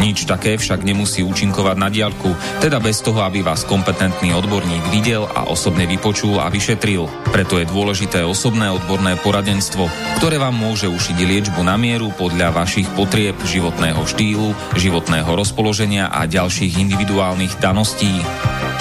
[0.00, 2.32] Nič také však nemusí účinkovať na diaľku,
[2.64, 7.04] teda bez toho, aby vás kompetentný odborník videl a osobne vypočul a vyšetril.
[7.28, 12.88] Preto je dôležité osobné odborné poradenstvo, ktoré vám môže ušiť liečbu na mieru podľa vašich
[12.96, 18.24] potrieb, životného štýlu, životného rozpoloženia a ďalších individuálnych daností.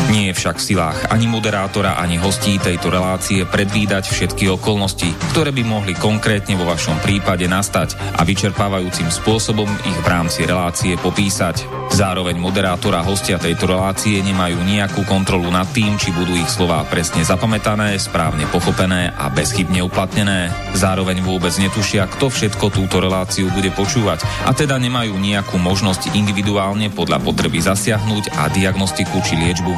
[0.09, 5.53] Nie je však v silách ani moderátora, ani hostí tejto relácie predvídať všetky okolnosti, ktoré
[5.53, 11.61] by mohli konkrétne vo vašom prípade nastať a vyčerpávajúcim spôsobom ich v rámci relácie popísať.
[11.93, 16.81] Zároveň moderátor a hostia tejto relácie nemajú nejakú kontrolu nad tým, či budú ich slová
[16.89, 20.49] presne zapamätané, správne pochopené a bezchybne uplatnené.
[20.73, 26.89] Zároveň vôbec netušia, kto všetko túto reláciu bude počúvať a teda nemajú nejakú možnosť individuálne
[26.93, 29.77] podľa potreby zasiahnuť a diagnostiku či liečbu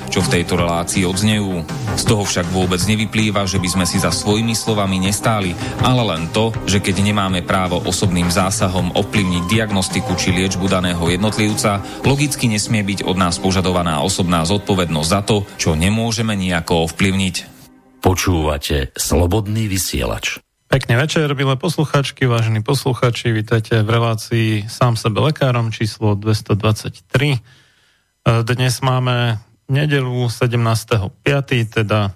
[0.09, 1.67] čo v tejto relácii odznejú.
[1.99, 5.53] Z toho však vôbec nevyplýva, že by sme si za svojimi slovami nestáli,
[5.85, 11.83] ale len to, že keď nemáme právo osobným zásahom ovplyvniť diagnostiku či liečbu daného jednotlivca,
[12.07, 17.35] logicky nesmie byť od nás požadovaná osobná zodpovednosť za to, čo nemôžeme nejako ovplyvniť.
[18.01, 20.41] Počúvate Slobodný vysielač.
[20.71, 27.43] Pekný večer, milé posluchačky, vážení posluchači, vítajte v relácii Sám sebe lekárom číslo 223.
[28.23, 29.35] Dnes máme
[29.71, 31.15] nedelu 17.5.,
[31.71, 32.11] teda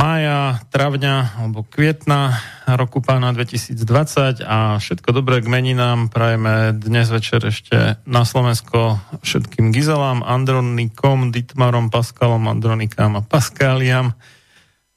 [0.00, 7.44] mája, travňa alebo kvietna roku pána 2020 a všetko dobré k meninám prajeme dnes večer
[7.44, 14.18] ešte na Slovensko všetkým Gizelám, Andronikom, Ditmarom, Paskalom, Andronikám a Paskáliam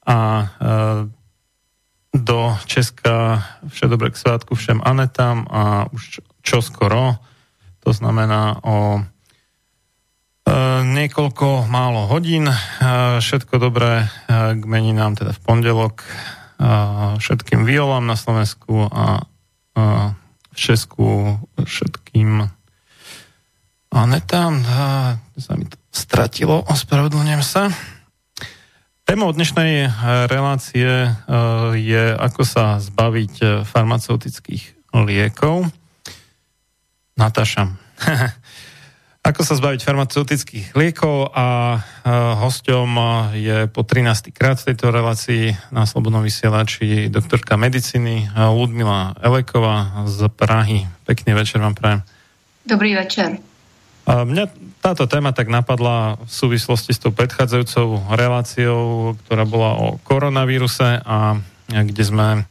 [0.02, 0.46] a e,
[2.16, 7.20] do Česka vše dobré k svátku všem Anetám a už čoskoro,
[7.78, 9.06] to znamená o
[10.86, 12.46] niekoľko málo hodín.
[12.46, 12.56] E,
[13.18, 14.06] všetko dobré e,
[14.54, 16.06] k meninám teda v pondelok
[17.20, 19.28] všetkým violám na Slovensku a
[19.76, 22.48] v Česku všetkým
[23.92, 24.64] a netám,
[25.36, 27.68] sa mi to stratilo, ospravedlňujem sa.
[29.04, 29.88] Téma dnešnej
[30.32, 31.12] relácie
[31.76, 35.68] je, ako sa zbaviť farmaceutických liekov.
[37.20, 37.72] Natáša.
[39.26, 41.82] Ako sa zbaviť farmaceutických liekov a
[42.38, 42.88] hosťom
[43.34, 44.30] je po 13.
[44.30, 50.86] krát v tejto relácii na Slobodnom vysielači doktorka medicíny Ludmila Eleková z Prahy.
[51.10, 52.06] Pekný večer vám prajem.
[52.70, 53.42] Dobrý večer.
[54.06, 54.46] A mňa
[54.78, 61.34] táto téma tak napadla v súvislosti s tou predchádzajúcou reláciou, ktorá bola o koronavíruse a
[61.66, 62.46] kde sme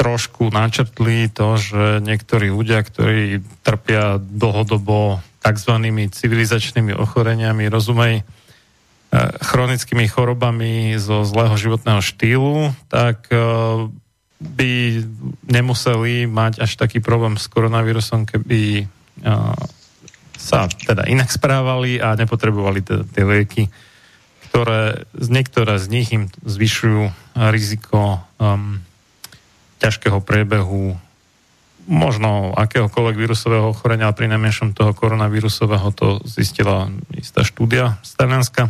[0.00, 5.72] trošku načrtli to, že niektorí ľudia, ktorí trpia dlhodobo tzv.
[6.08, 8.22] civilizačnými ochoreniami, rozumej, e,
[9.44, 13.36] chronickými chorobami zo zlého životného štýlu, tak e,
[14.40, 14.72] by
[15.44, 18.84] nemuseli mať až taký problém s koronavírusom, keby e,
[20.40, 23.64] sa teda inak správali a nepotrebovali teda tie lieky,
[24.48, 27.12] ktoré niektoré z nich im zvyšujú
[27.52, 28.80] riziko um,
[29.80, 31.00] ťažkého priebehu
[31.88, 38.62] možno akéhokoľvek vírusového ochorenia, pri najmenšom toho koronavírusového to zistila istá štúdia z Talianska.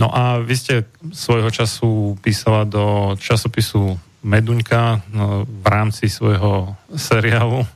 [0.00, 0.74] No a vy ste
[1.12, 7.66] svojho času písala do časopisu Meduňka no, v rámci svojho seriálu,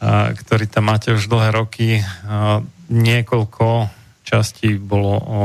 [0.00, 2.00] a, ktorý tam máte už dlhé roky.
[2.00, 3.92] A, niekoľko
[4.24, 5.42] častí bolo o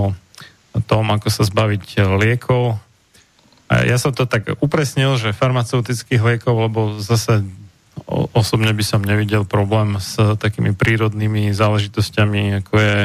[0.88, 2.85] tom, ako sa zbaviť liekov
[3.70, 7.42] ja som to tak upresnil, že farmaceutických liekov, lebo zase
[8.36, 12.98] osobne by som nevidel problém s takými prírodnými záležitosťami, ako je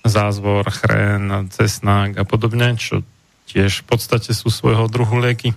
[0.00, 3.04] zázvor, chrén, cesnák a podobne, čo
[3.52, 5.52] tiež v podstate sú svojho druhu lieky.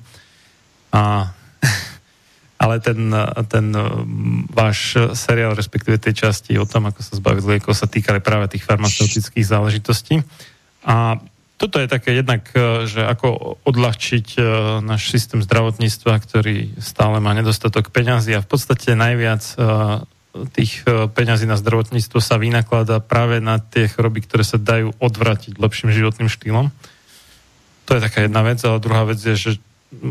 [0.91, 1.31] A,
[2.63, 3.13] ale ten,
[3.47, 3.65] ten
[4.51, 8.67] váš seriál, respektíve tej časti o tom, ako sa zbaviť liekov, sa týkali práve tých
[8.67, 10.19] farmaceutických záležitostí.
[10.83, 11.23] A
[11.57, 14.39] toto je také jednak, e, že ako odľahčiť e,
[14.81, 19.55] náš systém zdravotníctva, ktorý stále má nedostatok peňazí a v podstate najviac e,
[20.49, 20.81] tých
[21.13, 26.25] peňazí na zdravotníctvo sa vynakladá práve na tie choroby, ktoré sa dajú odvratiť lepším životným
[26.25, 26.73] štýlom.
[27.85, 29.51] To je taká jedna vec, ale druhá vec je, že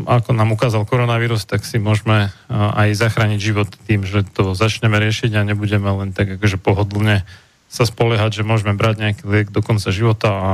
[0.07, 5.35] ako nám ukázal koronavírus, tak si môžeme aj zachrániť život tým, že to začneme riešiť
[5.35, 7.27] a nebudeme len tak akože pohodlne
[7.67, 10.51] sa spoliehať, že môžeme brať nejaký liek do konca života a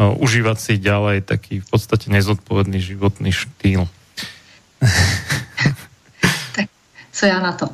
[0.00, 3.84] užívať si ďalej taký v podstate nezodpovedný životný štýl.
[6.56, 6.66] Tak,
[7.12, 7.66] co já na to?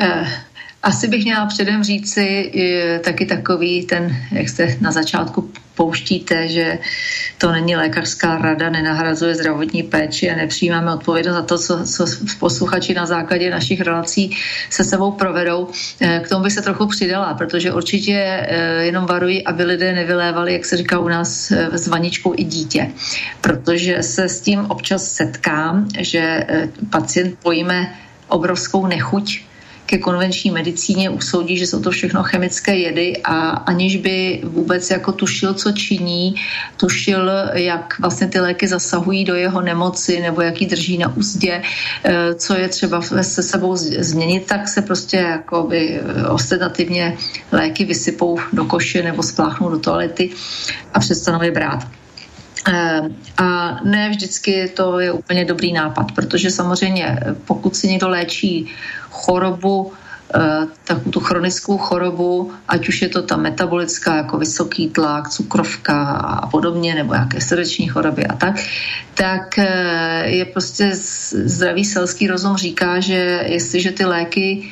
[0.00, 0.28] Uh,
[0.82, 2.52] asi bych měla předem říci
[3.04, 5.50] taky takový ten, jak jste na začátku
[5.80, 6.78] pouštíte, že
[7.38, 12.04] to není lékařská rada, nenahrazuje zdravotní péči a nepřijímáme odpovědnost za to, co, co
[12.38, 14.36] posluchači na základě našich relací
[14.70, 15.68] se sebou provedou.
[16.00, 20.52] Eh, k tomu bych se trochu přidala, protože určitě eh, jenom varuji, aby lidé nevylévali,
[20.52, 22.92] jak se říká u nás, eh, s vaničkou i dítě.
[23.40, 26.44] Protože se s tím občas setkám, že
[26.90, 27.94] pacient pojme
[28.28, 29.49] obrovskou nechuť
[29.90, 35.12] ke konvenční medicíně usoudí, že jsou to všechno chemické jedy a aniž by vůbec jako
[35.12, 36.34] tušil, co činí,
[36.76, 41.62] tušil, jak vlastně ty léky zasahují do jeho nemoci nebo jak ji drží na úzdě,
[41.62, 47.18] eh, co je třeba se sebou změnit, tak se prostě jako by eh, ostentativně
[47.52, 50.30] léky vysypou do koše nebo spláchnou do toalety
[50.94, 51.82] a přestanou je brát.
[52.68, 53.00] Eh,
[53.42, 58.70] a ne vždycky to je úplně dobrý nápad, protože samozřejmě pokud si někdo léčí
[59.10, 59.92] chorobu,
[60.34, 66.02] eh, takovou tu chronickou chorobu, ať už je to ta metabolická, jako vysoký tlak, cukrovka
[66.12, 68.54] a podobně, nebo jaké srdeční choroby a tak,
[69.14, 70.90] tak eh, je prostě
[71.32, 74.70] zdravý selský rozum říká, že jestliže ty léky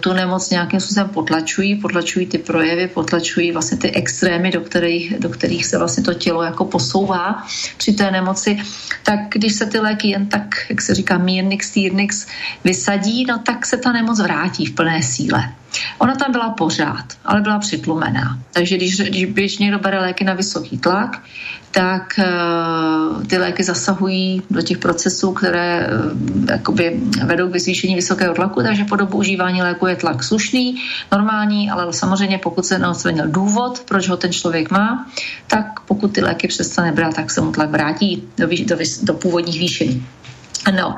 [0.00, 5.28] tu nemoc nějakým způsobem potlačují, potlačují ty projevy, potlačují vlastně ty extrémy, do kterých, do
[5.28, 8.58] kterých se vlastně to tělo jako posouvá při té nemoci,
[9.02, 12.26] tak když se ty léky jen tak, jak se říká, mírnix, týrnix
[12.64, 15.52] vysadí, no tak se ta nemoc vrátí v plné síle.
[15.98, 18.38] Ona tam byla pořád, ale byla přitlumená.
[18.52, 21.22] Takže když, když, když někdo bere léky na vysoký tlak,
[21.70, 28.34] tak uh, ty léky zasahují do těch procesů, které uh, jakoby vedou k zvýšení vysokého
[28.34, 33.28] tlaku, takže po dobu užívání léku je tlak slušný, normální, ale samozřejmě pokud se neodstranil
[33.28, 35.06] důvod, proč ho ten člověk má,
[35.46, 39.60] tak pokud ty léky přestane brát, tak se mu tlak vrátí do, do, do původních
[39.60, 40.06] výšení.
[40.74, 40.96] No,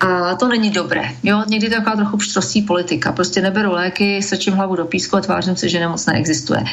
[0.00, 1.02] a to není dobré.
[1.22, 3.12] Jo, někdy to je taková trochu pštrostí politika.
[3.12, 6.64] Prostě neberu léky, sečím hlavu do písku a tvářím se, že nemoc neexistuje.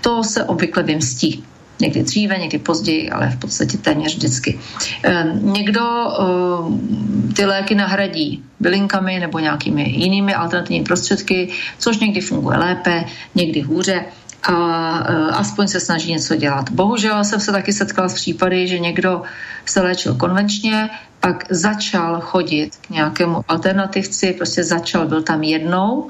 [0.00, 1.44] To se obvykle vymstí.
[1.80, 4.58] Někdy dříve, někdy později, ale v podstatě téměř vždycky.
[5.02, 11.48] Ehm, někdo ehm, ty léky nahradí bylinkami nebo nějakými jinými alternativními prostředky,
[11.78, 14.04] což někdy funguje lépe, někdy hůře
[14.44, 14.54] a
[14.98, 16.70] e, aspoň se snaží něco dělat.
[16.70, 19.22] Bohužel jsem se taky setkala s případy, že někdo
[19.66, 26.08] se léčil konvenčně, pak začal chodit k nějakému alternativci, prostě začal, byl tam jednou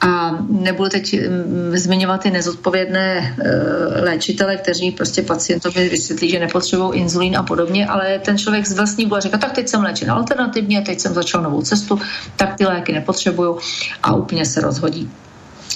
[0.00, 1.16] a nebudu teď
[1.74, 8.18] zmiňovat ty nezodpovědné e, léčitele, kteří prostě pacientovi vysvětlí, že nepotřebují inzulín a podobně, ale
[8.18, 11.62] ten člověk z vlastní bude říkat, tak teď jsem léčen alternativně, teď jsem začal novou
[11.62, 12.00] cestu,
[12.36, 13.58] tak ty léky nepotřebuju
[14.02, 15.10] a úplně se rozhodí.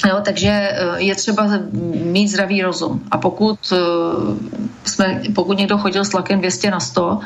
[0.05, 1.49] Jo, takže eh, je třeba
[1.95, 3.03] mít zdravý rozum.
[3.11, 3.77] A pokud, eh,
[4.85, 7.21] jsme, pokud někdo chodil s tlakem 200 na 100,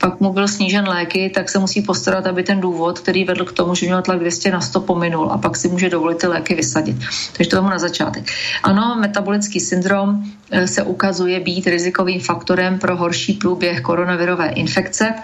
[0.00, 3.52] pak mu byl snížen léky, tak se musí postarat, aby ten důvod, který vedl k
[3.52, 6.54] tomu, že měl tlak 200 na 100, pominul a pak si může dovolit ty léky
[6.54, 6.96] vysadit.
[7.32, 8.24] Takže to tomu na začátek.
[8.62, 15.14] Ano, metabolický syndrom eh, se ukazuje být rizikovým faktorem pro horší průběh koronavirové infekce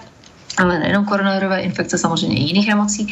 [0.59, 3.06] ale nejenom koronavirové infekce, samozřejmě i jiných nemocí.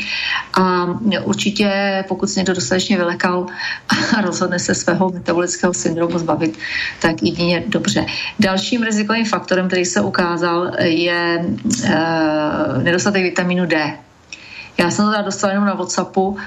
[0.60, 0.86] A
[1.24, 3.46] určitě, pokud se někdo dostatečně vylekal
[4.16, 6.58] a rozhodne se svého metabolického syndromu zbavit,
[7.00, 8.06] tak jedině dobře.
[8.40, 11.44] Dalším rizikovým faktorem, který se ukázal, je
[11.84, 13.98] e, nedostatek vitamínu D.
[14.80, 16.38] Já jsem to teda dostala jenom na Whatsappu, uh,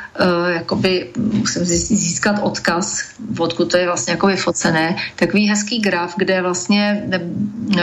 [0.47, 3.03] jakoby musím získat odkaz,
[3.39, 7.03] odkud to je vlastně jako vyfocené, takový hezký graf, kde vlastně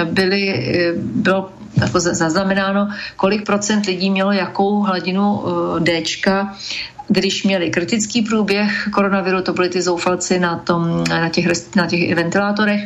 [0.04, 6.57] byly, bylo jako zaznamenáno, kolik procent lidí mělo jakou hladinu uh, Dčka
[7.12, 12.14] když měli kritický průběh koronaviru, to byly ty zoufalci na, tom, na, těch, na těch
[12.14, 12.81] ventilátorech,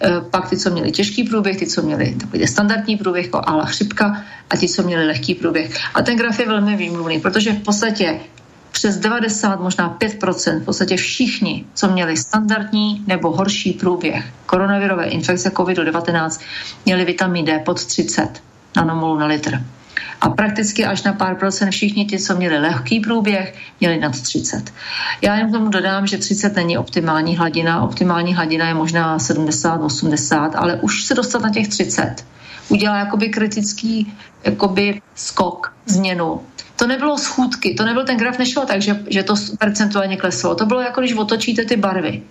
[0.00, 3.64] eh, pak ty, co měli těžký průběh, ty, co měli takový standardní průběh, jako ala
[3.64, 5.74] chřipka, a ti, co měli lehký průběh.
[5.94, 8.20] A ten graf je velmi výmluvný, protože v podstatě
[8.72, 15.48] přes 90, možná 5% v podstatě všichni, co měli standardní nebo horší průběh koronavirové infekce
[15.50, 16.40] COVID-19,
[16.84, 18.42] měli vitamin D pod 30
[18.76, 19.58] nanomolů na litr.
[20.20, 24.72] A prakticky až na pár procent všichni ti, co měli lehký průběh, měli nad 30.
[25.22, 27.82] Já jen tomu dodám, že 30 není optimální hladina.
[27.82, 32.24] Optimální hladina je možná 70, 80, ale už se dostat na těch 30
[32.68, 34.12] udělá jakoby kritický
[34.44, 36.40] jakoby skok, změnu.
[36.76, 40.54] To nebylo schůdky, to nebyl ten graf, nešlo tak, že, že to percentuálně kleslo.
[40.54, 42.22] To bylo jako když otočíte ty barvy.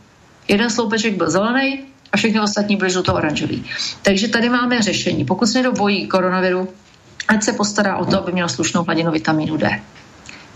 [0.47, 1.79] Jeden sloupeček byl zelený
[2.11, 3.65] a všechny ostatní byly žluto-oranžový.
[4.01, 5.25] Takže tady máme řešení.
[5.25, 6.69] Pokud se někdo bojí koronaviru,
[7.27, 9.81] ať se postará o to, aby měl slušnou hladinu vitamínu D.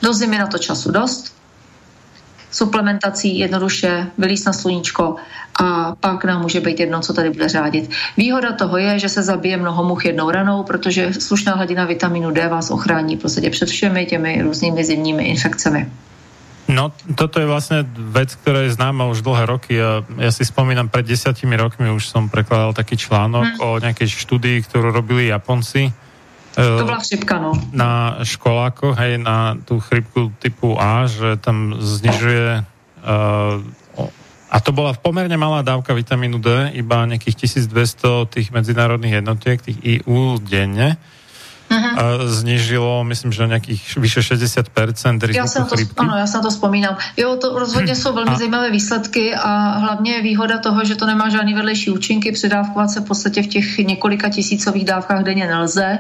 [0.02, 1.36] Do zimy na to času dost,
[2.52, 5.16] suplementací jednoduše vylíst na sluníčko
[5.62, 7.92] a pak nám může být jedno, co tady bude řádit.
[8.18, 12.48] Výhoda toho je, že se zabije mnoho much jednou ranou, protože slušná hladina vitamínu D
[12.48, 15.90] vás ochrání prostě před všemi těmi různými zimními infekcemi.
[16.70, 20.86] No, toto je vlastne vec, ktorá je známa už dlhé roky a ja si spomínam,
[20.86, 23.62] pred desiatimi rokmi už som prekladal taký článok hmm.
[23.66, 25.90] o nejakej štúdii, ktorú robili Japonci
[26.64, 27.52] to byla chřipka, no.
[27.72, 33.64] Na školákoch, hej, na tu chřipku typu A, že tam znižuje uh,
[34.50, 39.78] a to bola pomerne malá dávka vitamínu D, iba nejakých 1200 tých medzinárodných jednotiek, tých
[39.86, 40.98] IU denne
[41.72, 42.28] uh-huh.
[42.28, 46.98] znižilo, myslím, že nějakých vyše 60% já se to, Ano, já se na to vzpomínám.
[47.18, 48.36] Jo, to rozhodně jsou velmi a...
[48.36, 53.00] zajímavé výsledky a hlavně je výhoda toho, že to nemá žádný vedlejší účinky, předávkovat se
[53.00, 56.00] v podstatě v těch několika tisícových dávkách denně nelze.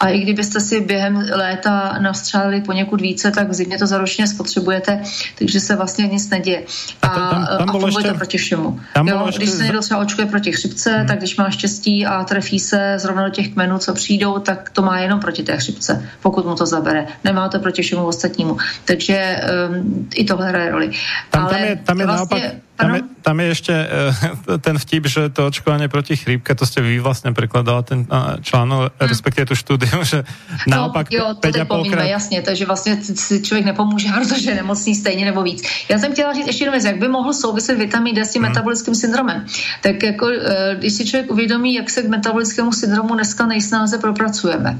[0.00, 5.02] A i kdybyste si během léta nastřelili poněkud více, tak v zimě to zaročně spotřebujete,
[5.38, 6.62] takže se vlastně nic neděje.
[7.02, 8.80] A, a, tam, tam a fungujete ještě, proti všemu.
[8.94, 9.38] Tam jo, ještě...
[9.38, 11.06] Když se někdo třeba očkuje proti chřipce, hmm.
[11.06, 14.82] tak když má štěstí a trefí se zrovna do těch kmenů, co přijdou, tak to
[14.82, 17.06] má jenom proti té chřipce, pokud mu to zabere.
[17.24, 18.58] Nemá to proti všemu ostatnímu.
[18.84, 20.90] Takže um, i tohle hraje roli.
[21.30, 24.76] Tam, Ale tam je, tam je vlastně, naopak tam je, tam je ešte uh, ten
[24.80, 29.04] vtip, že to očkovanie proti chrípke, to ste vy vlastne prekladala ten uh, článok, hmm.
[29.04, 30.24] respektive tu štúdiu, že
[30.64, 31.12] naopak...
[31.12, 35.24] No, jo, to teď pomíme, jasně, takže vlastně si člověk nepomůže, protože je nemocný stejně
[35.24, 35.62] nebo víc.
[35.88, 38.42] Já jsem chtěla říct ještě jednou věc, jak by mohl souviset vitamin D s tím
[38.42, 38.50] hmm.
[38.50, 39.46] metabolickým syndromem.
[39.82, 40.32] Tak jako, uh,
[40.78, 44.78] když si člověk uvědomí, jak se k metabolickému syndromu dneska nejsnáze propracujeme.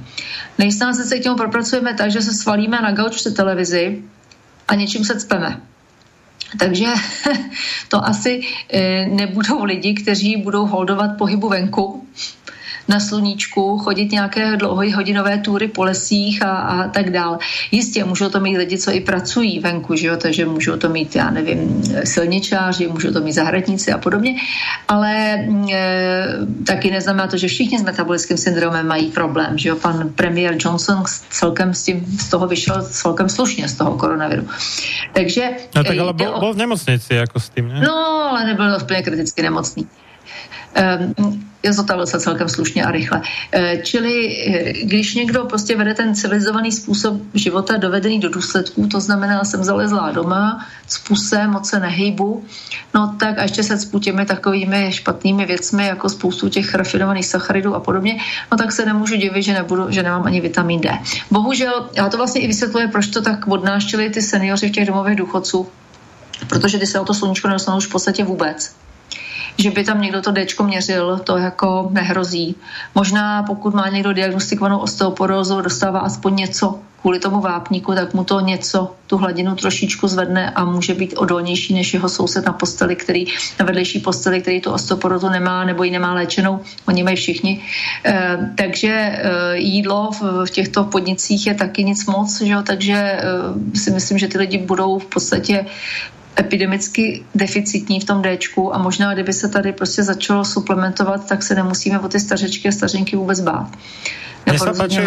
[0.59, 4.03] Nejsnáze se k němu propracujeme tak, že se svalíme na gauč před televizi
[4.69, 5.61] a něčím se cpeme.
[6.59, 6.87] Takže
[7.89, 8.41] to asi
[8.73, 12.09] eh, nebudou lidi, kteří budou holdovat pohybu venku
[12.91, 17.39] na sluníčku, chodit nějaké dlouhohodinové tury po lesích a, a tak dál.
[17.71, 20.17] Jistě můžou to mít lidi, co i pracují venku, že jo?
[20.17, 24.37] takže můžou to mít, já nevím, silničáři, můžou to mít zahradníci a podobně,
[24.89, 25.13] ale
[25.73, 26.29] e,
[26.67, 29.59] taky neznamená to, že všichni s metabolickým syndromem mají problém.
[29.59, 29.77] Že jo?
[29.77, 34.49] Pan premiér Johnson celkem s tím, z toho vyšel celkem slušně z toho koronaviru.
[35.13, 35.51] Takže...
[35.77, 37.81] No tak ale bol, bol v nemocnici jako s tím, ne?
[37.81, 39.87] No, ale nebyl úplně kriticky nemocný.
[41.19, 43.23] Um, zotavil se celkem slušně a rychle.
[43.53, 49.01] Eh, čili eh, když někdo prostě vede ten civilizovaný způsob života dovedený do důsledků, to
[49.01, 50.67] znamená, jsem zalezlá doma,
[51.15, 52.45] se, moc se nehejbu,
[52.95, 57.75] no tak a ještě se cpu těmi takovými špatnými věcmi, jako spoustu těch rafinovaných sacharidů
[57.75, 58.19] a podobně,
[58.53, 60.99] no tak se nemůžu divit, že, nebudu, že nemám ani vitamin D.
[61.31, 65.17] Bohužel, a to vlastně i vysvětluje, proč to tak odnáštěli ty seniori v těch domových
[65.17, 65.69] důchodců,
[66.49, 68.75] protože ty se o to sluníčko nedostanou už v podstatě vůbec
[69.59, 72.57] že by tam někdo to Dčko měřil, to jako nehrozí.
[72.95, 78.41] Možná pokud má někdo diagnostikovanou osteoporózu, dostává aspoň něco kvůli tomu vápníku, tak mu to
[78.41, 83.27] něco, tu hladinu trošičku zvedne a může být odolnější než jeho soused na posteli, který
[83.61, 86.61] na vedlejší posteli, který tu osteoporózu nemá nebo ji nemá léčenou.
[86.89, 87.63] Oni mají všichni.
[88.05, 89.21] E, takže e,
[89.57, 92.63] jídlo v, v těchto podnicích je taky nic moc, že jo?
[92.63, 93.23] takže e,
[93.75, 95.67] si myslím, že ty lidi budou v podstatě
[96.39, 98.39] epidemicky deficitní v tom D
[98.73, 102.73] a možná, kdyby se tady prostě začalo suplementovat, tak se nemusíme o ty stařečky a
[102.73, 103.71] stařenky vůbec bát.
[104.41, 105.01] Mne sa, páči,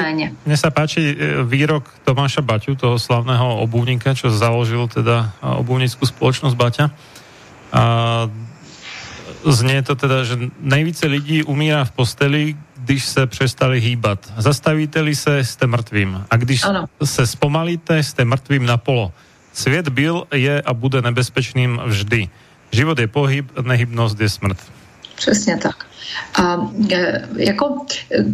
[0.45, 6.53] mne sa páči e, výrok Tomáša Baťu, toho slavného obuvníka, čo založil teda obuvnickú spoločnosť
[6.53, 6.85] Baťa.
[7.73, 7.83] A
[9.41, 12.41] znie to teda, že nejvíce lidí umírá v posteli,
[12.77, 14.33] když se přestali hýbat.
[14.37, 16.25] Zastavíte-li se, jste mrtvým.
[16.29, 16.85] A když ano.
[17.03, 19.11] se zpomalíte, jste mrtvým na polo.
[19.53, 22.29] Svět byl, je a bude nebezpečným vždy.
[22.71, 24.57] Život je pohyb, nehybnosť je smrt.
[25.15, 25.85] Přesně tak.
[26.43, 26.57] A
[26.91, 27.85] e, jako,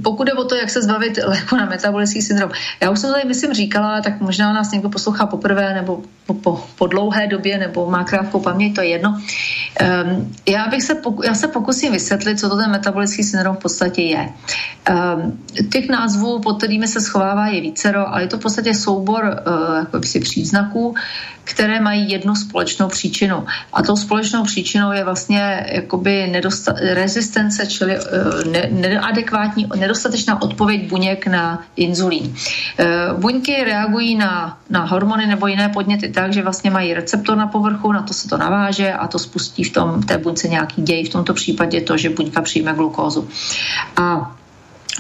[0.03, 3.13] pokud jde o to, jak se zbavit léku na metabolický syndrom, já už jsem to
[3.13, 7.57] tady, myslím, říkala, tak možná nás někdo poslouchá poprvé nebo po, po, po dlouhé době
[7.57, 9.09] nebo má krátkou paměť, to je jedno.
[9.09, 13.59] Um, já, bych se poku, já se pokusím vysvětlit, co to ten metabolický syndrom v
[13.59, 14.29] podstatě je.
[14.89, 15.39] Um,
[15.71, 19.77] těch názvů, pod kterými se schovává, je vícero, ale je to v podstatě soubor uh,
[19.77, 20.95] jako příznaků,
[21.49, 23.45] které mají jednu společnou příčinu.
[23.73, 28.03] A tou společnou příčinou je vlastně jakoby nedosta- rezistence, čili uh,
[28.51, 32.35] ne- neadekvátní, nedostatečná odpověď buněk na inzulín.
[32.79, 37.47] Uh, buňky reagují na, na hormony nebo jiné podněty tak, že vlastně mají receptor na
[37.47, 41.05] povrchu, na to se to naváže a to spustí v tom té buňce nějaký děj,
[41.05, 43.29] v tomto případě to, že buňka přijme glukózu.
[43.95, 44.35] A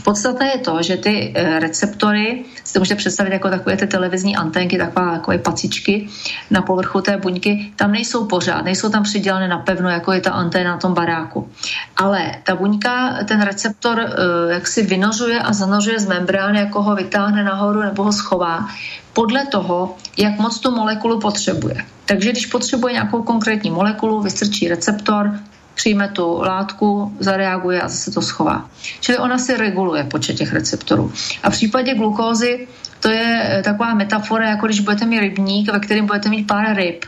[0.03, 4.35] Podstatné je to, že ty eh, receptory si to můžete představit jako takové ty televizní
[4.35, 6.09] anténky, takové, takové pacičky
[6.51, 10.31] na povrchu té buňky, tam nejsou pořád, nejsou tam přidělené na pevno, jako je ta
[10.31, 11.49] anténa na tom baráku.
[11.97, 16.95] Ale ta buňka ten receptor eh, jak si vynořuje a zanořuje z membrány, jako ho
[16.95, 18.67] vytáhne nahoru nebo ho schová,
[19.13, 21.85] podle toho, jak moc tu molekulu potřebuje.
[22.05, 25.39] Takže když potřebuje nějakou konkrétní molekulu, vystrčí receptor,
[25.79, 28.69] přijme tu látku, zareaguje a zase to schová.
[28.99, 31.11] Čili ona si reguluje počet těch receptorů.
[31.43, 32.67] A v případě glukózy
[32.99, 37.05] to je taková metafora, jako když budete mít rybník, ve kterém budete mít pár ryb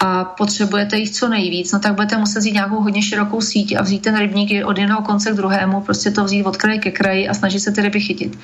[0.00, 3.82] a potřebujete jich co nejvíc, no tak budete muset vzít nějakou hodně širokou síť a
[3.82, 7.28] vzít ten rybník od jednoho konce k druhému, prostě to vzít od kraje ke kraji
[7.28, 8.38] a snažit se ty ryby chytit.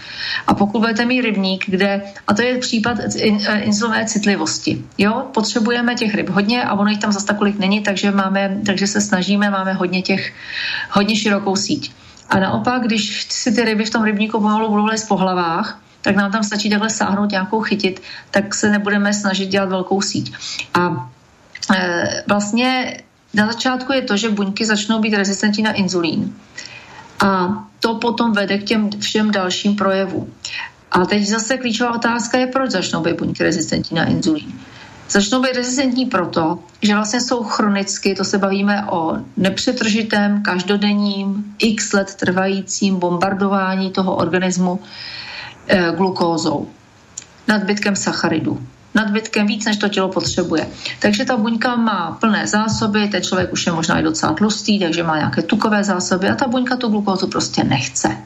[0.47, 5.95] A pokud budete mít rybník, kde, a to je případ eh, inzulové citlivosti, jo, potřebujeme
[5.95, 9.51] těch ryb hodně a ono jich tam zase takových není, takže, máme, takže se snažíme,
[9.51, 10.33] máme hodně těch,
[10.91, 11.93] hodně širokou síť.
[12.29, 16.17] A naopak, když si ty ryby v tom rybníku pomalu budou lézt po hlavách, tak
[16.17, 20.33] nám tam stačí takhle sáhnout nějakou chytit, tak se nebudeme snažit dělat velkou síť.
[20.75, 21.11] A
[22.29, 22.97] vlastně
[23.35, 26.37] na začátku je to, že buňky začnou být rezistentní na inzulín.
[27.21, 27.49] A
[27.81, 30.33] to potom vede k těm všem dalším projevům.
[30.91, 34.61] A teď zase klíčová otázka je, proč začnou být buňky rezistentní na inzulín.
[35.11, 41.93] Začnou být rezistentní proto, že vlastně jsou chronicky, to se bavíme o nepřetržitém, každodenním, x
[41.93, 44.81] let trvajícím bombardování toho organismu
[45.69, 46.69] e, glukózou,
[47.49, 50.69] nadbytkem sacharidů nadbytkem víc, než to tělo potřebuje.
[50.99, 55.03] Takže ta buňka má plné zásoby, ten člověk už je možná i docela tlustý, takže
[55.03, 58.17] má nějaké tukové zásoby a ta buňka tu glukózu prostě nechce.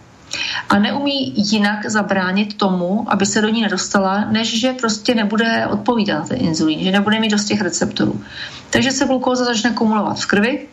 [0.68, 6.18] A neumí jinak zabránit tomu, aby se do ní nedostala, než že prostě nebude odpovídat
[6.18, 8.20] na ten inzulín, že nebude mít dost těch receptorů.
[8.70, 10.66] Takže se glukóza začne kumulovat v krvi,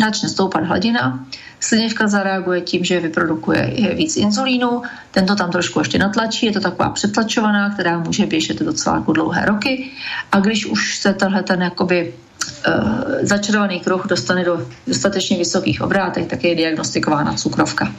[0.00, 1.26] začne stoupat hladina,
[1.62, 6.60] slinivka zareaguje tím, že vyprodukuje víc inzulínu, ten to tam trošku ještě natlačí, je to
[6.60, 9.90] taková přetlačovaná, která může běžet docela jako dlouhé roky.
[10.32, 12.14] A když už se tenhle ten jakoby
[12.68, 12.74] uh,
[13.22, 17.92] začarovaný kruh dostane do dostatečně vysokých obrátek, tak je diagnostikována cukrovka.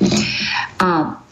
[0.80, 1.23] A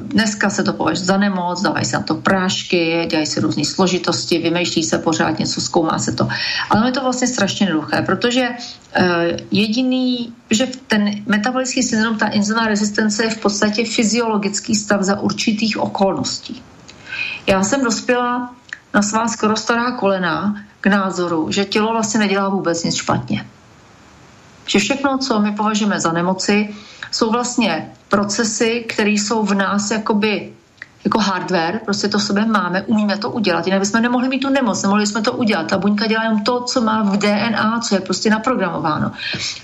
[0.00, 4.38] dneska se to považuje za nemoc, dávají se na to prášky, dělají se různé složitosti,
[4.38, 6.28] vymýšlí se pořád něco, zkoumá se to.
[6.70, 8.48] Ale je to vlastně strašně jednoduché, protože
[8.94, 15.20] eh, jediný, že ten metabolický syndrom, ta inzulinová rezistence je v podstatě fyziologický stav za
[15.20, 16.62] určitých okolností.
[17.46, 18.54] Já jsem dospěla
[18.94, 23.46] na svá skoro stará kolena k názoru, že tělo vlastně nedělá vůbec nic špatně.
[24.66, 26.74] Že všechno, co my považujeme za nemoci,
[27.10, 30.52] jsou vlastně procesy, které jsou v nás jakoby
[31.04, 34.48] jako hardware, prostě to v sobě máme, umíme to udělat, jinak bychom nemohli mít tu
[34.48, 35.66] nemoc, nemohli jsme to udělat.
[35.66, 39.12] Ta buňka dělá jenom to, co má v DNA, co je prostě naprogramováno.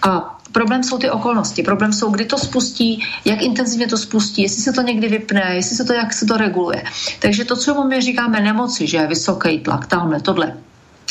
[0.03, 4.63] A problém jsou ty okolnosti, problém jsou, kdy to spustí, jak intenzivně to spustí, jestli
[4.63, 6.85] se to někdy vypne, jestli se to, jak se to reguluje.
[7.19, 10.55] Takže to, co my říkáme nemoci, že je vysoký tlak, tamhle, tohle,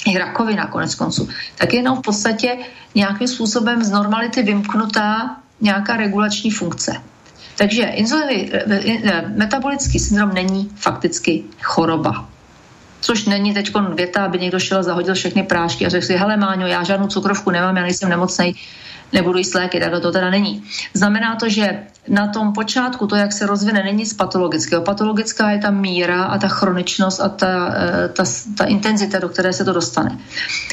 [0.07, 2.57] i rakovina konec konců, tak je jenom v podstatě
[2.95, 7.01] nějakým způsobem z normality vymknutá nějaká regulační funkce.
[7.57, 8.63] Takže inzulin, eh,
[9.03, 12.27] eh, metabolický syndrom není fakticky choroba.
[13.01, 16.67] Což není teď věta, aby někdo šel zahodil všechny prášky a řekl si, hele Máňo,
[16.67, 18.55] já žádnou cukrovku nemám, já nejsem nemocný,
[19.13, 20.63] nebudu jíst léky, takhle to teda není.
[20.93, 24.81] Znamená to, že na tom počátku to, jak se rozvine, není z patologického.
[24.81, 28.23] Patologická je ta míra a ta chroničnost a ta, eh, ta,
[28.57, 30.17] ta intenzita, do které se to dostane.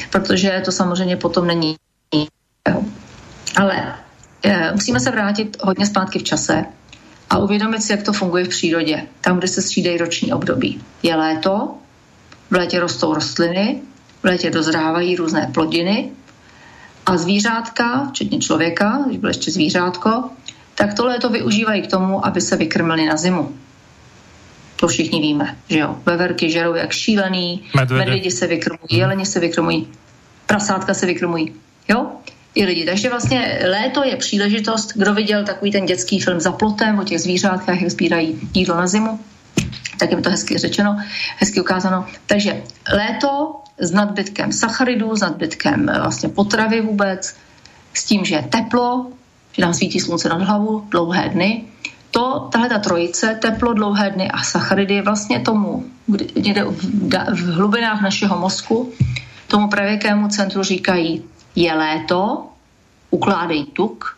[0.09, 1.75] Protože to samozřejmě potom není.
[3.55, 4.02] Ale Eh,
[4.73, 6.65] musíme se vrátit hodně zpátky v čase
[7.29, 10.81] a uvědomit si, jak to funguje v přírodě, tam, kde se střídají roční období.
[11.03, 11.73] Je léto,
[12.49, 13.81] v létě rostou rostliny,
[14.21, 16.11] v létě dozrávají různé plodiny
[17.05, 20.29] a zvířátka, včetně člověka, když bylo ještě zvířátko,
[20.75, 23.55] tak to léto využívají k tomu, aby se vykrmili na zimu.
[24.75, 25.97] To všichni víme, že jo.
[26.05, 29.87] Veverky žerou jak šílený, medvědi, medvědi se vykrmují, jeleni se vykrmují,
[30.45, 31.53] prasátka se vykrmují.
[31.87, 32.11] Jo?
[32.55, 32.85] I lidi.
[32.85, 37.19] Takže vlastně léto je příležitost, kdo viděl takový ten dětský film za plotem o těch
[37.19, 39.19] zvířátkách, jak sbírají jídlo na zimu,
[39.99, 40.97] tak je to hezky řečeno,
[41.37, 42.05] hezky ukázáno.
[42.25, 42.63] Takže
[42.93, 47.35] léto s nadbytkem sacharidů, s nadbytkem eh, vlastně potravy vůbec,
[47.93, 49.07] s tím, že je teplo,
[49.51, 51.63] že nám svítí slunce nad hlavu, dlouhé dny.
[52.11, 55.85] To, tahle ta trojice, teplo, dlouhé dny a sacharidy vlastně tomu,
[56.35, 56.75] někde v,
[57.29, 58.93] v hlubinách našeho mozku,
[59.47, 61.23] tomu pravěkému centru říkají,
[61.55, 62.49] je léto,
[63.09, 64.17] ukládej tuk,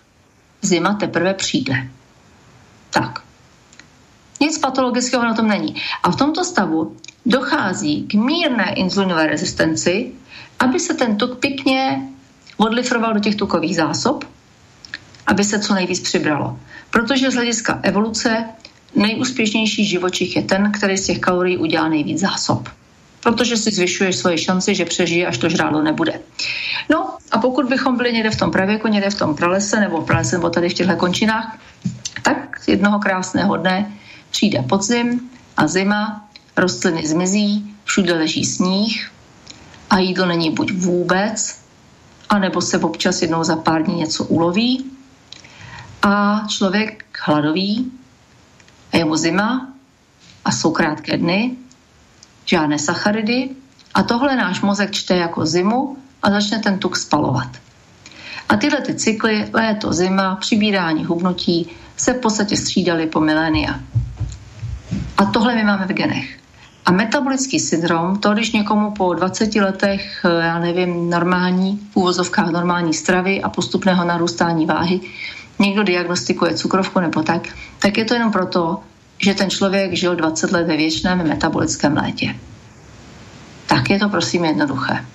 [0.61, 1.87] zima teprve přijde.
[2.89, 3.23] Tak.
[4.41, 5.75] Nic patologického na tom není.
[6.03, 10.11] A v tomto stavu dochází k mírné inzulinové rezistenci,
[10.59, 12.09] aby se ten tuk pěkně
[12.57, 14.23] odlifroval do těch tukových zásob,
[15.27, 16.59] aby se co nejvíc přibralo.
[16.89, 18.45] Protože z hlediska evoluce
[18.95, 22.69] nejúspěšnější živočich je ten, který z těch kalorií udělá nejvíc zásob.
[23.25, 26.21] Protože si zvyšuješ svoje šanci, že přežije, až to žrádlo nebude.
[26.89, 30.05] No a pokud bychom byli někde v tom pravěku, někde v tom pralese, nebo v
[30.05, 31.57] pralese, nebo tady v těchto končinách,
[32.21, 33.91] tak jednoho krásného dne
[34.29, 39.11] přijde podzim a zima, rostliny zmizí, všude leží sníh
[39.89, 41.59] a jídlo není buď vůbec,
[42.29, 44.85] anebo se občas jednou za pár dní něco uloví
[46.01, 47.91] a člověk hladový
[48.93, 49.73] a je mu zima
[50.45, 51.64] a jsou krátké dny,
[52.45, 53.49] žádné sacharidy
[53.93, 57.47] a tohle náš mozek čte jako zimu a začne ten tuk spalovat.
[58.49, 63.79] A tyhle ty cykly, léto, zima, přibírání hubnutí, se v podstatě střídaly po milénia.
[65.17, 66.39] A tohle my máme v genech.
[66.85, 72.51] A metabolický syndrom, to když někomu po 20 letech, eh, já nevím, normální, v úvozovkách
[72.51, 74.99] normální stravy a postupného narůstání váhy,
[75.59, 77.47] někdo diagnostikuje cukrovku nebo tak,
[77.79, 78.79] tak je to jenom proto,
[79.17, 82.35] že ten člověk žil 20 let ve věčném metabolickém létě.
[83.65, 85.05] Tak je to prosím jednoduché.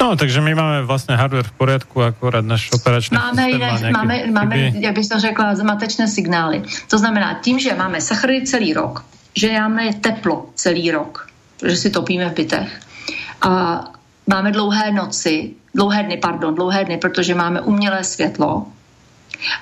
[0.00, 3.98] No, takže my máme vlastně hardware v poriadku, akorát náš operační máme systém jiné, má
[3.98, 6.62] máme, máme, jak bych to řekla, zmatečné signály.
[6.90, 9.04] To znamená, tím, že máme sacharidy celý rok,
[9.36, 11.28] že máme teplo celý rok,
[11.66, 12.80] že si topíme v bytech
[13.42, 13.84] a
[14.26, 18.66] máme dlouhé noci, dlouhé dny, pardon, dlouhé dny, protože máme umělé světlo,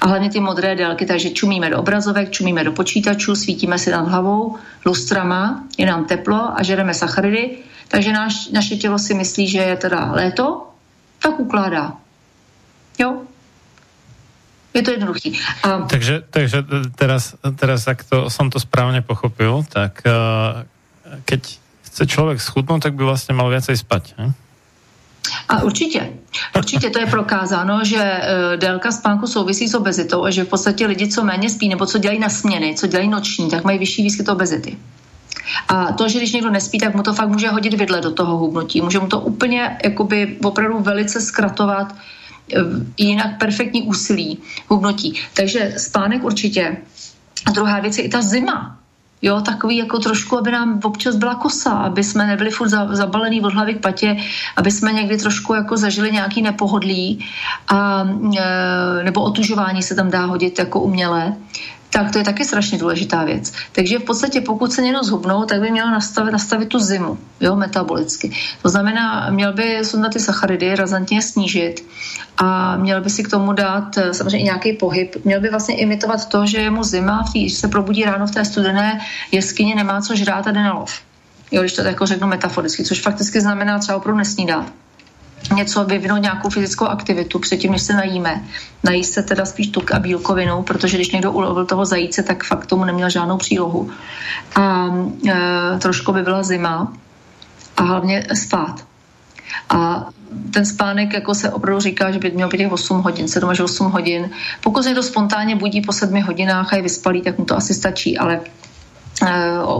[0.01, 4.09] a hlavně ty modré délky, takže čumíme do obrazovek, čumíme do počítačů, svítíme si nad
[4.09, 7.59] hlavou lustrama, je nám teplo a žereme sacharidy,
[7.89, 10.67] takže náš, naše tělo si myslí, že je teda léto,
[11.23, 11.93] tak ukládá.
[12.99, 13.23] Jo?
[14.75, 15.39] Je to jednoduchý.
[15.63, 15.89] A...
[15.89, 16.65] Takže, takže
[16.97, 20.65] teraz, teraz, ak to, som to správně pochopil, tak uh,
[21.25, 24.15] keď chce člověk schudnout, tak by vlastně mal viacej spať.
[24.19, 24.33] Ne?
[25.49, 26.13] A určitě,
[26.57, 30.87] určitě to je prokázáno, že uh, délka spánku souvisí s obezitou a že v podstatě
[30.87, 34.03] lidi, co méně spí nebo co dělají na směny, co dělají noční, tak mají vyšší
[34.03, 34.77] výskyt obezity.
[35.69, 38.39] A to, že když někdo nespí, tak mu to fakt může hodit vidle do toho
[38.39, 38.81] hubnutí.
[38.81, 42.61] Může mu to úplně jakoby opravdu velice zkratovat eh,
[42.99, 45.15] jinak perfektní úsilí hubnutí.
[45.35, 46.77] Takže spánek určitě.
[47.47, 48.79] A druhá věc je i ta zima.
[49.23, 53.55] Jo, takový jako trošku, aby nám občas byla kosa, aby jsme nebyli furt zabalený od
[53.55, 54.17] hlavy k patě,
[54.57, 57.25] aby jsme někdy trošku jako zažili nějaký nepohodlí
[57.69, 58.05] a,
[58.39, 61.37] e, nebo otužování se tam dá hodit jako umělé
[61.97, 63.53] tak to je taky strašně důležitá věc.
[63.73, 67.57] Takže v podstatě pokud se někdo zhubnou, tak by měl nastavit, nastavit tu zimu, jo,
[67.57, 68.33] metabolicky.
[68.63, 71.85] To znamená, měl by sundat ty sacharidy razantně snížit
[72.37, 75.17] a měl by si k tomu dát eh, samozřejmě nějaký pohyb.
[75.25, 78.45] Měl by vlastně imitovat to, že je mu zima, když se probudí ráno v té
[78.45, 79.01] studené
[79.33, 81.01] jeskyni, nemá co žrát a jde na lov.
[81.51, 84.73] Jo, když to tak jako řeknu metaforicky, což fakticky znamená třeba opravdu nesnídat
[85.55, 88.45] něco vyvinout nějakou fyzickou aktivitu předtím, než se najíme.
[88.85, 92.67] Najíst se teda spíš tuk a bílkovinou, protože když někdo ulovil toho zajíce, tak fakt
[92.67, 93.91] tomu neměl žádnou přílohu.
[94.57, 94.87] A
[95.29, 96.93] e, trošku by byla zima
[97.77, 98.85] a hlavně spát.
[99.69, 100.07] A
[100.55, 103.61] ten spánek jako se opravdu říká, že by měl být těch 8 hodin, 7 až
[103.61, 104.31] 8 hodin.
[104.61, 107.75] Pokud se to spontánně budí po 7 hodinách a je vyspalý, tak mu to asi
[107.75, 108.41] stačí, ale
[109.23, 109.29] Eh,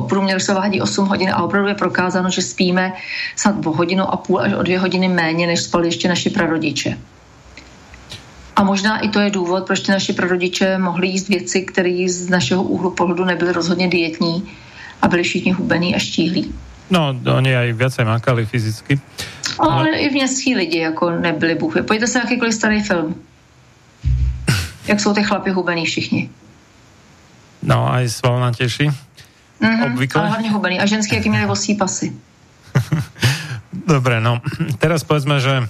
[0.09, 2.93] průměr se vádí 8 hodin a opravdu je prokázáno, že spíme
[3.37, 6.99] snad o hodinu a půl až o dvě hodiny méně, než spali ještě naši prarodiče.
[8.57, 12.29] A možná i to je důvod, proč ty naši prarodiče mohli jíst věci, které z
[12.29, 14.49] našeho úhlu pohledu nebyly rozhodně dietní
[15.03, 16.55] a byli všichni hubený a štíhlí.
[16.91, 19.03] No, oni aj viacej makali fyzicky.
[19.59, 21.83] Ale, ale i městský lidi jako nebyli bůhy.
[21.83, 23.15] Pojďte se na jakýkoliv starý film.
[24.87, 26.31] Jak jsou ty chlapi hubený všichni.
[27.63, 28.91] No, aj svalnatější.
[29.61, 30.21] Mm-hmm, obvykle.
[30.21, 30.81] Ale hlavně hubený.
[30.81, 32.13] A ženský, jaký měli vosí pasy.
[33.87, 34.41] Dobre, no
[34.81, 35.69] teraz povedzme, že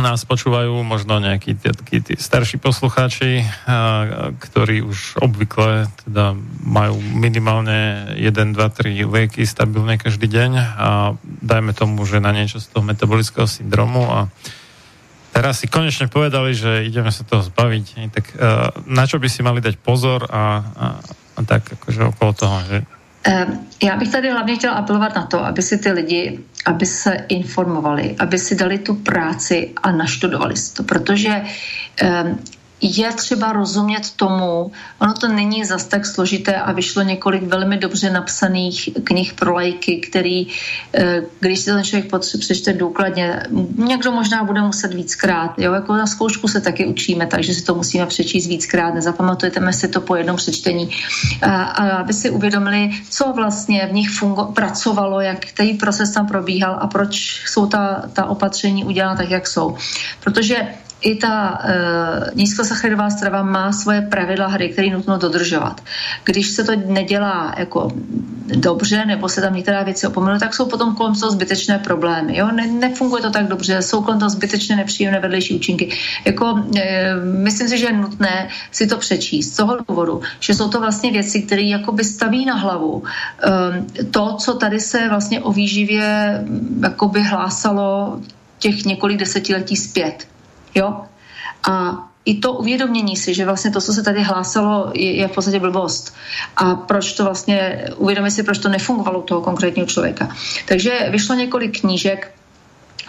[0.00, 6.32] nás počúvajú možno nejakí tí, tí starší poslucháči, a, ktorí už obvykle teda
[6.64, 10.88] majú minimálne 1, 2, 3 lieky stabilne každý deň a
[11.22, 14.32] dajme tomu, že na niečo z toho metabolického syndromu a
[15.36, 18.24] teraz si konečne povedali, že ideme sa toho zbaviť, tak
[18.88, 20.44] na čo by si mali dať pozor a, a,
[21.36, 22.82] a tak akože okolo toho, že
[23.82, 28.16] já bych tady hlavně chtěla apelovat na to, aby si ty lidi, aby se informovali,
[28.18, 31.42] aby si dali tu práci a naštudovali si to, protože
[32.82, 38.10] je třeba rozumět tomu, ono to není zas tak složité a vyšlo několik velmi dobře
[38.10, 40.46] napsaných knih pro lajky, který,
[40.94, 43.42] eh, když si ten člověk přečte důkladně,
[43.76, 47.74] někdo možná bude muset víckrát, jo, jako na zkoušku se taky učíme, takže si to
[47.74, 50.90] musíme přečíst víckrát, nezapamatujeme si to po jednom přečtení,
[51.42, 56.26] a, a aby si uvědomili, co vlastně v nich fungo- pracovalo, jak který proces tam
[56.26, 59.76] probíhal a proč jsou ta, ta opatření udělána tak, jak jsou.
[60.24, 60.68] Protože
[61.02, 61.74] i ta e,
[62.34, 65.80] nízkosacharidová strava má svoje pravidla hry, které nutno dodržovat.
[66.24, 67.90] Když se to nedělá jako
[68.46, 72.36] dobře, nebo se tam některé věci opomenou, tak jsou potom kolem toho zbytečné problémy.
[72.36, 72.48] Jo?
[72.52, 75.90] Ne, nefunguje to tak dobře, jsou kolem toho zbytečné nepříjemné vedlejší účinky.
[76.24, 80.68] Jako, e, myslím si, že je nutné si to přečíst z toho důvodu, že jsou
[80.68, 83.02] to vlastně věci, které jakoby staví na hlavu
[83.92, 86.44] e, to, co tady se vlastně o výživě
[86.82, 88.20] jakoby hlásalo
[88.58, 90.26] těch několik desetiletí zpět.
[90.74, 91.00] Jo?
[91.70, 95.32] A i to uvědomění si, že vlastně to, co se tady hlásalo, je, je v
[95.32, 96.14] podstatě blbost.
[96.56, 100.28] A proč to vlastně, uvědomit si, proč to nefungovalo u toho konkrétního člověka.
[100.68, 102.34] Takže vyšlo několik knížek,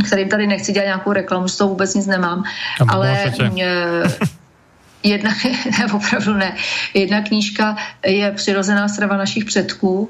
[0.07, 2.43] kterým tady nechci dělat nějakou reklamu, z toho vůbec nic nemám,
[2.87, 3.33] ale
[5.03, 5.31] jedna,
[5.79, 6.55] ne, opravdu ne,
[6.93, 10.09] jedna knížka je Přirozená strava našich předků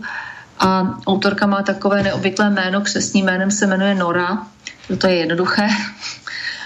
[0.60, 4.48] a autorka má takové neobvyklé jméno, křesním jménem se jmenuje Nora,
[4.98, 5.68] to je jednoduché,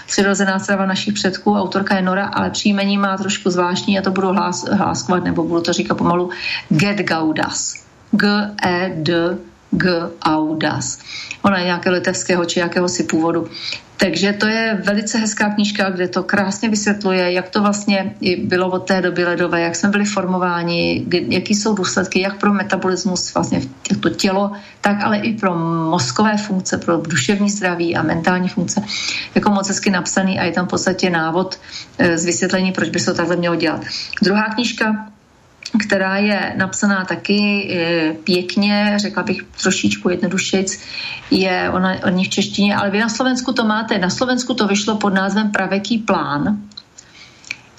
[0.08, 4.28] přirozená strava našich předků, autorka je Nora, ale příjmení má trošku zvláštní, já to budu
[4.28, 6.30] hlás, hláskovat, nebo budu to říkat pomalu,
[6.68, 7.74] Get Gaudas.
[8.10, 9.38] G-E-D
[9.70, 10.10] G.
[10.22, 10.98] Audas.
[11.42, 13.48] Ona je nějakého litevského či jakéhosi původu.
[14.00, 18.78] Takže to je velice hezká knížka, kde to krásně vysvětluje, jak to vlastně bylo od
[18.78, 23.60] té doby ledové, jak jsme byli formováni, jaký jsou důsledky, jak pro metabolismus, vlastně
[24.00, 25.58] to tělo, tak ale i pro
[25.90, 28.82] mozkové funkce, pro duševní zdraví a mentální funkce.
[29.34, 31.58] Jako moc hezky napsaný a je tam v podstatě návod
[32.14, 33.84] z eh, vysvětlení, proč by se to takhle mělo dělat.
[34.22, 35.08] Druhá knížka
[35.76, 40.80] která je napsaná taky eh, pěkně, řekla bych trošičku jednodušejic,
[41.30, 43.98] je ona, oni v češtině, ale vy na Slovensku to máte.
[43.98, 46.58] Na Slovensku to vyšlo pod názvem Praveký plán.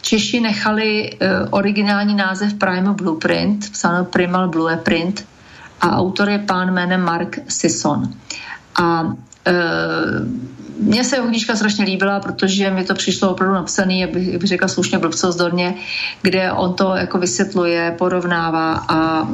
[0.02, 5.26] Češi nechali uh, originální název Prime Blueprint, psáno Primal Blueprint
[5.82, 8.14] a autor je pán jménem Mark Sisson.
[8.82, 9.14] A uh,
[10.90, 14.42] mně se jeho knížka strašně líbila, protože mi to přišlo opravdu napsaný, jak bych, jak
[14.42, 15.76] bych řekla slušně blbcozdorně,
[16.22, 19.28] kde on to jako vysvětluje, porovnává a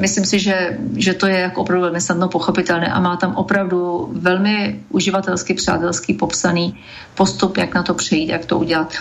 [0.00, 4.08] myslím si, že, že to je jako opravdu velmi snadno pochopitelné a má tam opravdu
[4.12, 6.78] velmi uživatelsky, přátelský popsaný
[7.14, 8.94] postup, jak na to přejít, jak to udělat.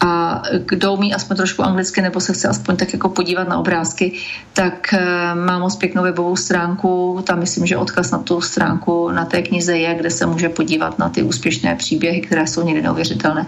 [0.00, 4.12] A kdo umí aspoň trošku anglicky nebo se chce aspoň tak jako podívat na obrázky,
[4.52, 9.24] tak eh, má moc pěknou webovou stránku, tam myslím, že odkaz na tu stránku na
[9.24, 13.46] té knize je, kde se může podívat na ty úspěšné příběhy, které jsou někdy neuvěřitelné.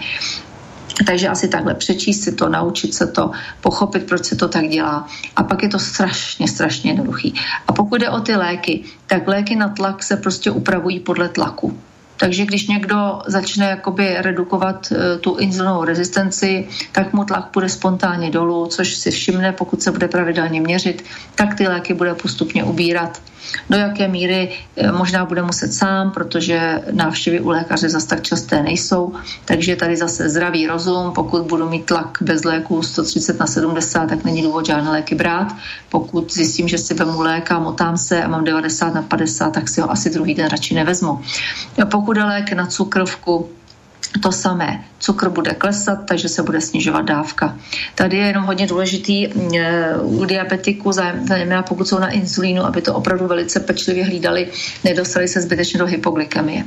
[1.06, 3.30] Takže asi takhle přečíst si to, naučit se to,
[3.60, 5.06] pochopit, proč se to tak dělá.
[5.36, 7.34] A pak je to strašně, strašně jednoduchý.
[7.66, 11.78] A pokud jde o ty léky, tak léky na tlak se prostě upravují podle tlaku.
[12.16, 18.30] Takže když někdo začne jakoby redukovat uh, tu inzulinovou rezistenci, tak mu tlak bude spontánně
[18.30, 23.22] dolů, což si všimne, pokud se bude pravidelně měřit, tak ty léky bude postupně ubírat
[23.70, 28.62] do jaké míry eh, možná bude muset sám, protože návštěvy u lékaře zase tak časté
[28.62, 29.12] nejsou.
[29.44, 34.24] Takže tady zase zdravý rozum, pokud budu mít tlak bez léku 130 na 70, tak
[34.24, 35.54] není důvod žádné léky brát.
[35.88, 39.68] Pokud zjistím, že si vemu lék a motám se a mám 90 na 50, tak
[39.68, 41.20] si ho asi druhý den radši nevezmu.
[41.90, 43.48] Pokud je lék na cukrovku,
[44.22, 44.84] to samé.
[44.98, 47.56] Cukr bude klesat, takže se bude snižovat dávka.
[47.94, 50.92] Tady je jenom hodně důležitý eh, u diabetiků,
[51.28, 54.48] zejména pokud jsou na insulínu, aby to opravdu velice pečlivě hlídali,
[54.84, 56.64] nedostali se zbytečně do hypoglykemie.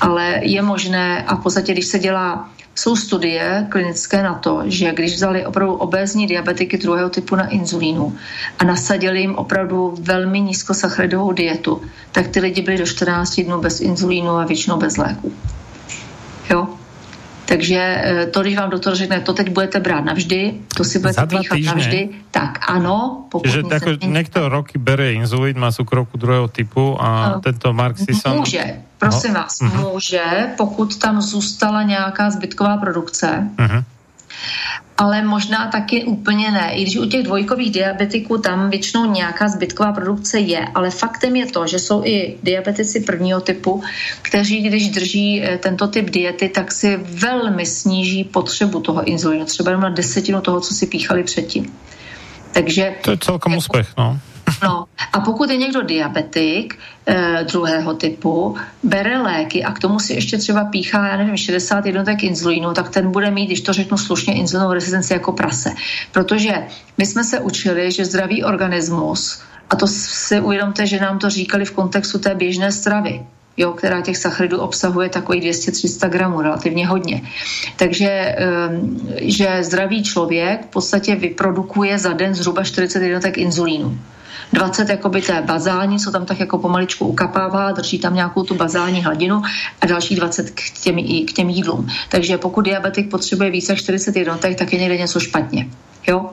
[0.00, 4.92] Ale je možné, a v podstatě, když se dělá jsou studie klinické na to, že
[4.92, 8.16] když vzali opravdu obézní diabetiky druhého typu na inzulínu
[8.58, 13.80] a nasadili jim opravdu velmi nízkosacharidovou dietu, tak ty lidi byli do 14 dnů bez
[13.80, 15.32] inzulínu a většinou bez léku.
[16.50, 16.68] Jo?
[17.46, 21.26] Takže eh, to, když vám doktor řekne, to teď budete brát navždy, to si budete
[21.26, 23.24] píchat navždy, tak ano.
[23.30, 27.40] Pokud Čiže tako, někdo roky bere inzulín, má cukrovku druhého typu a no.
[27.40, 28.36] tento Mark Sisson...
[28.36, 29.40] Může, prosím no.
[29.40, 29.92] vás, uh-huh.
[29.92, 30.22] může,
[30.56, 33.84] pokud tam zůstala nějaká zbytková produkce, uh-huh.
[34.98, 36.74] Ale možná taky úplně ne.
[36.74, 41.46] I když u těch dvojkových diabetiků tam většinou nějaká zbytková produkce je, ale faktem je
[41.46, 43.82] to, že jsou i diabetici prvního typu,
[44.22, 49.70] kteří, když drží eh, tento typ diety, tak si velmi sníží potřebu toho inzulínu, třeba
[49.70, 51.72] jenom na desetinu toho, co si píchali předtím.
[52.52, 54.20] Takže, to je celkom jako, úspěch, no.
[54.62, 60.12] No a pokud je někdo diabetik e, druhého typu, bere léky a k tomu si
[60.12, 63.98] ještě třeba píchá, já nevím, 60 jednotek inzulínu, tak ten bude mít, když to řeknu
[63.98, 65.70] slušně, inzulinovou rezistenci jako prase.
[66.12, 66.66] Protože
[66.98, 71.64] my jsme se učili, že zdravý organismus, a to si uvědomte, že nám to říkali
[71.64, 77.22] v kontextu té běžné stravy, jo, která těch sacharidů obsahuje takový 200-300 gramů, relativně hodně.
[77.76, 83.98] Takže ehm, že zdravý člověk v podstatě vyprodukuje za den zhruba 40 jednotek inzulínu.
[84.52, 89.04] 20 jakoby té bazální, co tam tak jako pomaličku ukapává, drží tam nějakou tu bazální
[89.04, 89.42] hladinu
[89.80, 91.88] a další 20 k těm, k těm jídlům.
[92.08, 95.68] Takže pokud diabetik potřebuje více než 40 jednotek, tak je někde něco špatně.
[96.06, 96.30] Jo?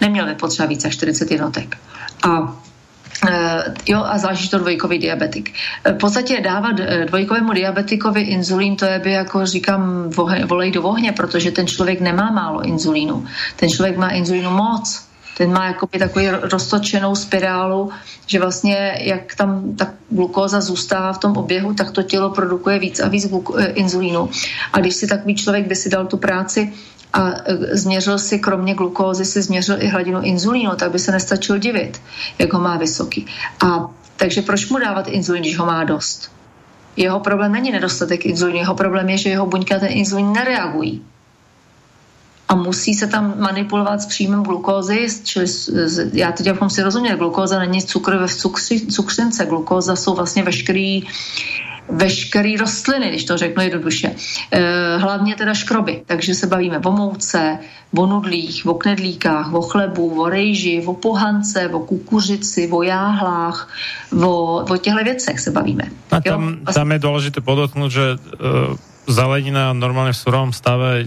[0.00, 1.76] Neměl by potřeba více než 40 jednotek.
[2.22, 2.56] A
[3.22, 5.54] Uh, jo, a zvlášť to dvojkový diabetik.
[5.84, 10.10] V podstatě dávat eh, dvojkovému diabetikovi inzulín, to je by, jako říkám,
[10.46, 13.26] volej do ohně, protože ten člověk nemá málo inzulínu.
[13.56, 17.90] Ten člověk má inzulínu moc ten má jakoby takový roztočenou spirálu,
[18.26, 23.00] že vlastně jak tam ta glukóza zůstává v tom oběhu, tak to tělo produkuje víc
[23.00, 24.30] a víc eh, inzulínu.
[24.72, 26.72] A když si takový člověk by si dal tu práci
[27.12, 31.58] a eh, změřil si, kromě glukózy, si změřil i hladinu inzulínu, tak by se nestačil
[31.58, 32.00] divit,
[32.38, 33.26] jak ho má vysoký.
[33.66, 36.32] A takže proč mu dávat inzulín, když ho má dost?
[36.96, 41.04] Jeho problém není nedostatek inzulínu, jeho problém je, že jeho buňka ten inzulín nereagují
[42.52, 45.46] a musí se tam manipulovat s příjmem glukózy, čili
[46.12, 51.02] já teď abychom si rozuměli, glukóza není cukr ve cukři, cukřince, glukóza jsou vlastně veškerý
[51.88, 54.14] veškerý rostliny, když to řeknu jednoduše.
[54.50, 57.58] E, hlavně teda škroby, takže se bavíme o mouce,
[57.96, 63.68] o nudlích, o knedlíkách, o chlebu, o rejži, o pohance, o kukuřici, o jáhlách,
[64.22, 65.84] o, o těchto věcech se bavíme.
[66.10, 68.76] A tam, tam je důležité podotknout, že uh,
[69.08, 71.04] zelenina normálně v surovom stave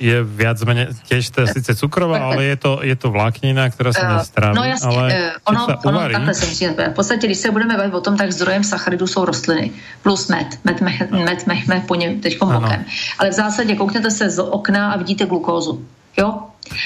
[0.00, 3.92] je viac menej, tiež to je síce cukrová, ale je to, je to vláknina, která
[3.92, 4.56] se nestráví.
[4.56, 7.94] No jasně, ale uh, ono, ono takhle se musíme V podstatě, když se budeme bavit
[7.94, 9.70] o tom, tak zdrojem sacharidů jsou rostliny
[10.02, 10.46] plus med.
[10.64, 12.84] Med, med, med mechme po něm teď bokem.
[13.18, 15.84] Ale v zásadě koukněte se z okna a vidíte glukózu.
[16.18, 16.38] Jo?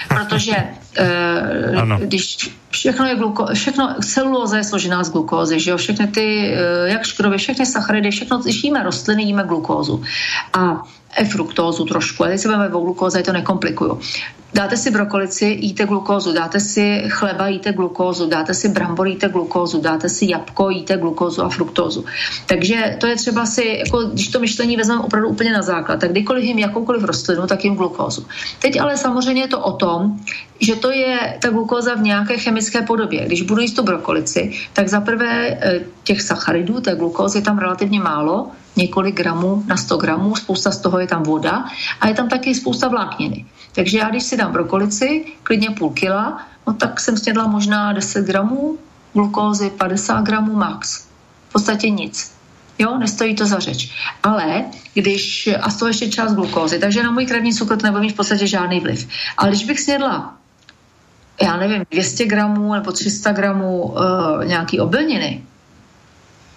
[0.09, 0.57] Protože
[1.01, 5.77] uh, když všechno je gluko, všechno, celulóza je složená z glukózy, že jo?
[5.77, 10.03] Všechny ty, uh, jak škroby, všechny sacharidy, všechno, když jíme rostliny, jíme glukózu.
[10.53, 10.83] A
[11.31, 12.25] fruktózu trošku.
[12.25, 14.01] A teď se budeme o glukóze, to nekomplikuju.
[14.55, 19.81] Dáte si brokolici, jíte glukózu, dáte si chleba, jíte glukózu, dáte si brambor, jíte glukózu,
[19.81, 22.05] dáte si jabko, jíte glukózu a fruktózu.
[22.47, 26.11] Takže to je třeba si, jako, když to myšlení vezmeme opravdu úplně na základ, tak
[26.11, 28.27] kdykoliv jim jakoukoliv rostlinu, tak jim glukózu.
[28.59, 30.21] Teď ale samozřejmě je to o tom,
[30.61, 33.27] že to je ta glukóza v nějaké chemické podobě.
[33.27, 37.59] Když budu jíst tu brokolici, tak za prvé eh, těch sacharidů, té glukózy je tam
[37.59, 41.65] relativně málo, několik gramů na 100 gramů, spousta z toho je tam voda
[42.01, 43.47] a je tam taky spousta vlákniny.
[43.73, 48.27] Takže já, když si dám brokolici, klidně půl kila, no tak jsem snědla možná 10
[48.27, 48.79] gramů
[49.13, 51.07] glukózy, 50 gramů max.
[51.49, 52.33] V podstatě nic.
[52.79, 53.93] Jo, nestojí to za řeč.
[54.23, 58.01] Ale když, a z toho ještě část glukózy, takže na můj krevní cukr to nebude
[58.01, 59.09] mít v podstatě žádný vliv.
[59.37, 60.35] Ale když bych snědla,
[61.43, 65.45] já nevím, 200 gramů nebo 300 gramů uh, nějaký obilniny,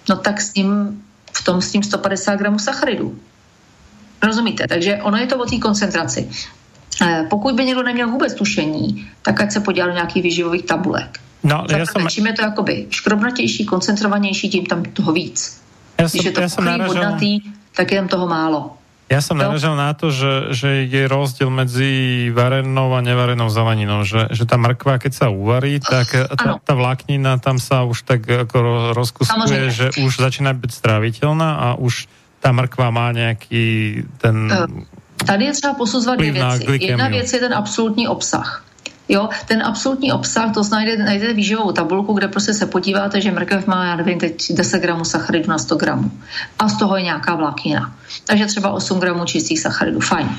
[0.09, 1.02] no tak s ním
[1.37, 3.19] v tom s tím 150 gramů sacharidů.
[4.23, 4.67] Rozumíte?
[4.67, 6.29] Takže ono je to o té koncentraci.
[7.01, 11.19] Eh, pokud by někdo neměl vůbec tušení, tak ať se podívá do nějakých výživových tabulek.
[11.43, 12.07] No, já jsem...
[12.07, 15.61] Čím je to jakoby škrobnatější, koncentrovanější, tím tam toho víc.
[15.99, 17.39] Já Když jsem, je to já jsem vodnatý,
[17.75, 18.77] tak je tam toho málo.
[19.13, 21.89] Ja som naražal na to, že, že je rozdiel medzi
[22.33, 27.37] varenou a nevarenou zeleninou, že, že tá mrkva, keď sa uvarí, tak tá, tá vláknina
[27.37, 32.09] tam sa už tak ako rozkuskuje, že už začína byť stráviteľná a už
[32.41, 34.49] tá mrkva má nejaký ten...
[35.23, 36.77] Tady je třeba posuzovat dvě věci.
[36.81, 38.65] Jedna věc je ten absolutní obsah.
[39.13, 43.85] Jo, ten absolutní obsah, to najdete výživovou tabulku, kde prostě se podíváte, že mrkev má,
[43.85, 46.11] já nevím, teď 10 gramů sacharidu na 100 gramů.
[46.59, 47.95] A z toho je nějaká vláknina.
[48.25, 50.29] Takže třeba 8 gramů čistých sacharidů, fajn.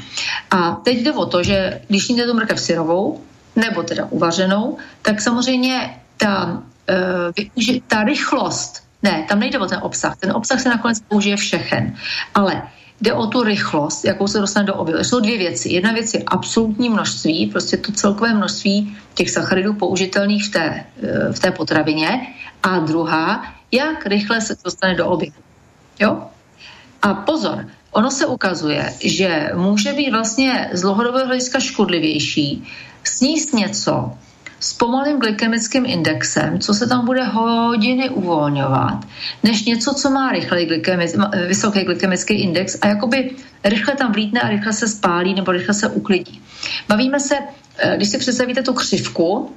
[0.51, 3.21] A teď jde o to, že když jíte tu mrkev syrovou,
[3.57, 10.17] nebo teda uvařenou, tak samozřejmě ta, uh, ta rychlost, ne, tam nejde o ten obsah,
[10.17, 11.97] ten obsah se nakonec použije všechen,
[12.35, 12.63] ale
[13.01, 15.05] jde o tu rychlost, jakou se dostane do obilu.
[15.05, 15.69] Jsou dvě věci.
[15.69, 21.33] Jedna věc je absolutní množství, prostě to celkové množství těch sacharidů použitelných v té, eh,
[21.33, 22.27] v té potravině.
[22.63, 25.33] A druhá, jak rychle se dostane do obilu.
[26.01, 26.23] Jo?
[27.03, 32.65] A pozor, ono se ukazuje, že může být vlastně z dlouhodobého hlediska škodlivější
[33.05, 34.13] sníst něco,
[34.61, 39.05] s pomalým glykemickým indexem, co se tam bude hodiny uvolňovat,
[39.43, 41.17] než něco, co má rychlej glykemic,
[41.49, 43.31] vysoký glykemický index a jakoby
[43.65, 46.43] rychle tam vlítne a rychle se spálí nebo rychle se uklidí.
[46.89, 47.35] Bavíme se,
[47.79, 49.55] eh, když si představíte tu křivku,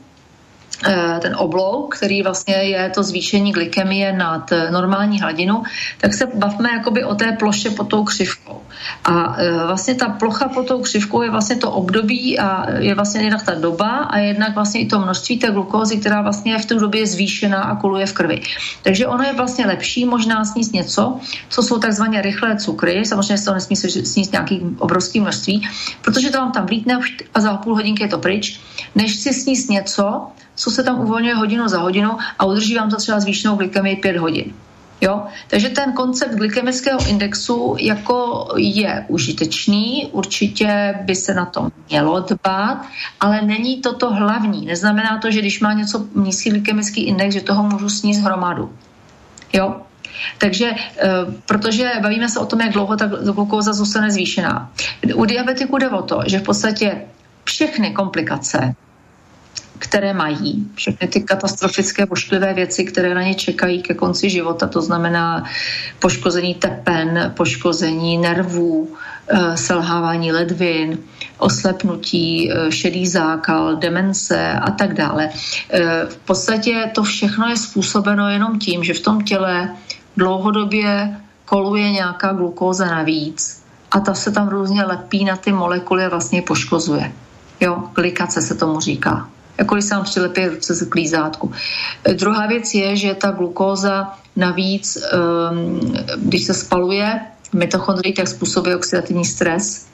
[1.21, 5.63] ten oblouk, který vlastně je to zvýšení glykemie nad eh, normální hladinu,
[5.97, 8.61] tak se bavme jakoby o té ploše pod tou křivkou.
[9.03, 13.21] A eh, vlastně ta plocha pod tou křivkou je vlastně to období a je vlastně
[13.21, 16.65] jednak ta doba a jednak vlastně i to množství té glukózy, která vlastně je v
[16.65, 18.41] té době zvýšená a koluje v krvi.
[18.83, 21.19] Takže ono je vlastně lepší možná sníst něco,
[21.49, 25.67] co jsou takzvané rychlé cukry, samozřejmě se to nesmí sníst nějaký obrovský množství,
[26.01, 26.99] protože to vám tam vlítne
[27.33, 28.59] a za půl hodinky je to pryč,
[28.95, 32.97] než si sníst něco, co se tam uvolňuje hodinu za hodinou a udrží vám to
[32.97, 34.53] třeba zvýšenou glykemii 5 hodin.
[35.01, 35.23] Jo?
[35.47, 42.85] Takže ten koncept glykemického indexu jako je užitečný, určitě by se na to mělo dbát,
[43.19, 44.65] ale není to to hlavní.
[44.65, 48.73] Neznamená to, že když má něco nízký glykemický index, že toho můžu sníst hromadu.
[49.53, 49.81] Jo?
[50.37, 50.75] Takže, e,
[51.45, 54.71] protože bavíme se o tom, jak dlouho ta glukóza zůstane zvýšená.
[55.15, 57.01] U diabetiku jde o to, že v podstatě
[57.43, 58.75] všechny komplikace
[59.79, 64.81] které mají, všechny ty katastrofické, pošklivé věci, které na ně čekají ke konci života, to
[64.81, 65.43] znamená
[65.99, 68.95] poškození tepen, poškození nervů,
[69.27, 70.97] eh, selhávání ledvin,
[71.37, 75.29] oslepnutí, eh, šedý zákal, demence a tak dále.
[75.29, 79.75] Eh, v podstatě to všechno je způsobeno jenom tím, že v tom těle
[80.17, 86.09] dlouhodobě koluje nějaká glukóza navíc a ta se tam různě lepí na ty molekuly a
[86.09, 87.11] vlastně poškozuje.
[87.59, 89.29] Jo, glikace se tomu říká
[89.63, 91.51] když se vám přilepí ruce z klízátku.
[92.03, 97.19] E, druhá věc je, že ta glukóza navíc, um, když se spaluje
[97.53, 99.87] mitochondrii, tak způsobuje oxidativní stres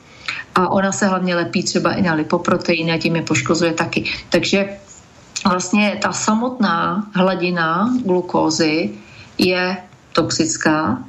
[0.55, 4.03] a ona se hlavně lepí třeba i na lipoproteiny a tím je poškozuje taky.
[4.29, 4.69] Takže
[5.45, 8.89] vlastně ta samotná hladina glukózy
[9.37, 9.77] je
[10.13, 11.03] toxická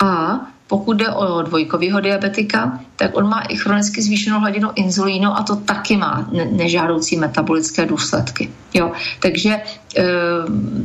[0.00, 0.40] a
[0.70, 5.56] pokud jde o dvojkového diabetika, tak on má i chronicky zvýšenou hladinu inzulínu a to
[5.56, 8.50] taky má nežádoucí metabolické důsledky.
[8.74, 8.92] Jo?
[9.20, 10.04] Takže eh,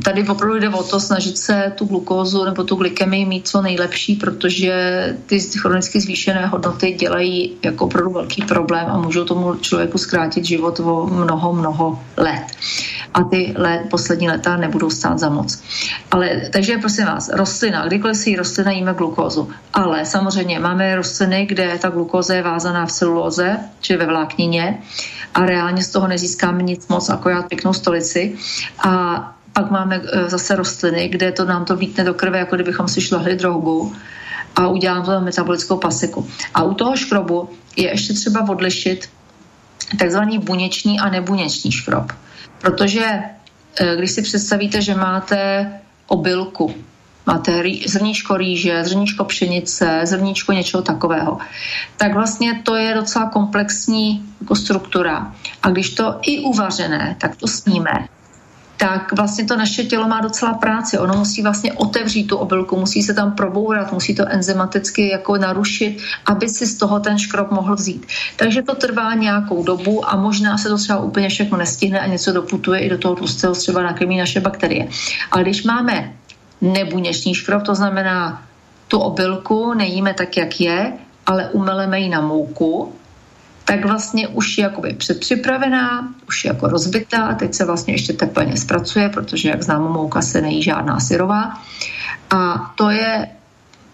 [0.04, 4.14] tady opravdu jde o to snažit se tu glukózu nebo tu glykemii mít co nejlepší,
[4.14, 4.72] protože
[5.26, 10.80] ty chronicky zvýšené hodnoty dělají jako opravdu velký problém a můžou tomu člověku zkrátit život
[10.80, 12.46] o mnoho, mnoho let
[13.14, 15.62] a ty let, poslední leta nebudou stát za moc.
[16.10, 21.78] Ale, takže prosím vás, rostlina, kdykoliv si rostlina jíme glukózu, ale samozřejmě máme rostliny, kde
[21.78, 24.78] ta glukóza je vázaná v celulóze, či ve vláknině
[25.34, 28.36] a reálně z toho nezískáme nic moc, akorát pěknou stolici
[28.78, 28.92] a
[29.52, 33.00] pak máme e, zase rostliny, kde to nám to vítne do krve, jako kdybychom si
[33.00, 33.92] šlohli drogu
[34.56, 36.28] a udělám to metabolickou pasiku.
[36.54, 39.08] A u toho škrobu je ještě třeba odlišit
[39.98, 42.12] takzvaný buněčný a nebuněčný škrob.
[42.60, 43.04] Protože
[43.80, 45.72] eh, když si představíte, že máte
[46.06, 46.74] obilku,
[47.26, 51.38] máte rý, zrníčko rýže, zrníčko pšenice, zrníčko něčeho takového,
[51.96, 55.34] tak vlastně to je docela komplexní jako struktura.
[55.62, 58.08] A když to i uvařené, tak to sníme,
[58.76, 60.98] tak vlastně to naše tělo má docela práci.
[60.98, 65.98] Ono musí vlastně otevřít tu obilku, musí se tam probourat, musí to enzymaticky jako narušit,
[66.26, 68.06] aby si z toho ten škrob mohl vzít.
[68.36, 72.32] Takže to trvá nějakou dobu a možná se to třeba úplně všechno nestihne a něco
[72.32, 74.88] doputuje i do toho tlustého střeba nakrmí naše bakterie.
[75.30, 76.12] Ale když máme
[76.60, 78.42] nebuněčný škrob, to znamená
[78.88, 80.92] tu obilku nejíme tak, jak je,
[81.26, 82.92] ale umeleme ji na mouku,
[83.64, 88.56] tak vlastně už je jakoby předpřipravená, už je jako rozbitá, teď se vlastně ještě teplně
[88.56, 91.62] zpracuje, protože jak známo, mouka se nejí žádná syrová.
[92.30, 93.28] A to je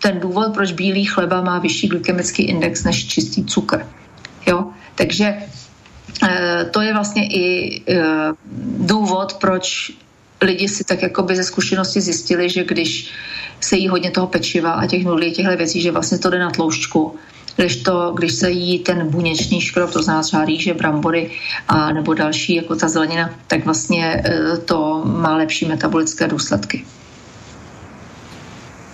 [0.02, 3.86] ten důvod, proč bílý chleba má vyšší glykemický index než čistý cukr.
[4.46, 4.66] Jo?
[4.94, 5.36] Takže
[6.28, 8.02] e, to je vlastně i e,
[8.78, 9.92] důvod, proč
[10.42, 13.10] lidi si tak jakoby ze zkušenosti zjistili, že když
[13.60, 16.50] se jí hodně toho pečiva a těch nudlí, těchto věcí, že vlastně to jde na
[16.50, 17.16] tloušťku,
[17.56, 21.30] když, to, když se jí ten buněčný škrob, to znamená třeba rýže, brambory
[21.68, 26.84] a nebo další, jako ta zelenina, tak vlastně e, to má lepší metabolické důsledky.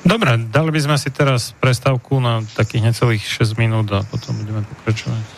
[0.09, 4.65] Dobre, dali by sme si teraz prestávku na takých necelých 6 minút a potom budeme
[4.65, 5.38] pokračovať.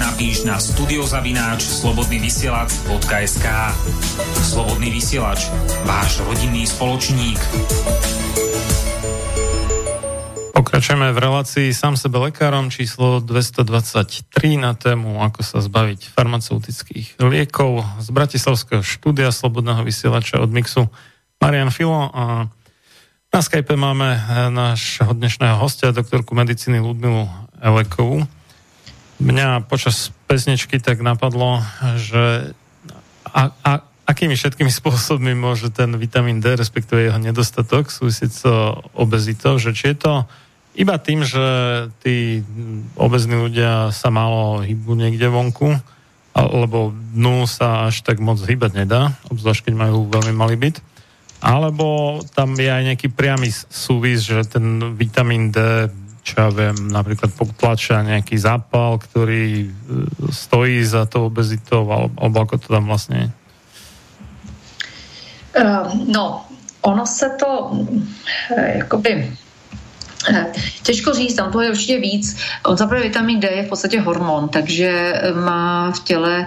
[0.00, 3.46] Napíš na studiozavináč slobodnyvysielac.sk
[4.40, 5.52] Slobodný vysielač,
[5.84, 7.36] váš rodinný spoločník.
[10.56, 14.24] Pokračujeme v relácii sám sebe lekárom číslo 223
[14.56, 20.88] na tému ako sa zbaviť farmaceutických liekov z Bratislavského štúdia Slobodného vysielača od Mixu
[21.44, 22.48] Marian Filo a
[23.28, 24.16] na Skype máme
[24.48, 27.28] nášho dnešného hostia, doktorku medicíny Ludmilu
[27.60, 28.24] Elekovú.
[29.22, 31.62] Mňa počas pesničky tak napadlo,
[32.00, 32.54] že
[33.30, 33.72] a, a,
[34.04, 38.42] akými všetkými spôsobmi môže ten vitamín D, respektíve jeho nedostatok súvisieť s
[38.94, 40.12] obezitou, že či je to
[40.74, 41.46] iba tým, že
[42.02, 42.42] tí
[42.98, 45.78] obezní ľudia sa málo hýbu niekde vonku,
[46.34, 50.82] alebo dnu sa až tak moc hýbať nedá, obzvlášť keď majú veľmi malý byt,
[51.38, 55.86] alebo tam je aj nejaký priamy súvis, že ten vitamín D
[56.24, 59.70] čo ja viem, napríklad potlačia nejaký zápal, ktorý e,
[60.32, 63.28] stojí za tou obezitou, alebo, ako to tam vlastne je?
[65.54, 66.48] Uh, no,
[66.82, 67.78] ono se to uh,
[68.74, 69.30] jakoby
[70.82, 72.36] Těžko říct, tam toho je určitě víc.
[72.66, 75.14] On zaprvé vitamin D je v podstatě hormon, takže
[75.44, 76.46] má v těle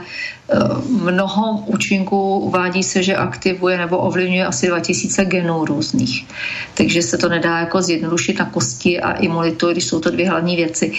[1.01, 2.39] mnoho účinků.
[2.39, 6.27] Uvádí se, že aktivuje nebo ovlivňuje asi 2000 genů různých.
[6.73, 10.55] Takže se to nedá jako zjednodušit na kosti a imunitu, když jsou to dvě hlavní
[10.55, 10.91] věci.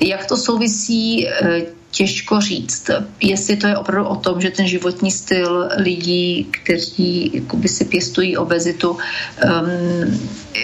[0.00, 1.28] Jak to souvisí,
[1.96, 2.90] těžko říct,
[3.20, 8.36] jestli to je opravdu o tom, že ten životní styl lidí, kteří jakoby si pěstují
[8.36, 9.00] obezitu, um,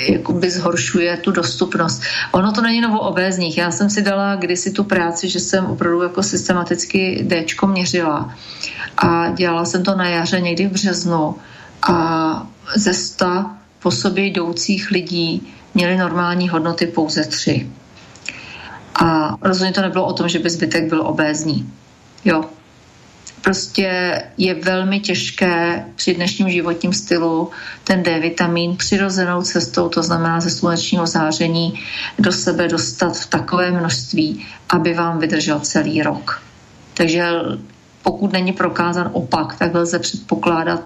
[0.09, 2.03] jakoby zhoršuje tu dostupnost.
[2.33, 3.59] Ono to není novo obézních.
[3.59, 8.35] Já jsem si dala kdysi tu práci, že jsem opravdu jako systematicky D měřila
[8.97, 11.35] a dělala jsem to na jaře někdy v březnu
[11.89, 11.97] a
[12.77, 17.71] ze sta po sobě jdoucích lidí měli normální hodnoty pouze tři.
[18.95, 21.73] A rozhodně to nebylo o tom, že by zbytek byl obézní.
[22.25, 22.45] Jo.
[23.43, 27.51] Prostě je velmi těžké při dnešním životním stylu
[27.85, 31.81] ten D vitamin přirozenou cestou, to znamená ze slunečního záření,
[32.19, 36.43] do sebe dostat v takové množství, aby vám vydržel celý rok.
[36.95, 37.29] Takže
[38.03, 40.81] pokud není prokázan opak, tak lze předpokládat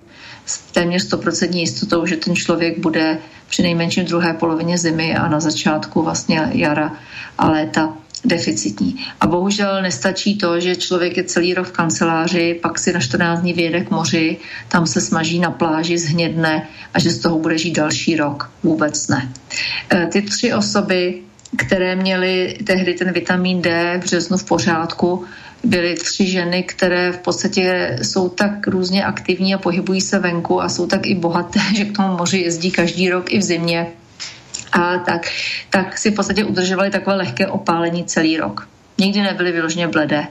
[0.46, 3.18] s téměř 100% jistotou, že ten člověk bude
[3.48, 6.92] při nejmenším druhé polovině zimy a na začátku vlastně jara
[7.38, 7.92] a léta
[8.24, 9.06] deficitní.
[9.20, 13.40] A bohužel nestačí to, že člověk je celý rok v kanceláři, pak si na 14
[13.40, 14.36] dní vyjede k moři,
[14.68, 18.50] tam se smaží na pláži, zhnědne a že z toho bude žít další rok.
[18.62, 19.32] Vůbec ne.
[19.92, 21.22] E, ty tři osoby,
[21.56, 25.24] které měly tehdy ten vitamin D v březnu v pořádku,
[25.66, 30.68] byly tři ženy, které v podstatě jsou tak různě aktivní a pohybují se venku a
[30.68, 33.86] jsou tak i bohaté, že k tomu moři jezdí každý rok i v zimě
[34.72, 35.30] a tak,
[35.70, 38.68] tak si v podstatě udržovali takové lehké opálení celý rok.
[38.98, 40.26] Nikdy nebyly vyloženě bledé.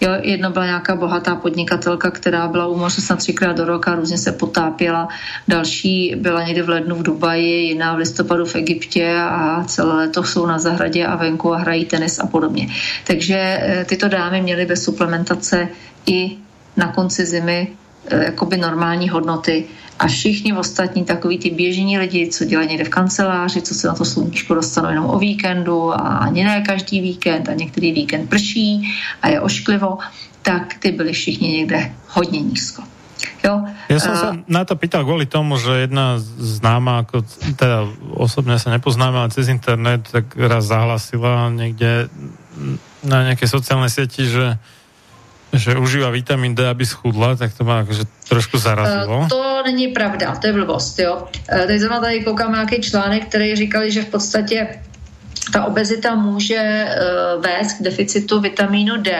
[0.00, 4.18] Jo, jedno byla nějaká bohatá podnikatelka, která byla u moře snad třikrát do roka, různě
[4.18, 5.08] se potápěla.
[5.48, 10.22] Další byla někde v lednu v Dubaji, jiná v listopadu v Egyptě a celé leto
[10.24, 12.68] jsou na zahradě a venku a hrají tenis a podobně.
[13.06, 15.68] Takže eh, tyto dámy měly bez suplementace
[16.06, 16.36] i
[16.76, 17.68] na konci zimy
[18.10, 19.64] jakoby normální hodnoty
[19.98, 23.94] a všichni ostatní takový ty běžní lidi, co dělají někde v kanceláři, co se na
[23.94, 28.94] to sluníčko dostanou jenom o víkendu a ani ne každý víkend a některý víkend prší
[29.22, 29.98] a je ošklivo,
[30.42, 32.82] tak ty byli všichni někde hodně nízko.
[33.44, 33.64] Jo?
[33.88, 37.24] Ja som sa na to pýtal kvôli tomu, že jedna známa, ako
[37.56, 42.08] teda osobne sa nepoznáme, ale cez internet tak raz zahlasila niekde
[43.04, 44.56] na nejakej sociálnej sieti, že
[45.54, 49.18] že užívá vitamin D, aby schudla, tak to má jakože trošku zarazilo.
[49.18, 51.28] Uh, to není pravda, to je blbost, jo.
[51.52, 54.68] Uh, teď zrovna tady koukám nějaký článek, který říkali, že v podstatě
[55.52, 59.12] ta obezita může uh, vést k deficitu vitamínu D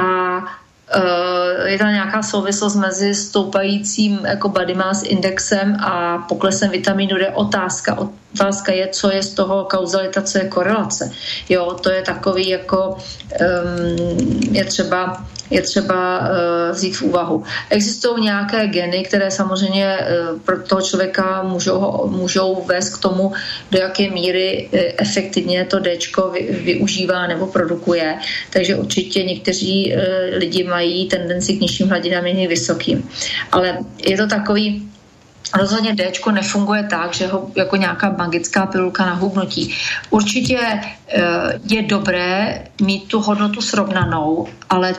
[0.00, 0.02] a
[1.64, 7.30] je tam nějaká souvislost mezi stoupajícím jako body mass indexem a poklesem vitamínu D.
[7.30, 11.12] Otázka, otázka je, co je z toho kauzalita, co je korelace.
[11.48, 16.26] Jo, to je takový jako um, je třeba je třeba uh,
[16.72, 17.44] vzít v úvahu.
[17.70, 23.32] Existují nějaké geny, které samozřejmě uh, pro toho člověka můžou, můžou vést k tomu,
[23.70, 25.98] do jaké míry uh, efektivně to D
[26.32, 28.18] vy, využívá nebo produkuje.
[28.50, 29.94] Takže určitě někteří
[30.32, 33.08] lidi mají tendenci k nižším hladinám, jiný vysokým.
[33.52, 34.88] Ale je to takový
[35.58, 39.74] Rozhodně D nefunguje tak, že ho jako nějaká magická pilulka na hubnutí.
[40.10, 40.80] Určitě
[41.70, 44.94] je dobré mít tu hodnotu srovnanou, ale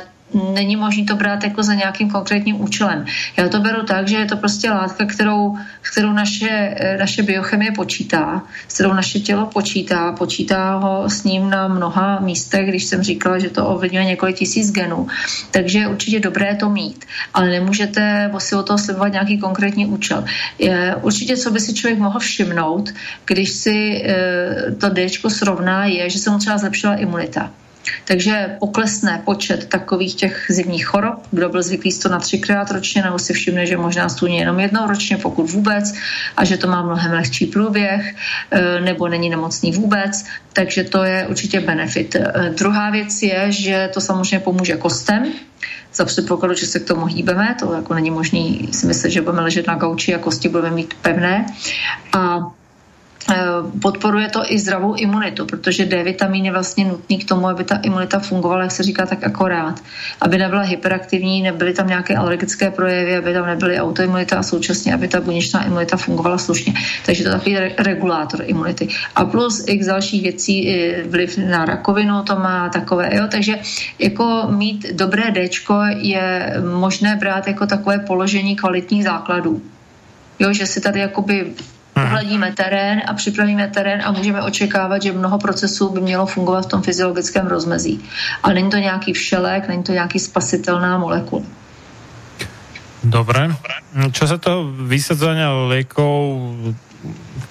[0.54, 3.06] není možné to brát jako za nějakým konkrétním účelem.
[3.38, 7.72] Já to beru tak, že je to prostě látka, kterou, kterou naše, eh, naše biochemie
[7.72, 13.04] počítá, s kterou naše tělo počítá, počítá ho s ním na mnoha místech, když jsem
[13.04, 15.08] říkala, že to ovlivňuje několik tisíc genů.
[15.52, 20.26] Takže je určitě dobré to mít, ale nemůžete si o toho slibovat nějaký konkrétní účel.
[20.60, 22.94] Je, určitě, co by si člověk mohl všimnout,
[23.26, 27.52] když si e, to D srovná, je, že se mu třeba zlepšila imunita.
[28.06, 31.28] Takže poklesne počet takových těch zimních chorob.
[31.32, 34.88] Kdo byl zvyklý to na třikrát ročně, nebo si všimne, že možná stůní jenom jednou
[34.88, 35.94] ročně, pokud vůbec,
[36.38, 38.16] a že to má mnohem lehčí průběh,
[38.52, 40.26] e, nebo není nemocný vůbec.
[40.54, 42.16] Takže to je určitě benefit.
[42.16, 45.34] E, druhá věc je, že to samozřejmě pomůže kostem,
[45.94, 49.42] za předpokladu, že se k tomu hýbeme, to jako není možný si myslet, že budeme
[49.42, 51.46] ležet na gauči a kosti budeme mít pevné.
[52.14, 52.63] A Eh,
[53.82, 57.78] podporuje to i zdravou imunitu, protože D vitamin je vlastně nutný k tomu, aby ta
[57.78, 59.80] imunita fungovala, jak se říká, tak akorát.
[60.22, 65.08] Aby nebyla hyperaktivní, nebyly tam nějaké alergické projevy, aby tam nebyly autoimunita a současně, aby
[65.08, 66.74] ta buněčná imunita fungovala slušně.
[67.06, 68.88] Takže to je takový regulátor imunity.
[69.16, 73.60] A plus x dalších věcí, vliv na rakovinu to má takové, jo, takže
[74.00, 75.50] jako mít dobré D
[75.98, 79.62] je možné brát jako takové položení kvalitních základů.
[80.40, 81.54] Jo, že si tady jakoby
[81.96, 86.70] uhladíme terén a připravíme terén a můžeme očekávat, že mnoho procesů by mělo fungovat v
[86.70, 88.02] tom fyziologickém rozmezí.
[88.44, 91.44] Ale není to nějaký všelek, není to nějaký spasitelná molekula.
[93.04, 93.52] Dobre.
[94.16, 96.40] Čo sa to vysadzania liekov,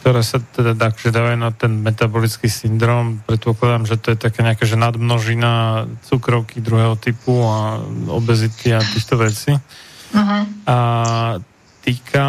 [0.01, 4.64] ktoré sa teda že dávajú na ten metabolický syndrom, predpokladám, že to je také nejaká
[4.64, 9.53] že nadmnožina cukrovky druhého typu a obezity a týchto vecí.
[10.16, 10.43] Uh-huh.
[10.64, 10.76] A
[11.84, 12.24] týka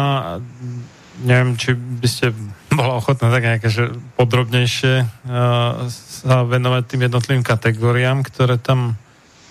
[1.22, 2.34] neviem, či by ste
[2.74, 8.98] bola ochotná tak nejaké, že podrobnejšie uh, sa venovať tým jednotlivým kategóriám, které tam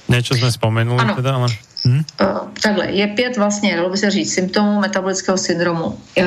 [0.09, 0.99] něco jsme spomenuli.
[0.99, 1.15] Ano.
[1.15, 1.47] Teda, ale...
[1.87, 2.03] Hm?
[2.21, 5.85] Uh, takhle, je pět vlastně, dalo by se říct, symptomů metabolického syndromu.
[5.85, 6.25] Uh,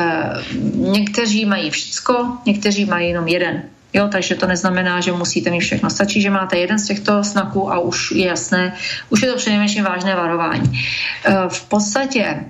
[0.92, 3.62] někteří mají všecko, někteří mají jenom jeden.
[3.92, 5.90] Jo, takže to neznamená, že musíte mít všechno.
[5.90, 8.72] Stačí, že máte jeden z těchto znaků a už je jasné,
[9.08, 10.68] už je to přinejmenším vážné varování.
[10.72, 12.44] Uh, v podstatě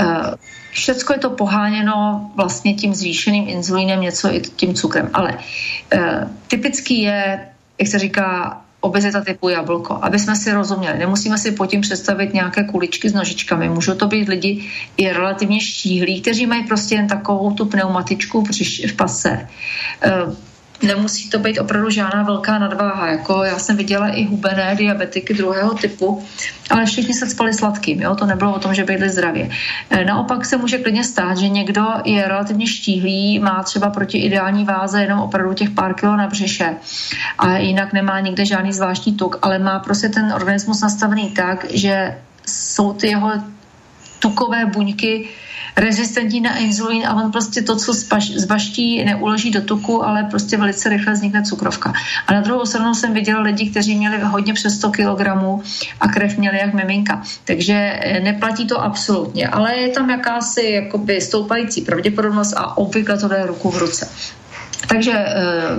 [0.00, 0.34] uh,
[0.70, 5.10] Všecko je to poháněno vlastně tím zvýšeným inzulínem, něco i tím cukrem.
[5.14, 5.38] Ale
[5.92, 7.48] e, typický je,
[7.78, 10.98] jak se říká, obezita typu jablko, aby jsme si rozuměli.
[10.98, 13.68] Nemusíme si pod tím představit nějaké kuličky s nožičkami.
[13.68, 14.64] Můžou to být lidi
[14.96, 18.44] i relativně štíhlí, kteří mají prostě jen takovou tu pneumatičku
[18.88, 19.48] v pase.
[20.02, 20.10] E,
[20.82, 23.06] nemusí to být opravdu žádná velká nadváha.
[23.06, 26.24] Jako já jsem viděla i hubené diabetiky druhého typu,
[26.70, 28.14] ale všichni se spali sladkým, jo?
[28.14, 29.50] to nebylo o tom, že byli zdravě.
[29.90, 34.64] E, naopak se může klidně stát, že někdo je relativně štíhlý, má třeba proti ideální
[34.64, 36.76] váze jenom opravdu těch pár kilo na břiše
[37.38, 42.18] a jinak nemá nikde žádný zvláštní tuk, ale má prostě ten organismus nastavený tak, že
[42.46, 43.32] jsou ty jeho
[44.18, 45.28] tukové buňky
[45.80, 47.92] rezistentní na inzulín a on prostě to, co
[48.36, 51.92] zbaští, neuloží do tuku, ale prostě velice rychle vznikne cukrovka.
[52.26, 55.26] A na druhou stranu jsem viděla lidi, kteří měli hodně přes 100 kg
[56.00, 57.22] a krev měli jak miminka.
[57.44, 63.28] Takže eh, neplatí to absolutně, ale je tam jakási jakoby stoupající pravděpodobnost a obvykle to
[63.28, 64.08] jde ruku v ruce.
[64.88, 65.34] Takže eh,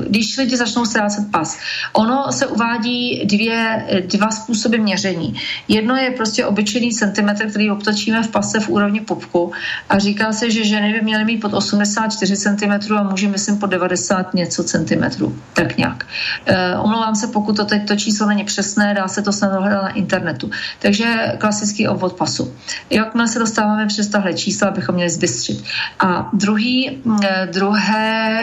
[0.07, 1.59] když lidi začnou ztrácet pas,
[1.93, 5.35] ono se uvádí dvě, dva způsoby měření.
[5.67, 9.51] Jedno je prostě obyčejný centimetr, který obtočíme v pase v úrovni popku
[9.89, 13.67] a říká se, že ženy by měly mít pod 84 cm a muži myslím pod
[13.67, 15.35] 90 něco centimetrů.
[15.53, 16.05] Tak nějak.
[16.45, 19.83] E, omlouvám se, pokud to teď to číslo není přesné, dá se to snad dohledat
[19.83, 20.49] na internetu.
[20.79, 22.53] Takže klasický obvod pasu.
[22.89, 25.63] Jakmile se dostáváme přes tahle čísla, abychom měli zbystřit.
[25.99, 26.89] A druhý,
[27.23, 28.41] e, druhé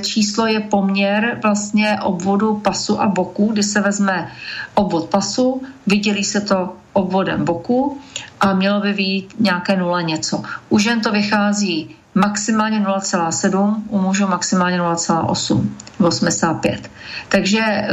[0.00, 4.28] číslo je poměr vlastně obvodu pasu a boku, kdy se vezme
[4.74, 7.98] obvod pasu, vydělí se to obvodem boku
[8.40, 10.42] a mělo by být nějaké nula něco.
[10.68, 15.68] U žen to vychází maximálně 0,7, u mužů maximálně 0,8,
[16.00, 16.90] 85.
[17.28, 17.88] Takže eh,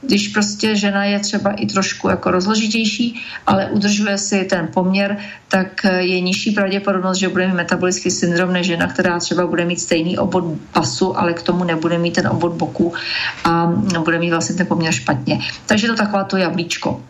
[0.00, 5.16] když prostě žena je třeba i trošku jako rozložitější, ale udržuje si ten poměr,
[5.48, 9.80] tak je nižší pravděpodobnost, že bude mít metabolický syndrom než žena, která třeba bude mít
[9.80, 12.92] stejný obvod pasu, ale k tomu nebude mít ten obvod boku
[13.44, 13.66] a
[14.04, 15.40] bude mít vlastně ten poměr špatně.
[15.66, 17.00] Takže to taková to jablíčko.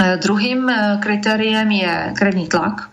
[0.00, 0.70] Eh, druhým
[1.00, 2.88] kritériem je krevní tlak,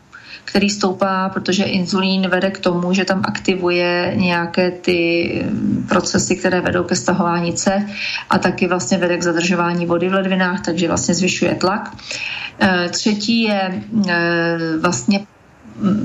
[0.45, 6.61] který stoupá, protože inzulín vede k tomu, že tam aktivuje nějaké ty mm, procesy, které
[6.61, 7.85] vedou ke stahování C
[8.29, 11.95] a taky vlastně vede k zadržování vody v ledvinách, takže vlastně zvyšuje tlak.
[12.61, 15.25] E, třetí je e, vlastně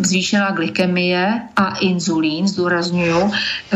[0.02, 3.30] zvýšená glykemie a inzulín, zdůraznuju,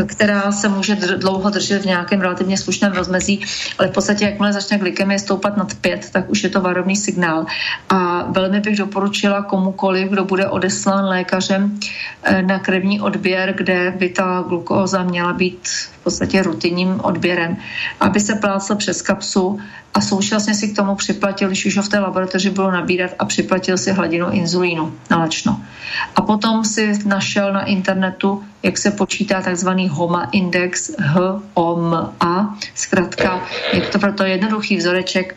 [0.05, 3.41] která se může dlouho držet v nějakém relativně slušném rozmezí,
[3.79, 7.45] ale v podstatě jakmile začne glykemie stoupat nad 5, tak už je to varovný signál.
[7.89, 11.79] A velmi bych doporučila komukoliv, kdo bude odeslán lékařem
[12.23, 15.69] eh, na krevní odběr, kde by ta glukóza měla být
[16.05, 17.57] podstatě rutinním odběrem,
[17.99, 19.59] aby se plácl přes kapsu
[19.93, 23.25] a současně si k tomu připlatil, když už ho v té laboratoři bylo nabírat a
[23.25, 25.61] připlatil si hladinu inzulínu na lečno.
[26.15, 33.41] A potom si našel na internetu, jak se počítá takzvaný HOMA index, H-O-M-A, zkrátka,
[33.73, 35.35] je to proto jednoduchý vzoreček,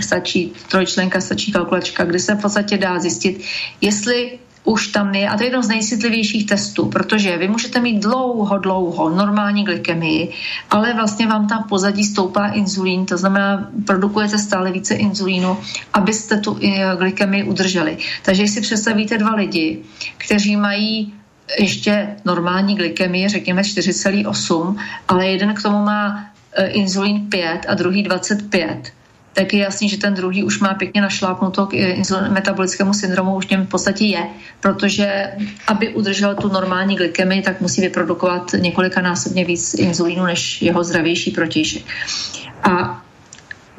[0.00, 3.42] stačí trojčlenka, stačí kalkulačka, kde se v podstatě dá zjistit,
[3.80, 8.02] jestli už tam je, a to je jedno z nejcitlivějších testů, protože vy můžete mít
[8.02, 10.32] dlouho, dlouho normální glykemii,
[10.70, 15.58] ale vlastně vám tam pozadí stoupá inzulín, to znamená, produkujete stále více inzulínu,
[15.92, 17.98] abyste tu eh, glykemii udrželi.
[18.22, 19.78] Takže si představíte dva lidi,
[20.16, 21.14] kteří mají
[21.58, 24.76] ještě normální glykemii, řekněme 4,8,
[25.08, 28.92] ale jeden k tomu má eh, inzulín 5 a druhý 25
[29.32, 31.74] tak je jasný, že ten druhý už má pěkně našlápnuto k
[32.30, 34.26] metabolickému syndromu, už něm v podstatě je,
[34.60, 35.32] protože
[35.66, 41.30] aby udržel tu normální glykemii, tak musí vyprodukovat několika násobně víc inzulínu než jeho zdravější
[41.30, 41.82] protějšek.
[42.62, 43.02] A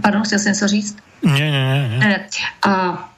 [0.02, 0.98] pardon, chtěl jsem něco říct?
[1.24, 2.00] Ne, ne, ne.
[2.00, 2.28] ne.
[2.68, 3.10] A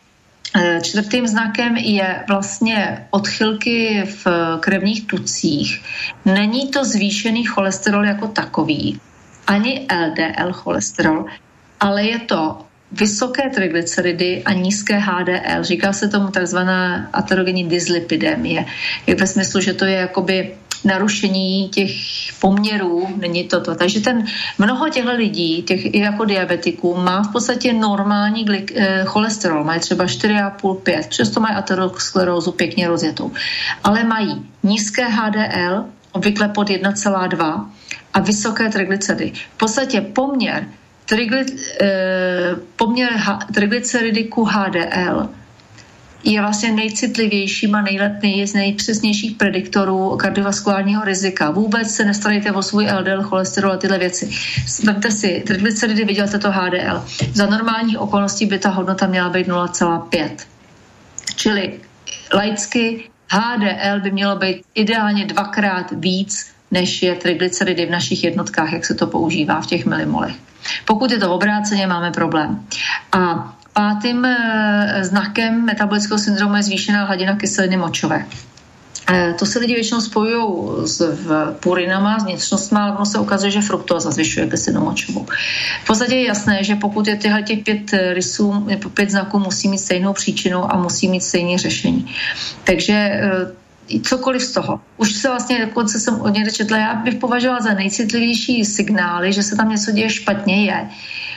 [0.55, 4.27] e, Čtvrtým znakem je vlastně odchylky v
[4.59, 5.81] krevních tucích.
[6.25, 8.99] Není to zvýšený cholesterol jako takový,
[9.47, 11.25] ani LDL cholesterol,
[11.85, 15.63] ale je to vysoké triglyceridy a nízké HDL.
[15.63, 18.65] Říká se tomu takzvaná aterogenní dyslipidemie.
[19.07, 21.91] Je ve smyslu, že to je jakoby narušení těch
[22.39, 23.75] poměrů, není to to.
[23.75, 24.25] Takže ten,
[24.57, 29.79] mnoho těchto lidí, těch i jako diabetiků, má v podstatě normální glik, eh, cholesterol, mají
[29.79, 33.31] třeba 4,5-5, přesto mají aterosklerózu pěkně rozjetou.
[33.83, 37.69] Ale mají nízké HDL, obvykle pod 1,2
[38.13, 39.31] a vysoké triglyceridy.
[39.55, 40.65] V podstatě poměr
[41.05, 41.45] trigly,
[41.81, 43.09] eh, poměr
[43.53, 45.29] triglyceridy ku HDL
[46.25, 51.51] je vlastně nejcitlivějším a nejlepší, z nejpřesnějších prediktorů kardiovaskulárního rizika.
[51.51, 54.29] Vůbec se nestarejte o svůj LDL, cholesterol a tyhle věci.
[54.83, 57.05] Vemte si triglyceridy, vydělte to HDL.
[57.33, 60.29] Za normálních okolností by ta hodnota měla být 0,5.
[61.35, 61.79] Čili
[62.33, 68.85] laicky HDL by mělo být ideálně dvakrát víc, než je triglyceridy v našich jednotkách, jak
[68.85, 70.35] se to používá v těch milimolech.
[70.85, 72.67] Pokud je to obráceně, máme problém.
[73.11, 78.25] A pátým eh, znakem metabolického syndromu je zvýšená hladina kyseliny močové.
[79.11, 80.43] Eh, to se lidi většinou spojují
[80.87, 80.99] s
[81.59, 85.25] purinama, s vnitřnostmi, ale ono se ukazuje, že fruktóza zvyšuje kyselinu močovou.
[85.83, 89.77] V podstatě je jasné, že pokud je tyhle těch pět rysů, pět znaků musí mít
[89.77, 92.11] stejnou příčinu a musí mít stejné řešení.
[92.63, 93.64] Takže eh,
[94.03, 94.81] cokoliv z toho.
[94.97, 99.43] Už se vlastně, dokonce jsem od někde četla, já bych považovala za nejcitlivější signály, že
[99.43, 100.89] se tam něco děje špatně je,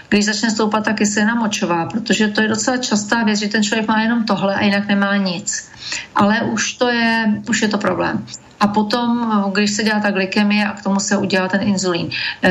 [0.08, 3.88] když začne stoupat ta kyselina močová, protože to je docela častá věc, že ten člověk
[3.88, 5.70] má jenom tohle a jinak nemá nic.
[6.14, 8.26] Ale už to je, už je to problém.
[8.60, 12.10] A potom, když se dělá ta glykemie a k tomu se udělá ten inzulín.
[12.42, 12.50] Eh,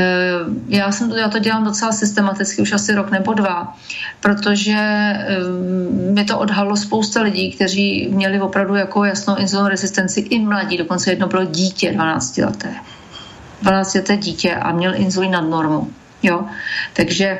[0.67, 3.77] já, jsem, já to dělám docela systematicky, už asi rok nebo dva,
[4.19, 5.37] protože eh,
[6.13, 11.11] mi to odhalilo spousta lidí, kteří měli opravdu jako jasnou inzulin rezistenci i mladí, dokonce
[11.11, 12.73] jedno bylo dítě 12 leté.
[13.61, 15.91] 12 leté dítě a měl inzulín nad normu.
[16.23, 16.45] Jo?
[16.93, 17.39] Takže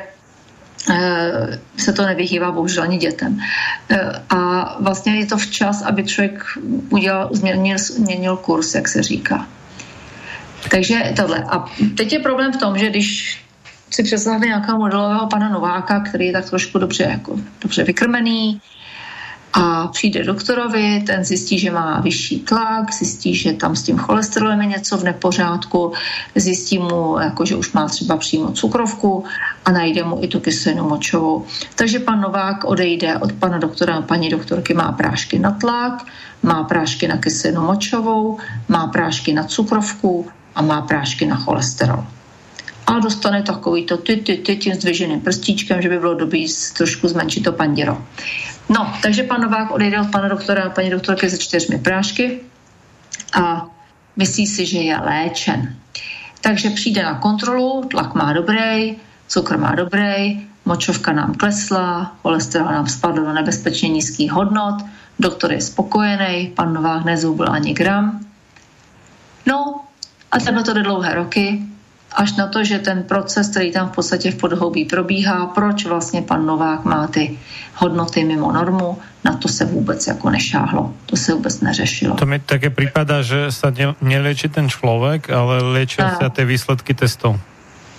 [1.76, 3.38] se to nevyhývá bohužel ani dětem.
[3.90, 6.44] Eh, a vlastně je to včas, aby člověk
[6.88, 9.46] udělal, změnil, změnil kurz, jak se říká.
[10.70, 11.44] Takže tohle.
[11.48, 11.64] A
[11.96, 13.38] teď je problém v tom, že když
[13.90, 18.60] si představíme nějakého modelového pana Nováka, který je tak trošku dobře, jako, dobře vykrmený,
[19.58, 24.60] a přijde doktorovi, ten zjistí, že má vyšší tlak, zjistí, že tam s tím cholesterolem
[24.60, 25.92] je něco v nepořádku,
[26.34, 29.24] zjistí mu, jako, že už má třeba přímo cukrovku
[29.64, 31.44] a najde mu i tu kyselinu močovou.
[31.74, 36.06] Takže pan Novák odejde od pana doktora a paní doktorky má prášky na tlak,
[36.42, 38.38] má prášky na kyselinu močovou,
[38.68, 42.04] má prášky na cukrovku a má prášky na cholesterol
[42.88, 46.46] a dostane takový to ty, ty, ty tím zdviženým prstíčkem, že by bylo dobrý
[46.76, 48.02] trošku zmenšit to panděro.
[48.68, 52.40] No, takže pan Novák odejde od pana doktora a paní doktorky se čtyřmi prášky
[53.40, 53.66] a
[54.16, 55.74] myslí si, že je léčen.
[56.40, 58.96] Takže přijde na kontrolu, tlak má dobrý,
[59.28, 64.74] cukr má dobrý, močovka nám klesla, cholesterol nám spadl do nebezpečně nízkých hodnot,
[65.18, 68.20] doktor je spokojený, pan Novák nezoubil ani gram.
[69.46, 69.80] No
[70.32, 71.67] a takhle to jde dlouhé roky,
[72.12, 76.22] až na to, že ten proces, který tam v podstatě v podhoubí probíhá, proč vlastně
[76.22, 77.38] pan Novák má ty
[77.74, 80.94] hodnoty mimo normu, na to se vůbec jako nešáhlo.
[81.06, 82.16] To se vůbec neřešilo.
[82.16, 87.40] To mi také připadá, že se nelečí ten člověk, ale léčí se ty výsledky testů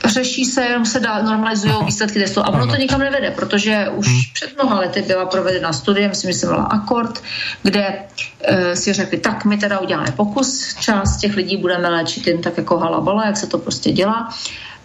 [0.05, 2.41] řeší se, jenom se dá, normalizují výsledky testu.
[2.41, 4.21] A ono to nikam nevede, protože už hmm.
[4.33, 7.23] před mnoha lety byla provedena studie, myslím, že se byla Akord,
[7.63, 7.93] kde
[8.41, 12.57] e, si řekli, tak my teda uděláme pokus, část těch lidí budeme léčit jen tak
[12.57, 14.29] jako halabala, jak se to prostě dělá,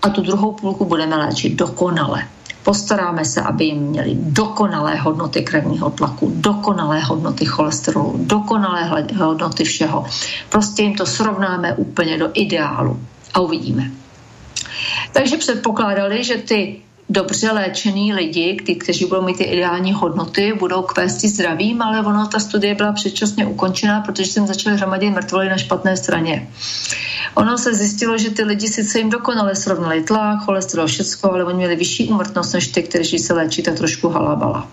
[0.02, 2.22] a tu druhou půlku budeme léčit dokonale.
[2.62, 10.04] Postaráme se, aby jim měli dokonalé hodnoty krevního tlaku, dokonalé hodnoty cholesterolu, dokonalé hodnoty všeho.
[10.48, 13.00] Prostě jim to srovnáme úplně do ideálu
[13.34, 13.90] a uvidíme.
[15.12, 16.76] Takže předpokládali, že ty
[17.08, 22.26] dobře léčený lidi, ty, kteří budou mít ty ideální hodnoty, budou kvésti zdravím, ale ono
[22.26, 26.48] ta studie byla předčasně ukončena, protože jsem začali hromadit mrtvoly na špatné straně.
[27.34, 31.56] Ono se zjistilo, že ty lidi sice jim dokonale srovnali tlak, cholesterol, všecko, ale oni
[31.56, 34.68] měli vyšší umrtnost než ty, kteří se léčí tak trošku halabala.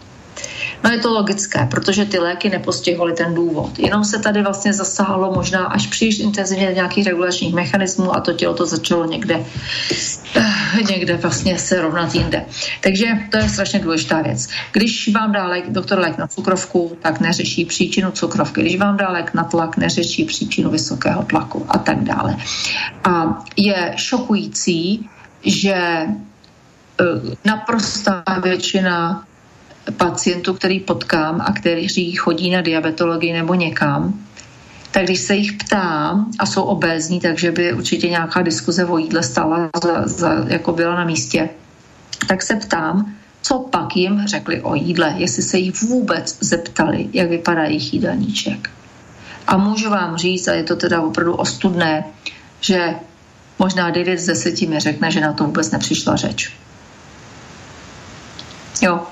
[0.83, 3.79] No je to logické, protože ty léky nepostiholy ten důvod.
[3.79, 8.53] Jenom se tady vlastně zasahalo možná až příliš intenzivně nějakých regulačních mechanismů a to tělo
[8.53, 9.45] to začalo někde,
[10.35, 12.45] eh, někde vlastně se rovnat jinde.
[12.81, 14.47] Takže to je strašně důležitá věc.
[14.71, 18.61] Když vám dá lék, doktor lék na cukrovku, tak neřeší příčinu cukrovky.
[18.61, 22.35] Když vám dá lék na tlak, neřeší příčinu vysokého tlaku a tak dále.
[23.03, 25.09] A je šokující,
[25.43, 26.07] že eh,
[27.45, 29.23] naprostá většina
[29.97, 34.19] pacientů, který potkám a kteří chodí na diabetologii nebo někam,
[34.91, 39.23] tak když se jich ptám a jsou obézní, takže by určitě nějaká diskuze o jídle
[39.23, 41.49] stala, za, za, jako byla na místě,
[42.27, 47.29] tak se ptám, co pak jim řekli o jídle, jestli se jich vůbec zeptali, jak
[47.29, 48.69] vypadá jejich jídelníček.
[49.47, 52.03] A můžu vám říct, a je to teda opravdu ostudné,
[52.61, 52.95] že
[53.59, 56.53] možná 9 z 10 mi řekne, že na to vůbec nepřišla řeč.
[58.81, 59.07] Jo,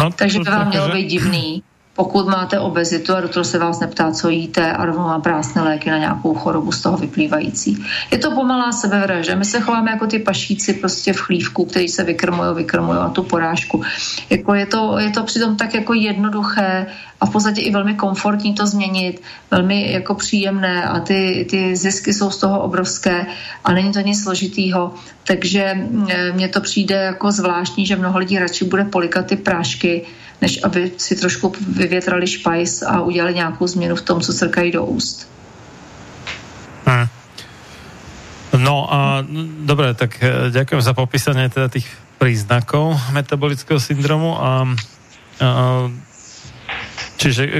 [0.00, 1.62] No, Takže by vám mělo být divný,
[1.94, 5.90] pokud máte obezitu a doktor se vás neptá, co jíte a rovnou má prásné léky
[5.90, 7.84] na nějakou chorobu z toho vyplývající.
[8.10, 9.34] Je to pomalá sebevražda.
[9.34, 13.22] My se chováme jako ty pašíci prostě v chlívku, který se vykrmují, vykrmují a tu
[13.22, 13.82] porážku.
[14.30, 16.86] Jako je, to, je to přitom tak jako jednoduché
[17.20, 22.14] a v podstatě i velmi komfortní to změnit, velmi jako příjemné a ty, ty zisky
[22.14, 23.26] jsou z toho obrovské
[23.64, 24.94] a není to nic složitýho.
[25.24, 30.06] Takže mm, mně to přijde jako zvláštní, že mnoho lidí radši bude polikat ty prášky,
[30.40, 34.84] než aby si trošku vyvětrali špajs a udělali nějakou změnu v tom, co srkají do
[34.84, 35.28] úst.
[36.86, 37.06] Hmm.
[38.58, 39.24] No a
[39.60, 41.86] dobré, tak eh, děkuji za popísanie teda tých
[42.18, 44.68] príznakov metabolického syndromu a,
[45.40, 45.48] a
[47.20, 47.52] Čiže e,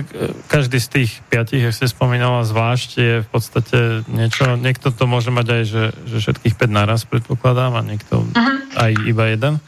[0.48, 3.78] každý z tých piatich, jak ste spomínala, zvlášť je v podstate
[4.08, 8.52] niečo, niekto to môže mať aj, že, že všetkých 5 naraz predpokladám a niekto Aha.
[8.88, 9.60] aj iba jeden.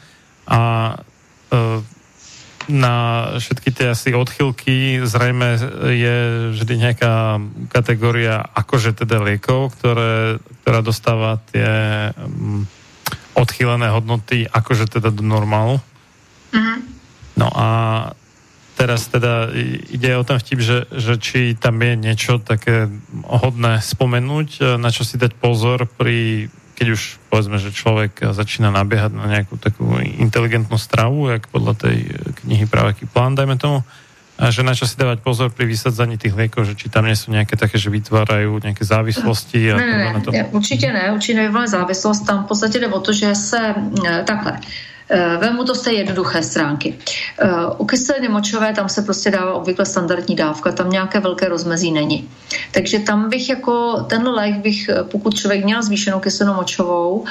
[0.49, 0.59] A
[1.53, 1.83] e,
[2.71, 5.59] na všetky tie asi odchylky zrejme
[5.91, 6.17] je
[6.55, 11.67] vždy nejaká kategória akože teda liekov, ktoré, ktorá dostáva tie
[12.15, 12.63] um,
[13.35, 15.83] odchýlené hodnoty akože teda do normálu.
[16.55, 16.79] Uh-huh.
[17.35, 17.67] No a
[18.73, 19.53] teraz teda
[19.89, 22.89] ide o ten vtip, že, že či tam je niečo také
[23.25, 29.13] hodné spomenúť, na čo si dať pozor pri, keď už povedzme, že človek začína nabiehať
[29.13, 31.97] na nejakú takú inteligentnú stravu, jak podľa tej
[32.43, 33.85] knihy Pravaký plán, dajme tomu,
[34.33, 37.13] a že na čo si dávať pozor pri vysadzaní tých liekov, že či tam nie
[37.13, 39.69] sú nejaké také, že vytvárajú nejaké závislosti.
[39.69, 40.33] A ne, ne, ne, to...
[40.57, 42.25] určitě ne, určitě nevyvolá závislost.
[42.25, 43.75] Tam v podstatě jde o to, že se
[44.25, 44.92] takhle Eh,
[45.39, 46.97] vemu to z té jednoduché stránky.
[47.39, 51.91] Eh, u kyseliny močové tam se prostě dává obvykle standardní dávka, tam nějaké velké rozmezí
[51.91, 52.29] není.
[52.71, 57.25] Takže tam bych jako, tenhle lék bych, pokud člověk měl zvýšenou kyselinou močovou,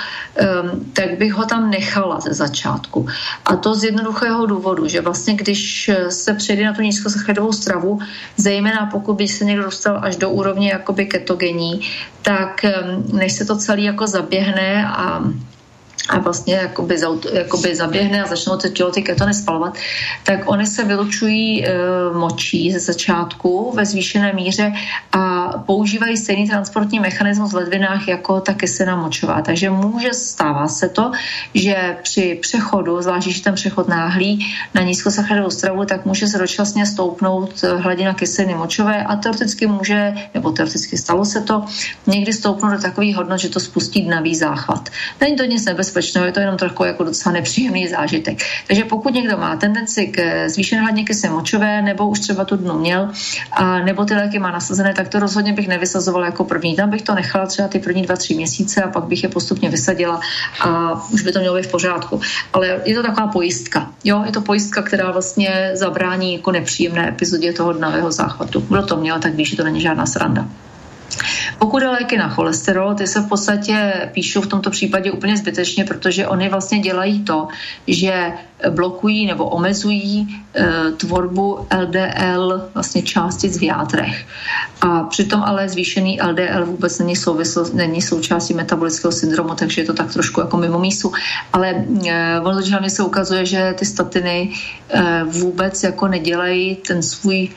[0.93, 3.07] tak bych ho tam nechala ze začátku.
[3.45, 7.99] A to z jednoduchého důvodu, že vlastně když se přejde na tu nízkosacharidovou stravu,
[8.37, 11.81] zejména pokud by se někdo dostal až do úrovně jakoby ketogení,
[12.23, 12.65] tak
[13.13, 15.23] než se to celé jako zaběhne a
[16.09, 16.97] a vlastně jakoby,
[17.33, 19.75] jakoby zaběhne a začnou to tělo ty ketony spalovat,
[20.25, 21.73] tak oni se vylučují e,
[22.13, 24.73] močí ze začátku ve zvýšené míře
[25.13, 29.43] a používají stejný transportní mechanismus v ledvinách jako ta kyselina močová.
[29.43, 31.13] Takže může stává se to,
[31.55, 36.87] že při přechodu, zvlášť když ten přechod náhlý na nízkosacharidovou stravu, tak může se dočasně
[36.87, 41.65] stoupnout hladina kyseliny močové a teoreticky může, nebo teoreticky stalo se to,
[42.07, 44.89] někdy stoupnout do takových hodnot, že to spustí dnavý záchvat.
[45.21, 48.39] Není to nic nebezpečného nebezpečného, je to jenom trochu jako docela nepříjemný zážitek.
[48.67, 52.79] Takže pokud někdo má tendenci k zvýšené hladně kyselé močové, nebo už třeba tu dnu
[52.79, 53.11] měl,
[53.53, 56.77] a nebo ty léky má nasazené, tak to rozhodně bych nevysazovala jako první.
[56.77, 59.69] Tam bych to nechala třeba ty první dva, tři měsíce a pak bych je postupně
[59.69, 60.21] vysadila
[60.61, 62.21] a už by to mělo být v pořádku.
[62.53, 63.91] Ale je to taková pojistka.
[64.05, 68.61] Jo, je to pojistka, která vlastně zabrání jako nepříjemné epizodě toho dnavého záchvatu.
[68.61, 70.49] Kdo to měl, tak ví, že to není žádná sranda.
[71.59, 76.27] Pokud léky na cholesterol, ty se v podstatě píšou v tomto případě úplně zbytečně, protože
[76.27, 77.49] oni vlastně dělají to,
[77.87, 78.33] že
[78.71, 84.27] blokují nebo omezují e, tvorbu LDL vlastně částic v játrech.
[84.81, 89.95] A přitom ale zvýšený LDL vůbec není, souvisl, není součástí metabolického syndromu, takže je to
[89.95, 91.13] tak trošku jako mimo mísu.
[91.53, 94.53] Ale e, ono se ukazuje, že ty statiny
[94.89, 97.49] e, vůbec jako nedělají ten svůj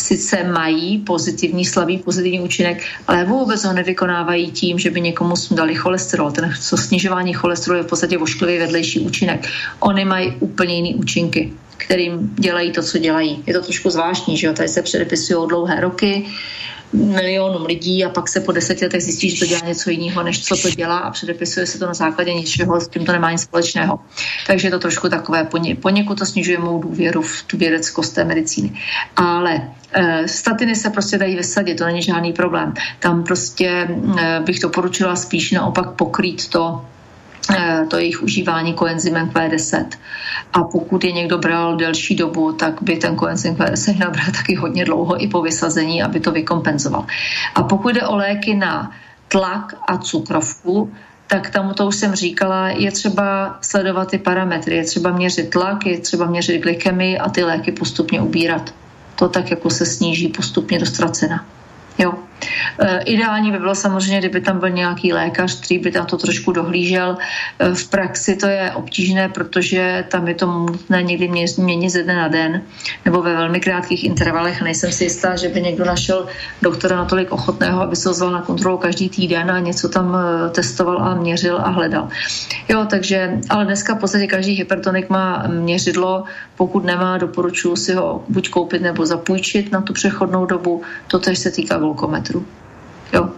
[0.00, 5.74] sice mají pozitivní, slabý pozitivní účinek, ale vůbec ho nevykonávají tím, že by někomu dali
[5.74, 6.30] cholesterol.
[6.30, 9.46] Ten co snižování cholesterolu je v podstatě vošklivý vedlejší účinek.
[9.80, 13.42] Oni mají úplně jiný účinky kterým dělají to, co dělají.
[13.46, 14.52] Je to trošku zvláštní, že jo?
[14.52, 16.26] Tady se předepisují dlouhé roky,
[16.92, 20.44] milionům lidí a pak se po deseti letech zjistí, že to dělá něco jiného, než
[20.44, 23.42] co to dělá a předepisuje se to na základě ničeho, s tím to nemá nic
[23.42, 24.00] společného.
[24.46, 25.48] Takže je to trošku takové,
[25.80, 28.72] poněkud to snižuje mou důvěru v tu vědeckost té medicíny.
[29.16, 32.74] Ale e, statiny se prostě dají vysadit, to není žádný problém.
[32.98, 36.99] Tam prostě e, bych doporučila spíš naopak pokrýt to, Eh,
[37.88, 39.86] to jejich užívání koenzymem Q10.
[40.52, 44.54] A pokud je někdo bral delší dobu, tak by ten koenzym Q10 měl brát taky
[44.54, 47.06] hodně dlouho i po vysazení, aby to vykompenzoval.
[47.54, 48.90] A pokud jde o léky na
[49.28, 50.92] tlak a cukrovku,
[51.26, 55.86] tak tam to už jsem říkala, je třeba sledovat ty parametry, je třeba měřit tlak,
[55.86, 58.74] je třeba měřit glykemii a ty léky postupně ubírat.
[59.14, 61.44] To tak jako se sníží postupně do ztracena.
[61.98, 62.12] Jo.
[62.78, 66.52] E, ideální by bylo samozřejmě, kdyby tam byl nějaký lékař, který by tam to trošku
[66.52, 67.16] dohlížel.
[67.58, 71.28] E, v praxi to je obtížné, protože tam je to nutné někdy
[71.58, 72.62] měnit ze dne na den
[73.04, 74.62] nebo ve velmi krátkých intervalech.
[74.62, 76.26] Nejsem si jistá, že by někdo našel
[76.62, 81.02] doktora natolik ochotného, aby se ozval na kontrolu každý týden a něco tam e, testoval
[81.02, 82.08] a měřil a hledal.
[82.68, 86.24] Jo, takže, ale dneska v podstatě každý hypertonik má měřidlo,
[86.56, 90.82] pokud nemá, doporučuji si ho buď koupit nebo zapůjčit na tu přechodnou dobu.
[91.06, 92.46] To tež se týká glukometru.
[93.12, 93.28] Jo.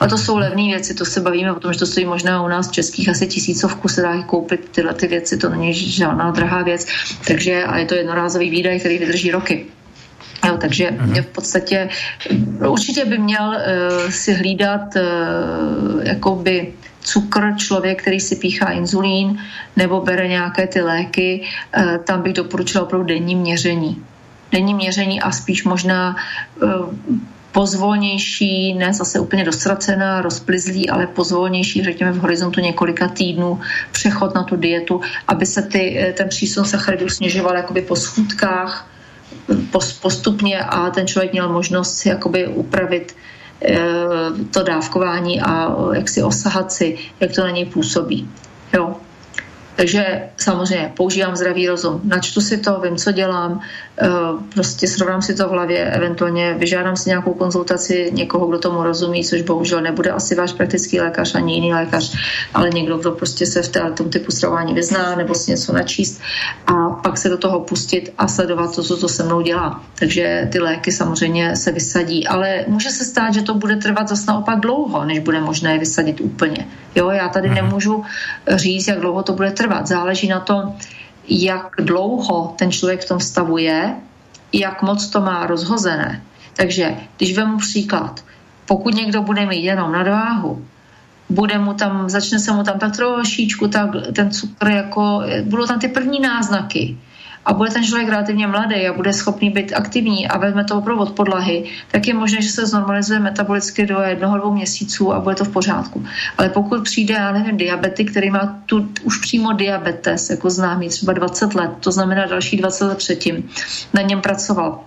[0.00, 2.48] A to jsou levné věci, to se bavíme o tom, že to stojí možná u
[2.48, 6.62] nás v českých asi tisícovku se dá koupit tyhle ty věci, to není žádná drahá
[6.62, 6.86] věc,
[7.26, 9.66] takže a je to jednorázový výdaj, který vydrží roky.
[10.46, 11.22] Jo, takže uh-huh.
[11.22, 11.88] v podstatě
[12.68, 15.02] určitě by měl uh, si hlídat uh,
[16.02, 19.38] jakoby cukr člověk, který si píchá inzulín
[19.76, 21.44] nebo bere nějaké ty léky,
[21.76, 24.04] uh, tam bych doporučila opravdu denní měření.
[24.52, 26.16] Denní měření a spíš možná
[26.62, 26.70] uh,
[27.52, 33.60] pozvolnější, ne zase úplně dostracená, rozplizlý, ale pozvolnější, řekněme v horizontu několika týdnů,
[33.92, 38.86] přechod na tu dietu, aby se ty, eh, ten přísun sacharidů snižoval jakoby po schůdkách
[40.00, 43.16] postupně a ten člověk měl možnost si jakoby upravit
[43.62, 43.78] eh,
[44.50, 48.30] to dávkování a jak si osahat si, jak to na něj působí.
[48.72, 48.96] Jo.
[49.80, 53.60] Takže samozřejmě používám zdravý rozum, načtu si to, vím, co dělám,
[54.02, 54.08] eh,
[54.54, 59.24] prostě srovnám si to v hlavě, eventuálně vyžádám si nějakou konzultaci někoho, kdo tomu rozumí,
[59.24, 62.16] což bohužel nebude asi váš praktický lékař ani jiný lékař,
[62.54, 66.20] ale někdo, kdo prostě se v tom typu stravování vyzná nebo si něco načíst
[66.66, 69.80] a pak se do toho pustit a sledovat to, co to se mnou dělá.
[69.98, 74.24] Takže ty léky samozřejmě se vysadí, ale může se stát, že to bude trvat zase
[74.28, 76.66] naopak dlouho, než bude možné je vysadit úplně.
[76.94, 77.54] Jo, já tady mhm.
[77.54, 78.04] nemůžu
[78.48, 79.69] říct, jak dlouho to bude trvat.
[79.86, 80.76] Záleží na tom,
[81.28, 83.94] jak dlouho ten člověk v tom stavu je,
[84.52, 86.22] jak moc to má rozhozené.
[86.56, 88.24] Takže když vemu příklad,
[88.66, 90.64] pokud někdo bude mít jenom nadváhu
[91.30, 95.78] bude mu tam, začne se mu tam tak trošičku tak, ten cukr, jako, budou tam
[95.78, 96.98] ty první náznaky
[97.50, 101.02] a bude ten člověk relativně mladý a bude schopný být aktivní a vezme to opravdu
[101.02, 105.34] od podlahy, tak je možné, že se znormalizuje metabolicky do jednoho, dvou měsíců a bude
[105.34, 106.04] to v pořádku.
[106.38, 111.12] Ale pokud přijde, já nevím, diabetik, který má tu už přímo diabetes, jako známý, třeba
[111.12, 113.50] 20 let, to znamená další 20 let předtím,
[113.94, 114.80] na něm pracoval,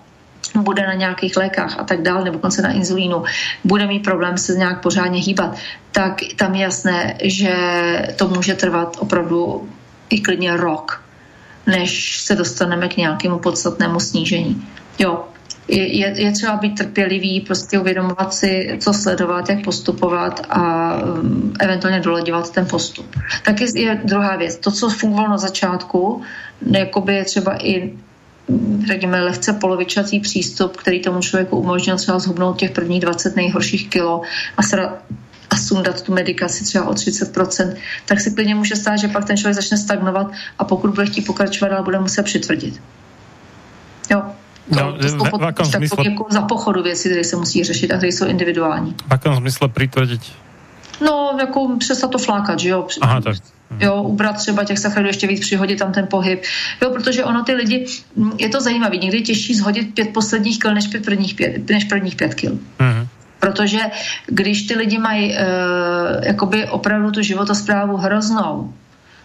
[0.56, 3.24] bude na nějakých lékách a tak dále, nebo konce na inzulínu,
[3.64, 5.56] bude mít problém se nějak pořádně hýbat,
[5.92, 7.56] tak tam je jasné, že
[8.16, 9.70] to může trvat opravdu
[10.10, 11.03] i klidně rok
[11.68, 14.68] než se dostaneme k nějakému podstatnému snížení.
[15.00, 15.24] Jo,
[15.68, 22.00] je, je třeba být trpělivý, prostě uvědomovat si, co sledovat, jak postupovat a um, eventuálně
[22.00, 23.16] doleděvat ten postup.
[23.46, 24.58] Tak je, druhá věc.
[24.58, 26.22] To, co fungovalo na začátku,
[26.72, 27.94] jakoby je třeba i
[28.88, 34.22] řekněme, lehce polovičatý přístup, který tomu člověku umožnil třeba zhubnout těch prvních 20 nejhorších kilo
[34.58, 34.64] a
[35.54, 37.76] a sundat tu medikaci třeba o 30%,
[38.06, 41.22] tak se klidně může stát, že pak ten člověk začne stagnovat a pokud bude chtít
[41.22, 42.82] pokračovat, ale bude muset přitvrdit.
[44.12, 44.22] Jo.
[44.72, 46.10] No, to, to v, v akom smysle...
[46.10, 48.96] jako za pochodu věci, které se musí řešit a které jsou individuální.
[49.08, 50.22] V jakém smysle přitvrdit?
[51.02, 52.88] No, jako přestat to flákat, že jo?
[53.02, 53.36] Aha, tak.
[53.80, 56.44] Jo, ubrat třeba těch sacharidů ještě víc, přihodit tam ten pohyb.
[56.82, 57.86] Jo, protože ono ty lidi,
[58.38, 61.84] je to zajímavé, někdy je těžší zhodit pět posledních kil než pět prvních pět, než
[61.84, 62.52] prvních pět kil.
[62.80, 63.03] Mm-hmm.
[63.44, 63.80] Protože
[64.26, 65.38] když ty lidi mají uh,
[66.24, 68.74] jakoby opravdu tu životosprávu hroznou,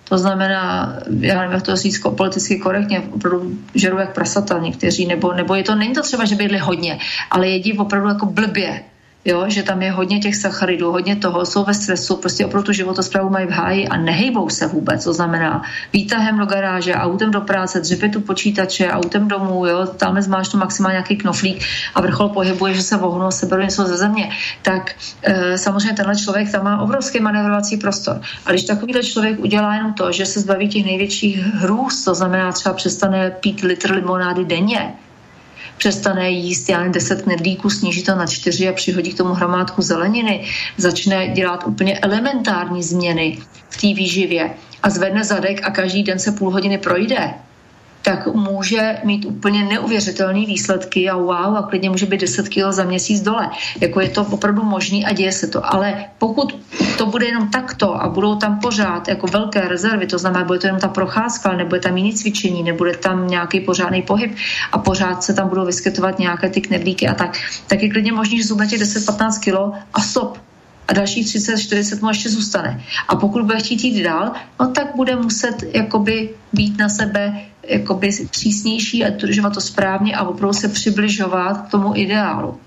[0.09, 5.32] to znamená, já nevím, jak to říct politicky korektně, opravdu žerou jak prasata někteří, nebo,
[5.32, 6.99] nebo je to, není to třeba, že by jedli hodně,
[7.31, 8.82] ale jedí opravdu jako blbě
[9.29, 13.31] jo, že tam je hodně těch sacharidů, hodně toho, jsou ve stresu, prostě opravdu životosprávu
[13.31, 17.81] mají v háji a nehejbou se vůbec, to znamená výtahem do garáže, autem do práce,
[17.81, 21.65] dřepy tu počítače, autem domů, jo, tam máš tu maximálně nějaký knoflík
[21.95, 24.31] a vrchol pohybu je, že se vohnou, seberou něco ze země,
[24.63, 28.21] tak e, samozřejmě tenhle člověk tam má obrovský manevrovací prostor.
[28.47, 32.53] A když takovýhle člověk udělá jenom to, že se zbaví těch největších hrůz, to znamená
[32.53, 34.95] třeba přestane pít litr limonády denně,
[35.79, 40.45] přestane jíst já 10 knedlíků, sníží to na 4 a přihodí k tomu hromádku zeleniny,
[40.77, 43.39] začne dělat úplně elementární změny
[43.69, 44.51] v té výživě
[44.83, 47.35] a zvedne zadek a každý den se půl hodiny projde,
[48.03, 52.85] tak může mít úplně neuvěřitelné výsledky a wow, a klidně může být 10 kg za
[52.85, 53.51] měsíc dole.
[53.81, 55.75] Jako je to opravdu možný a děje se to.
[55.75, 56.57] Ale pokud
[56.99, 60.66] to bude jenom takto a budou tam pořád jako velké rezervy, to znamená, bude to
[60.66, 64.37] jenom ta procházka, ale nebude tam jiný cvičení, nebude tam nějaký pořádný pohyb
[64.73, 68.39] a pořád se tam budou vyskytovat nějaké ty knedlíky a tak, tak je klidně možný,
[68.39, 70.39] že zhubne 10-15 kg a stop
[70.89, 72.85] a dalších 30-40 mu ještě zůstane.
[73.09, 78.11] A pokud bude chtít jít dál, no tak bude muset jakoby být na sebe jakoby
[78.31, 82.59] přísnější a dodržovat to správně a opravdu se přibližovat k tomu ideálu.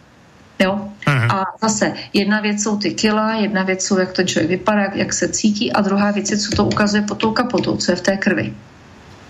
[0.59, 0.89] Jo?
[1.07, 4.95] A zase, jedna věc jsou ty kila, jedna věc jsou, jak ten člověk vypadá, jak,
[4.95, 7.95] jak se cítí a druhá věc je, co to ukazuje pod tou kapotou, co je
[7.95, 8.53] v té krvi.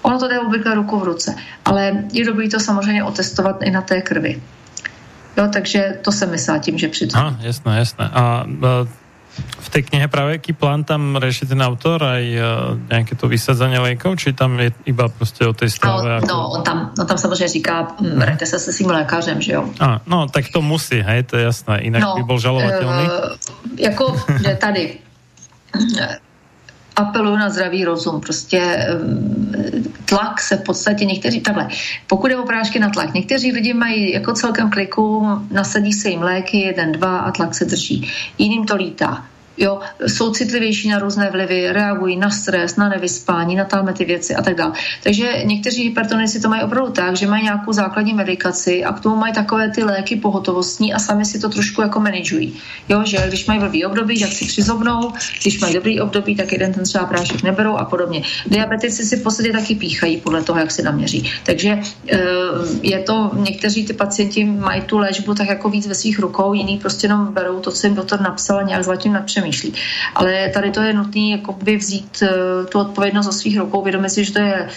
[0.01, 1.35] Ono to jde obvykle ruku v ruce,
[1.65, 4.41] ale je dobré to samozřejmě otestovat i na té krvi.
[5.37, 8.09] Jo, takže to se myslá tím, že při Aha, jasné, jasné.
[8.13, 8.45] A
[9.59, 12.19] v té knihe právě jaký plán tam řeší ten autor a
[12.89, 16.03] nějaké to vysadzení lékov, či tam je iba prostě o té strave?
[16.03, 16.27] No, jako...
[16.27, 19.69] no on, tam, on tam samozřejmě říká, vraťte se se svým lékařem, že jo?
[19.79, 23.03] A, no, tak to musí, hej, to je jasné, jinak no, by byl žalovatelný.
[23.03, 23.09] Uh,
[23.77, 24.15] jako,
[24.47, 24.97] že tady
[26.95, 28.21] apeluju na zdravý rozum.
[28.21, 28.87] Prostě
[30.05, 31.67] tlak se v podstatě někteří, takhle,
[32.07, 36.21] pokud je o prášky na tlak, někteří lidi mají jako celkem kliku, nasadí se jim
[36.21, 38.11] léky, jeden, dva a tlak se drží.
[38.37, 39.25] Jiným to lítá
[39.61, 44.35] jo, jsou citlivější na různé vlivy, reagují na stres, na nevyspání, na tamhle ty věci
[44.35, 44.73] a tak dále.
[45.03, 49.15] Takže někteří hypertonici to mají opravdu tak, že mají nějakou základní medikaci a k tomu
[49.15, 52.53] mají takové ty léky pohotovostní a sami si to trošku jako manažují.
[52.89, 56.73] Jo, že když mají blbý období, tak si přizobnou, když mají dobrý období, tak jeden
[56.73, 58.23] ten třeba prášek neberou a podobně.
[58.47, 61.31] Diabetici si v podstatě taky píchají podle toho, jak se naměří.
[61.45, 61.79] Takže
[62.09, 62.17] eh,
[62.81, 66.77] je to, někteří ty pacienti mají tu léčbu tak jako víc ve svých rukou, jiní
[66.77, 69.81] prostě jenom berou to, co jim doktor napsal a nějak zatím napřemýšlí přemýšlí.
[70.15, 74.25] Ale tady to je nutné jakoby vzít uh, tu odpovědnost za svých rukou, vědomit si,
[74.25, 74.69] že to je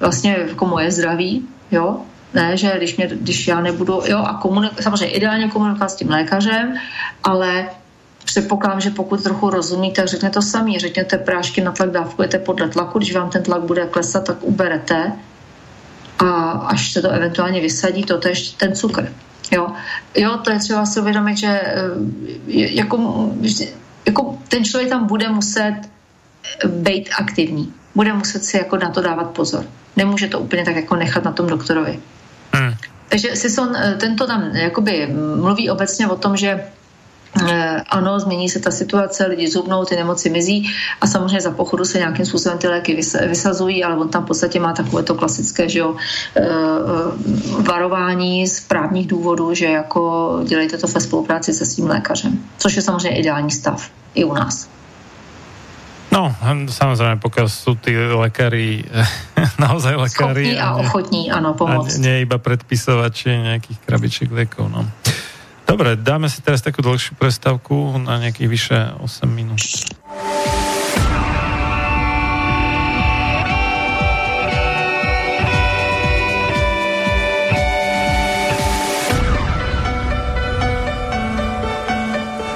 [0.00, 2.00] vlastně jako moje zdraví, jo,
[2.34, 6.10] ne, že když, mě, když já nebudu, jo, a komunik, samozřejmě ideálně komunikovat s tím
[6.10, 6.74] lékařem,
[7.22, 7.68] ale
[8.24, 10.78] předpokládám, že pokud trochu rozumí, tak řekne to samý.
[10.78, 15.12] Řekněte prášky na tlak dávkujete podle tlaku, když vám ten tlak bude klesat, tak uberete
[16.18, 19.12] a až se to eventuálně vysadí, to je ten cukr.
[19.52, 19.68] Jo.
[20.14, 21.74] jo, to je třeba si uvědomit, že eh,
[22.48, 22.96] jako
[24.06, 25.80] jako ten člověk tam bude muset
[26.66, 27.72] být aktivní.
[27.94, 29.64] Bude muset si jako na to dávat pozor.
[29.96, 32.00] Nemůže to úplně tak jako nechat na tom doktorovi.
[32.52, 32.74] Hmm.
[33.08, 36.81] Takže Sison, eh, tento tam jakoby mluví obecně o tom, že Eh,
[37.88, 41.98] ano, změní se ta situace, lidi zubnou, ty nemoci mizí a samozřejmě za pochodu se
[41.98, 42.94] nějakým způsobem ty léky
[43.28, 45.96] vysazují, ale on tam v podstatě má takové to klasické že jo,
[46.36, 46.42] eh,
[47.62, 52.82] varování z právních důvodů, že jako dělejte to ve spolupráci se svým lékařem, což je
[52.82, 54.68] samozřejmě ideální stav i u nás.
[56.12, 56.28] No,
[56.68, 58.84] samozrejme, pokiaľ sú tí lekári
[59.64, 60.52] naozaj lekári.
[60.52, 61.96] Schopní a, ne, ochotní, ano, pomôcť.
[61.96, 64.84] A nie iba predpisovači nejakých krabičiek liekov, no.
[65.72, 69.56] Dobre, dáme si teraz takú dlhšiu prestavku na nejakých vyše 8 minút.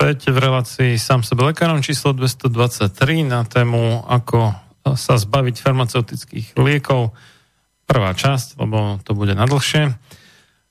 [0.00, 4.56] Späť v relácii sám sebe lekárom číslo 223 na tému ako
[4.96, 7.12] sa zbaviť farmaceutických liekov.
[7.84, 9.92] Prvá časť, lebo to bude nadlhšie.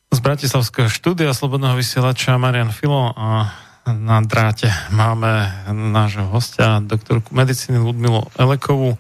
[0.10, 3.54] Z Bratislavského štúdia Slobodného vysielača Marian Filo a
[3.86, 5.46] na dráte máme
[5.78, 8.98] nášho hostia, doktorku medicíny Ludmilu Elekovú.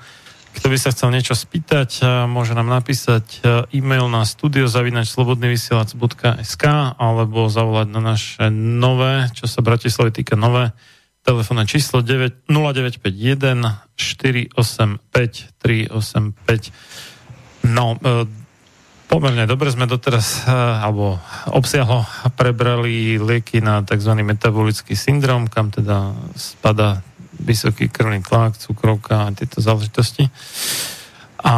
[0.50, 6.64] Kto by sa chcel niečo spýtať, môže nám napísať e-mail na studiozavinačslobodnyvysielac.sk
[6.98, 10.74] alebo zavolať na naše nové, čo sa Bratislavy týka nové,
[11.24, 17.70] telefónne číslo 9, 0951 485 385.
[17.70, 18.24] No, e,
[19.12, 21.20] pomerne dobre sme doteraz, alebo
[21.52, 24.16] obsiahlo prebrali lieky na tzv.
[24.24, 27.04] metabolický syndrom, kam teda spada
[27.40, 30.28] vysoký krvný tlak, cukrovka a tieto záležitosti.
[31.40, 31.56] A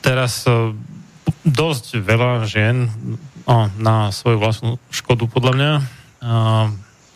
[0.00, 0.72] teraz e,
[1.42, 2.86] dosť veľa žien
[3.46, 5.82] o, na svoju vlastnú škodu podľa mňa a,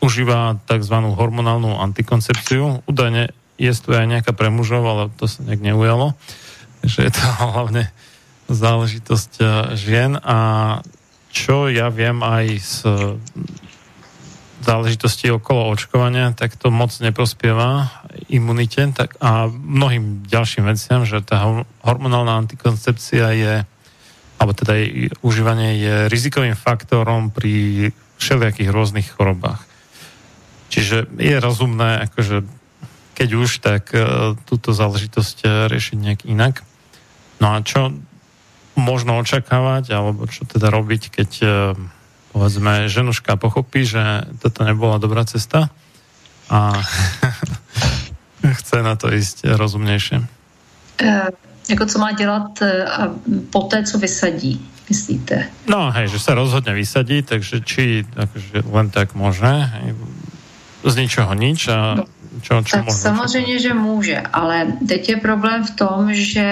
[0.02, 0.96] užíva tzv.
[1.14, 2.82] hormonálnu antikoncepciu.
[2.88, 3.30] Údajne
[3.60, 6.16] je tu aj nejaká pre mužov, ale to sa nejak neujalo.
[6.82, 7.84] Že je to hlavne
[8.50, 9.44] záležitosť e,
[9.78, 10.38] žien a
[11.30, 12.74] čo ja viem aj z
[14.60, 17.88] záležitosti okolo očkovania, tak to moc neprospieva
[18.28, 23.54] imunite tak a mnohým ďalším veciam, že tá hormonálna antikoncepcia je
[24.40, 29.60] alebo teda jej užívanie je rizikovým faktorom pri všelijakých rôznych chorobách.
[30.72, 32.48] Čiže je rozumné, akože
[33.20, 36.64] keď už, tak uh, túto záležitosť uh, riešiť nejak inak.
[37.36, 37.92] No a čo
[38.80, 41.50] možno očakávať, alebo čo teda robiť, keď uh,
[42.32, 45.70] povedzme ženuška pochopí, že toto nebola dobrá cesta
[46.50, 46.78] a
[48.60, 50.18] chce na to ísť rozumnejšie.
[51.02, 51.28] Uh,
[51.68, 53.08] jako co má dělat a
[53.50, 55.46] poté, co vysadí, myslíte?
[55.66, 59.94] No hej, že sa rozhodne vysadí, takže či akože len tak hej,
[60.84, 62.04] z ničeho nič a no.
[62.40, 66.48] Čo, čo tak samozřejmě, že může, ale teď je problém v tom, že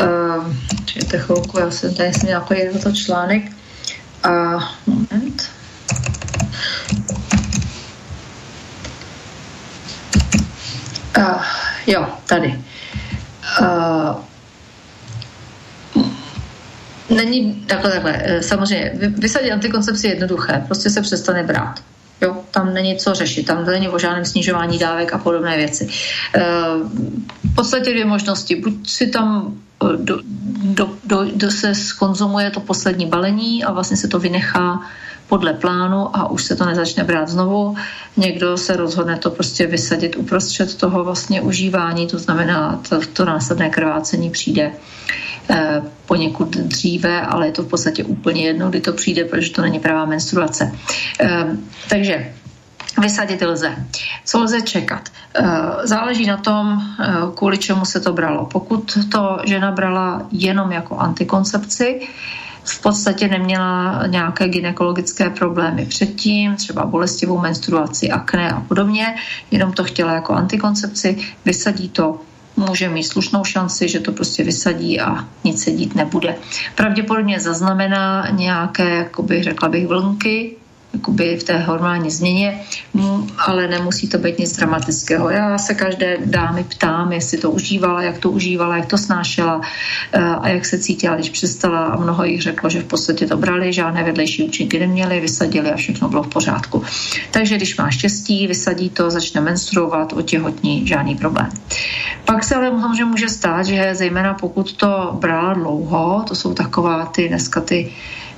[0.00, 3.42] uh, čekajte chvilku, já jsem tady jsem nějaký to článek
[4.22, 5.50] a moment
[11.18, 11.44] uh,
[11.86, 12.60] jo, tady
[13.60, 14.24] uh,
[17.10, 18.22] není takhle, takhle.
[18.24, 21.80] Eh, samozřejmě, vysadit antikoncepci je jednoduché, prostě se přestane brát.
[22.22, 25.88] Jo, tam není co řešit, tam není o žádném snižování dávek a podobné věci.
[26.34, 26.40] E,
[27.44, 28.56] v podstatě dvě možnosti.
[28.56, 29.56] Buď si tam
[29.96, 30.18] do,
[30.62, 34.80] do, do, do se skonzumuje to poslední balení a vlastně se to vynechá
[35.28, 37.76] podle plánu a už se to nezačne brát znovu.
[38.16, 43.70] Někdo se rozhodne to prostě vysadit uprostřed toho vlastně užívání, to znamená, to, to následné
[43.70, 44.72] krvácení přijde
[45.50, 49.62] Eh, poněkud dříve, ale je to v podstatě úplně jedno, kdy to přijde, protože to
[49.62, 50.72] není pravá menstruace.
[51.20, 51.46] Eh,
[51.88, 52.32] takže
[53.00, 53.76] Vysadit lze.
[54.24, 55.08] Co lze čekat?
[55.34, 55.44] Eh,
[55.82, 56.82] záleží na tom,
[57.34, 58.46] kvůli čemu se to bralo.
[58.46, 62.00] Pokud to žena brala jenom jako antikoncepci,
[62.64, 69.14] v podstatě neměla nějaké gynekologické problémy předtím, třeba bolestivou menstruaci, akné a podobně,
[69.50, 72.20] jenom to chtěla jako antikoncepci, vysadí to
[72.56, 76.34] může mít slušnou šanci, že to prostě vysadí a nic se dít nebude.
[76.74, 80.56] Pravděpodobně zaznamená nějaké, jakoby, řekla bych, vlnky,
[80.94, 82.60] jakoby v té hormonální změně,
[83.46, 85.30] ale nemusí to být nic dramatického.
[85.30, 89.60] Já se každé dámy ptám, jestli to užívala, jak to užívala, jak to snášela
[90.12, 93.36] eh, a jak se cítila, když přestala a mnoho jich řeklo, že v podstatě to
[93.36, 96.82] brali, žádné vedlejší účinky neměli, vysadili a všechno bylo v pořádku.
[97.30, 101.50] Takže když má štěstí, vysadí to, začne menstruovat, otěhotní, žádný problém.
[102.24, 107.06] Pak se ale může, může stát, že zejména pokud to brala dlouho, to jsou taková
[107.06, 107.92] ty dneska ty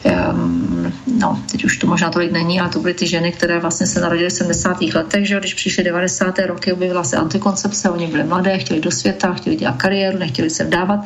[0.05, 3.87] um, no, teď už to možná tolik není, ale to byly ty ženy, které vlastně
[3.87, 4.83] se narodily v 70.
[4.83, 6.39] letech, že když přišly 90.
[6.39, 10.65] roky, objevila se antikoncepce, oni byli mladé, chtěli do světa, chtěli dělat kariéru, nechtěli se
[10.65, 11.01] vdávat,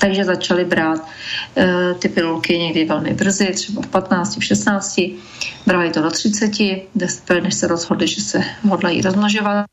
[0.00, 1.64] takže začali brát uh,
[1.98, 5.00] ty pilulky někdy velmi brzy, třeba v 15, v 16,
[5.66, 6.50] brali to do 30,
[7.42, 9.66] než se rozhodli, že se hodlají rozmnožovat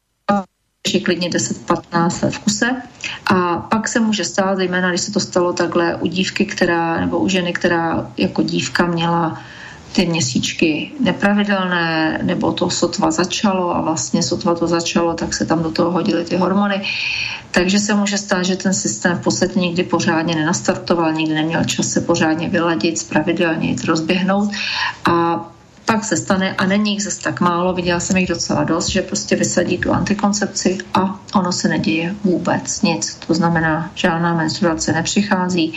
[0.88, 2.70] ještě klidně 10-15 let v kuse.
[3.26, 7.20] A pak se může stát, zejména když se to stalo takhle u dívky, která, nebo
[7.20, 9.42] u ženy, která jako dívka měla
[9.92, 15.64] ty měsíčky nepravidelné, nebo to sotva začalo a vlastně sotva to začalo, tak se tam
[15.64, 16.82] do toho hodily ty hormony.
[17.52, 21.88] Takže se může stát, že ten systém v podstatě nikdy pořádně nenastartoval, nikdy neměl čas
[21.88, 24.52] se pořádně vyladit, pravidelně jít rozběhnout
[25.06, 25.50] a
[25.86, 29.02] pak se stane, a není jich zase tak málo, viděla jsem jich docela dost, že
[29.02, 33.18] prostě vysadí tu antikoncepci a ono se neděje vůbec nic.
[33.28, 35.74] To znamená, žádná menstruace nepřichází,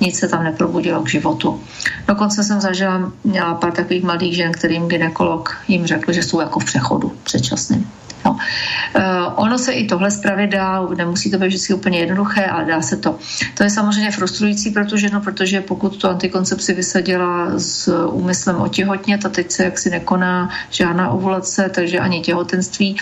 [0.00, 1.62] nic se tam neprobudilo k životu.
[2.08, 6.60] Dokonce jsem zažila, měla pár takových mladých žen, kterým ginekolog jim řekl, že jsou jako
[6.60, 7.90] v přechodu předčasným.
[8.24, 8.30] No.
[8.32, 9.02] Uh,
[9.34, 12.96] ono se i tohle spravit dá, nemusí to být vždycky úplně jednoduché, ale dá se
[12.96, 13.18] to.
[13.54, 19.26] To je samozřejmě frustrující pro tu ženu, protože pokud tu antikoncepci vysadila s úmyslem otěhotnět
[19.26, 22.96] a teď se jaksi nekoná žádná ovulace, takže ani těhotenství,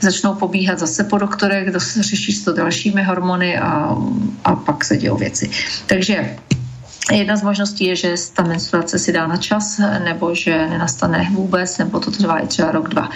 [0.00, 1.68] začnou pobíhat zase po doktorech,
[2.00, 3.96] řeší s to dalšími hormony a,
[4.44, 5.50] a pak se dějou věci.
[5.86, 6.36] Takže
[7.10, 11.78] Jedna z možností je, že ta menstruace si dá na čas, nebo že nenastane vůbec,
[11.78, 13.10] nebo to trvá i třeba rok, dva.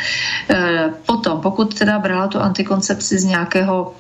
[0.51, 3.95] E, potom, pokud teda brala tu antikoncepci z nějakého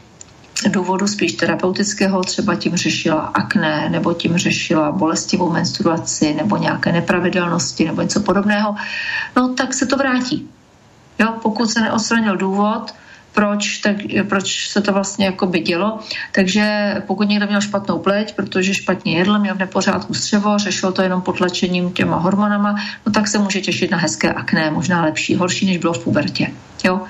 [0.68, 7.84] důvodu spíš terapeutického, třeba tím řešila akné, nebo tím řešila bolestivou menstruaci, nebo nějaké nepravidelnosti,
[7.84, 8.74] nebo něco podobného,
[9.36, 10.50] no tak se to vrátí.
[11.18, 12.94] Jo, pokud se neodstranil důvod,
[13.36, 13.96] proč, tak,
[14.28, 15.98] proč se to vlastně jako by dělo.
[16.32, 21.02] Takže pokud někdo měl špatnou pleť, protože špatně jedl, měl v nepořádku střevo, řešil to
[21.02, 22.74] jenom potlačením těma hormonama,
[23.06, 26.50] no tak se může těšit na hezké akné, možná lepší, horší, než bylo v pubertě.
[26.84, 27.00] Jo?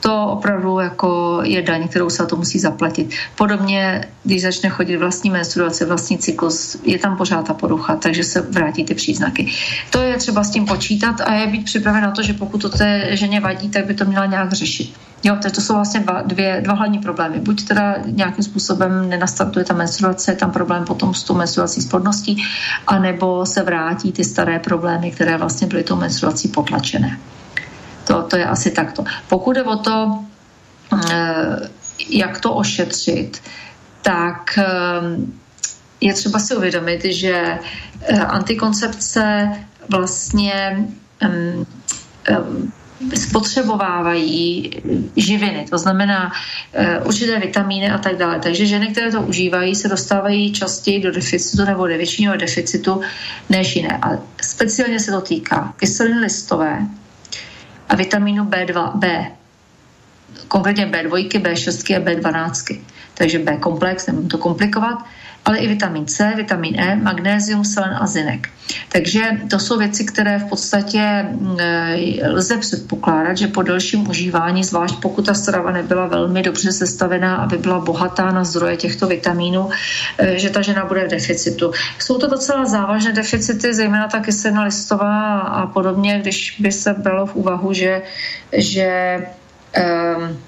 [0.00, 3.14] To opravdu jako je daň, kterou se to musí zaplatit.
[3.36, 8.40] Podobně, když začne chodit vlastní menstruace, vlastní cyklus, je tam pořád ta porucha, takže se
[8.40, 9.52] vrátí ty příznaky.
[9.90, 12.68] To je třeba s tím počítat a je být připraven na to, že pokud to
[12.68, 14.94] té ženě vadí, tak by to měla nějak řešit.
[15.24, 17.40] Jo, to jsou vlastně dva, dvě, dva hlavní problémy.
[17.40, 22.44] Buď teda nějakým způsobem nenastartuje ta menstruace, je tam problém potom s tou menstruací spodností,
[22.86, 27.18] anebo se vrátí ty staré problémy, které vlastně byly tou menstruací potlačené.
[28.04, 29.04] To, to je asi takto.
[29.28, 30.24] Pokud je o to,
[31.10, 31.68] eh,
[32.08, 33.42] jak to ošetřit,
[34.02, 34.64] tak eh,
[36.00, 37.58] je třeba si uvědomit, že
[38.02, 39.52] eh, antikoncepce
[39.88, 40.86] vlastně
[43.14, 44.70] spotřebovávají
[45.16, 46.32] živiny, to znamená
[47.04, 48.40] určité vitamíny a tak dále.
[48.40, 53.00] Takže ženy, které to užívají, se dostávají častěji do deficitu nebo do většiného deficitu
[53.50, 53.98] než jiné.
[54.02, 54.08] A
[54.42, 56.86] speciálně se to týká kyseliny listové,
[57.88, 59.30] a vitamínu B2, B,
[60.48, 61.12] konkrétně B2,
[61.42, 62.80] B6 a B12.
[63.14, 64.98] Takže B komplex, nebudu to komplikovat,
[65.44, 68.48] ale i vitamin C, vitamin E, magnézium, selen a zinek.
[68.88, 74.64] Takže to jsou věci, které v podstatě mm, e, lze předpokládat, že po delším užívání,
[74.64, 79.70] zvlášť pokud ta strava nebyla velmi dobře sestavená, aby byla bohatá na zdroje těchto vitamínů,
[80.18, 81.72] e, že ta žena bude v deficitu.
[81.98, 87.26] Jsou to docela závažné deficity, zejména ta kyselina listová a podobně, když by se bralo
[87.26, 88.02] v úvahu, že,
[88.52, 89.18] že
[89.76, 90.38] um,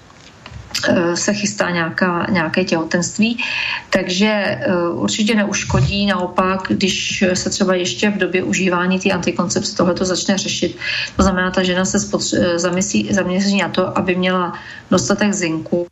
[1.15, 3.45] se chystá nějaká, nějaké těhotenství.
[3.91, 10.05] Takže eh, určitě neuškodí, naopak, když se třeba ještě v době užívání té antikoncepce tohleto
[10.05, 10.77] začne řešit.
[11.17, 14.53] To znamená, ta žena se spotře- zamyslí, zaměří na to, aby měla
[14.91, 15.87] dostatek zinku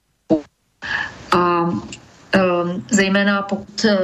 [1.32, 1.70] a
[2.34, 3.96] Ehm, zejména pokud eh,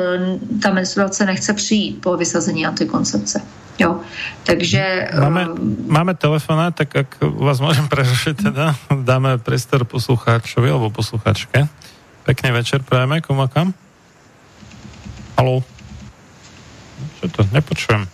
[0.62, 3.42] ta menstruace nechce přijít po vysazení antikoncepce.
[3.80, 4.00] Jo.
[4.44, 5.08] Takže...
[5.16, 11.64] Máme, um, máme telefonát, tak jak vás můžem prerušit teda, dáme priestor poslucháčovi alebo posluchačke.
[12.28, 13.72] Pekný večer prajeme, komu kam?
[15.40, 15.64] Haló?
[17.20, 17.40] Čo to?
[17.56, 18.04] Nepočujem.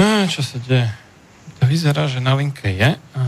[0.00, 0.88] No, čo sa deje?
[1.60, 2.96] To vyzerá, že na linke je.
[2.96, 3.22] A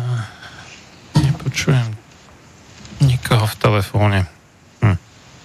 [1.20, 1.92] nepočujem
[3.04, 4.20] nikoho v telefóne.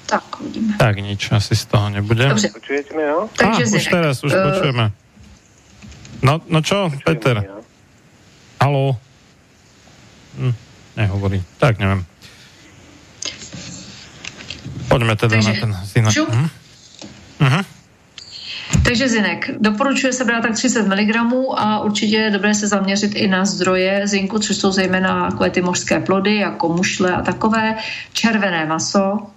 [0.06, 0.78] Tak, uvidíme.
[0.78, 2.30] Tak nič, asi z toho nebude.
[2.30, 2.48] Dobře.
[2.54, 3.30] Počujete mě, jo?
[3.36, 4.40] Takže ah, už teraz, už uh...
[4.54, 4.92] počujeme.
[6.22, 7.44] No, no čo, Peter?
[8.62, 8.98] Haló?
[10.38, 10.54] Hm,
[10.98, 11.44] nehovorí.
[11.58, 12.06] Tak nevím.
[14.88, 16.14] Pojďme teda Takže, na ten zinek.
[16.30, 16.50] Mhm.
[17.40, 17.62] Mhm.
[18.86, 19.50] Takže zinek.
[19.60, 21.16] Doporučuje se brát tak 30 mg
[21.58, 25.62] a určitě je dobré se zaměřit i na zdroje zinku, což jsou zejména takové ty
[25.62, 27.76] mořské plody, jako mušle a takové.
[28.14, 29.28] Červené maso,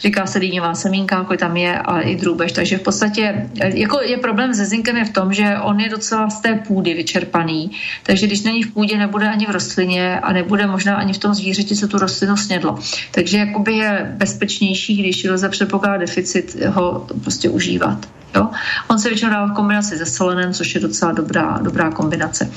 [0.00, 2.52] říká se dýňová semínka, jako tam je, ale i drůbež.
[2.52, 6.30] Takže v podstatě jako je problém se zinkem je v tom, že on je docela
[6.30, 7.70] z té půdy vyčerpaný.
[8.02, 11.34] Takže když není v půdě, nebude ani v rostlině a nebude možná ani v tom
[11.34, 12.78] zvířeti, co tu rostlinu snědlo.
[13.10, 18.08] Takže jakoby je bezpečnější, když lze předpokládat deficit, ho prostě užívat.
[18.36, 18.48] Jo?
[18.88, 22.50] On se většinou dává v kombinaci se selenem, což je docela dobrá, dobrá kombinace.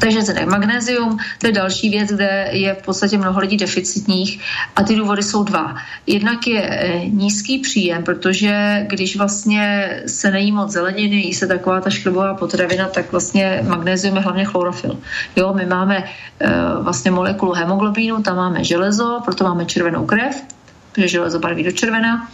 [0.00, 4.40] Takže zde magnézium, to je další věc, kde je v podstatě mnoho lidí deficitních
[4.76, 5.76] a ty důvody jsou dva.
[6.06, 11.80] Jednak je eh, nízký příjem, protože když vlastně se nejí moc zeleniny, jí se taková
[11.80, 14.98] ta šklebová potravina, tak vlastně magnézium je hlavně chlorofil.
[15.36, 20.42] Jo, my máme uh, vlastně molekulu hemoglobínu, tam máme železo, proto máme červenou krev,
[20.98, 22.28] protože železo barví do červena,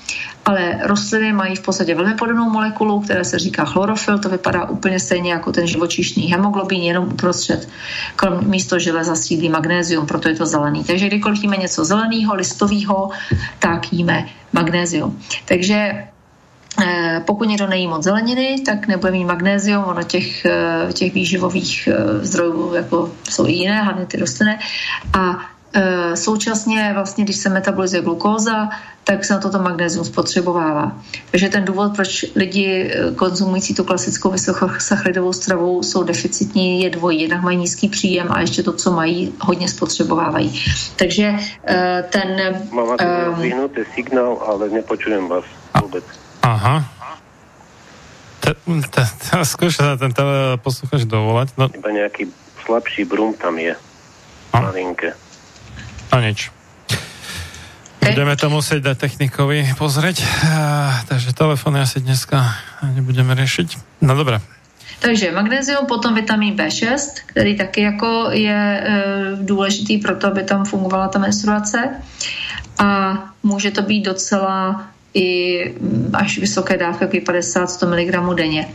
[0.45, 5.01] ale rostliny mají v podstatě velmi podobnou molekulu, která se říká chlorofil, to vypadá úplně
[5.01, 7.69] stejně jako ten živočišný hemoglobin, jenom uprostřed
[8.17, 10.85] krom místo železa sídlí magnézium, proto je to zelený.
[10.85, 13.11] Takže kdykoliv jíme něco zeleného, listového,
[13.59, 15.21] tak jíme magnézium.
[15.45, 16.09] Takže
[16.85, 21.89] eh, pokud někdo nejí moc zeleniny, tak nebude mít magnézium, ono těch, eh, těch výživových
[21.89, 24.59] eh, zdrojů jako jsou i jiné, hlavně ty rostliny.
[25.13, 25.54] A
[26.15, 28.69] současně vlastně, když se metabolizuje glukóza,
[29.05, 30.93] tak se na toto magnézium spotřebovává.
[31.31, 37.23] Takže ten důvod, proč lidi eh, konzumující tu klasickou vysokosacharidovou stravu jsou deficitní, je dvojí.
[37.23, 40.65] Jednak mají nízký příjem a ještě to, co mají, hodně spotřebovávají.
[40.97, 41.35] Takže
[41.67, 42.29] eh, ten...
[42.71, 45.45] Mám um, signál, ale nepočujem vás
[45.83, 46.05] vůbec.
[46.43, 46.85] Aha.
[49.49, 50.13] Skúš sa ten
[50.61, 51.57] posluchač dovolať.
[51.57, 51.73] No.
[51.73, 52.29] Iba nejaký
[52.69, 53.73] slabší brum tam je.
[54.53, 55.17] Malinké.
[56.15, 56.55] No nič.
[57.99, 60.23] Budeme to musieť dať technikovi pozrieť,
[61.11, 62.55] takže telefóny asi dneska
[62.87, 63.99] nebudeme riešiť.
[64.07, 64.39] No dobré.
[65.03, 68.85] Takže magnézium, potom vitamin B6, který taky jako je e,
[69.43, 71.91] důležitý pro to, aby tam fungovala ta menstruace.
[72.79, 75.29] A může to být docela i
[76.13, 78.69] až vysoké dávky, jako 50-100 mg denně.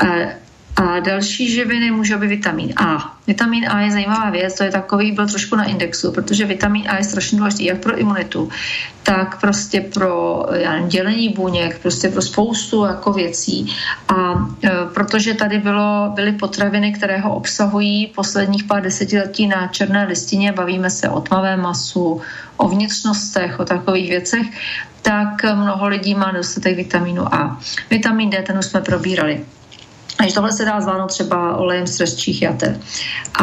[0.00, 0.36] E,
[0.78, 3.16] A další živiny může být vitamin A.
[3.26, 6.96] Vitamin A je zajímavá věc, to je takový, byl trošku na indexu, protože vitamin A
[6.96, 8.48] je strašně důležitý jak pro imunitu,
[9.02, 13.74] tak prostě pro já nevím, dělení buněk, prostě pro spoustu jako věcí.
[14.08, 20.04] A e, protože tady bylo, byly potraviny, které ho obsahují posledních pár desetiletí na černé
[20.04, 22.20] listině, bavíme se o tmavém masu,
[22.56, 24.46] o vnitřnostech, o takových věcech,
[25.02, 27.58] tak mnoho lidí má dostatek vitamínu A.
[27.90, 29.44] Vitamin D, ten už jsme probírali.
[30.18, 32.80] Takže tohle se dá zvládnout třeba olejem z trestčích jater.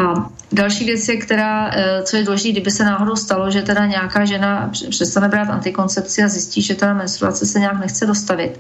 [0.02, 3.85] A další věc je, která, eh, co je důležité, kdyby se náhodou stalo, že teda
[3.85, 8.60] nějaká žena přestane brát antikoncepci a zjistí, že ta menstruace se nějak nechce dostavit,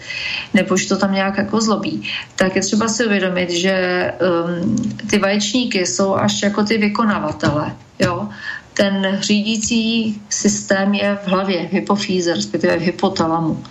[0.53, 3.75] nebo že to tam nějak jako zlobí, tak je třeba si uvědomit, že
[4.15, 4.75] um,
[5.09, 7.75] ty vaječníky jsou až jako ty vykonavatele.
[7.99, 8.29] Jo?
[8.75, 13.63] Ten řídící systém je v hlavě, v hypofýze, respektive v hypotalamu.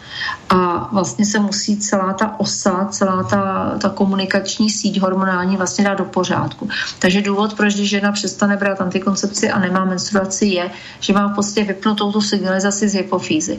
[0.51, 5.99] A vlastně se musí celá ta osa, celá ta, ta komunikační síť hormonální vlastně dát
[5.99, 6.69] do pořádku.
[6.99, 10.71] Takže důvod, proč když žena přestane brát antikoncepci a nemá menstruaci, je,
[11.01, 13.59] že má v podstatě vypnutou tu signalizaci z hypofýzy.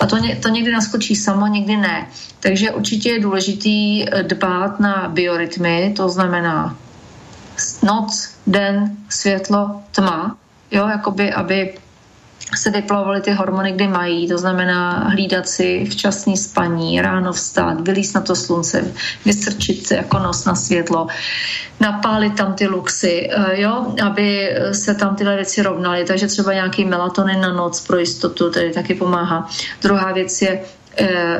[0.00, 2.06] A to, to někdy naskočí samo, někdy ne.
[2.40, 6.76] Takže určitě je důležitý dbát na biorytmy, to znamená
[7.82, 10.36] noc, den, světlo, tma,
[10.70, 11.74] jo, jakoby, aby
[12.54, 18.14] se vyplavovaly ty hormony, kdy mají, to znamená hlídat si včasný spaní, ráno vstát, vylíst
[18.14, 18.84] na to slunce,
[19.24, 21.06] vystrčit jako nos na světlo,
[21.80, 26.84] napálit tam ty luxy, eh, jo, aby se tam tyhle věci rovnaly, takže třeba nějaký
[26.84, 29.48] melatonin na noc pro jistotu, tedy taky pomáhá.
[29.82, 30.60] Druhá věc je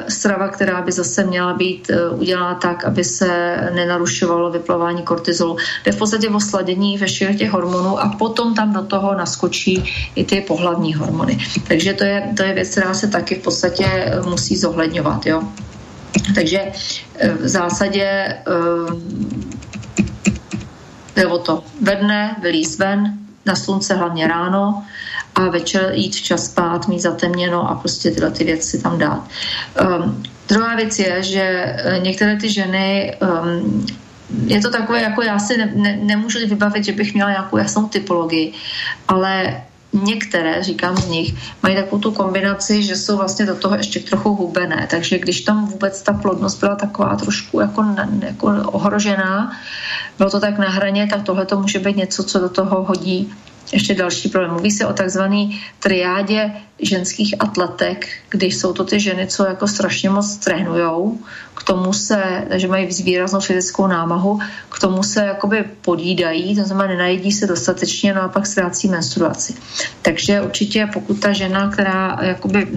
[0.08, 5.56] strava, která by zase měla být eh, udělána tak, aby se nenarušovalo vyplavání kortizolu.
[5.84, 9.84] Jde v podstatě o sladění veškerých těch hormonů a potom tam do toho naskočí
[10.14, 11.38] i ty pohlavní hormony.
[11.68, 15.26] Takže to je, to je věc, která se taky v podstatě eh, musí zohledňovat.
[15.26, 15.42] Jo?
[16.34, 16.72] Takže
[17.40, 18.36] v zásadě
[21.16, 24.84] jde o to ve dne, vylíz ven, na slunce hlavně ráno,
[25.36, 29.28] a večer jít včas spát, mít zatemněno a prostě tyhle ty věci tam dát.
[29.82, 33.86] Um, druhá věc je, že eh, některé ty ženy um,
[34.46, 37.88] je to takové, jako já si ne, ne, nemůžu vybavit, že bych měla nějakou jasnou
[37.88, 38.52] typologii,
[39.08, 44.00] ale některé, říkám z nich, mají takovou tu kombinaci, že jsou vlastně do toho ještě
[44.00, 44.86] trochu hubené.
[44.90, 47.84] Takže když tam vůbec ta plodnost byla taková trošku jako,
[48.20, 49.52] jako ohrožená,
[50.18, 53.32] bylo to tak na hraně, tak tohle to může být něco, co do toho hodí
[53.72, 54.52] ještě další problém.
[54.52, 55.48] Mluví se o takzvané
[55.78, 61.18] triádě ženských atletek, když jsou to ty ženy, co jako strašně moc trénujou,
[61.55, 66.88] k tomu se, že mají výraznou fyzickou námahu, k tomu se jakoby podídají, to znamená
[66.88, 69.55] nenajedí se dostatečně, no a pak ztrácí menstruaci.
[70.02, 72.68] Takže určitě pokud ta žena, která jakoby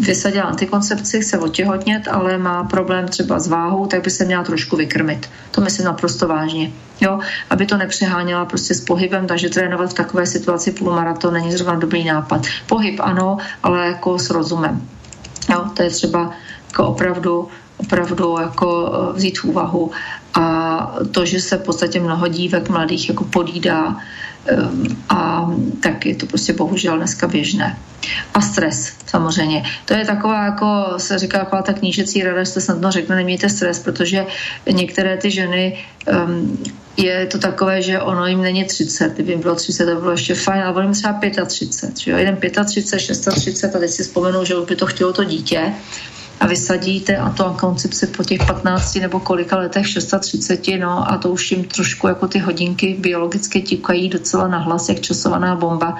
[0.00, 4.76] vysadila antikoncepci, chce otěhotnět, ale má problém třeba s váhou, tak by se měla trošku
[4.76, 5.28] vykrmit.
[5.50, 6.70] To myslím naprosto vážně.
[7.00, 7.18] Jo,
[7.50, 12.04] aby to nepřeháněla prostě s pohybem, takže trénovat v takové situaci půlmaraton není zrovna dobrý
[12.04, 12.42] nápad.
[12.66, 14.88] Pohyb ano, ale jako s rozumem.
[15.50, 16.30] Jo, to je třeba
[16.68, 19.90] jako opravdu opravdu jako eh, vzít v úvahu
[20.34, 23.96] a to, že se v podstatě mnoho dívek mladých jako podídá
[25.08, 25.50] a
[25.82, 27.78] tak je to prostě bohužel dneska běžné.
[28.34, 29.62] A stres, samozřejmě.
[29.84, 33.48] To je taková, jako se říká, taková ta knížecí rada, že se snadno řekne, nemějte
[33.48, 34.26] stres, protože
[34.72, 35.78] některé ty ženy
[36.26, 36.58] um,
[36.96, 40.34] je to takové, že ono jim není 30, kdyby jim bylo 30, to bylo ještě
[40.34, 42.84] fajn, ale ono jim třeba 35, že jo, jeden 35,
[43.34, 45.72] 36 a teď si vzpomenou, že by to chtělo to dítě
[46.40, 51.30] a vysadíte a to koncepci po těch 15 nebo kolika letech 630, no a to
[51.30, 55.96] už jim trošku jako ty hodinky biologicky tikají docela nahlas, jak časovaná bomba.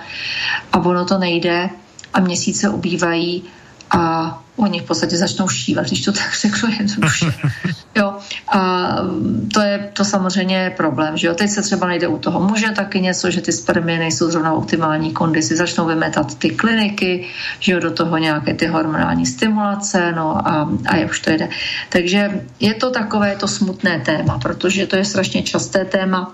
[0.72, 1.70] A ono to nejde
[2.14, 3.42] a měsíce ubývají
[3.90, 7.26] a oni v podstatě začnou šívat, když to tak řeknu jednoduše.
[7.96, 8.14] Jo,
[8.48, 8.88] a
[9.54, 11.34] to je to samozřejmě je problém, že jo.
[11.34, 14.56] Teď se třeba najde u toho muže taky něco, že ty spermie nejsou zrovna v
[14.56, 17.26] optimální kondici, začnou vymetat ty kliniky,
[17.60, 21.48] že jo, do toho nějaké ty hormonální stimulace, no a, a jak už to jde.
[21.88, 26.32] Takže je to takové to smutné téma, protože to je strašně časté téma,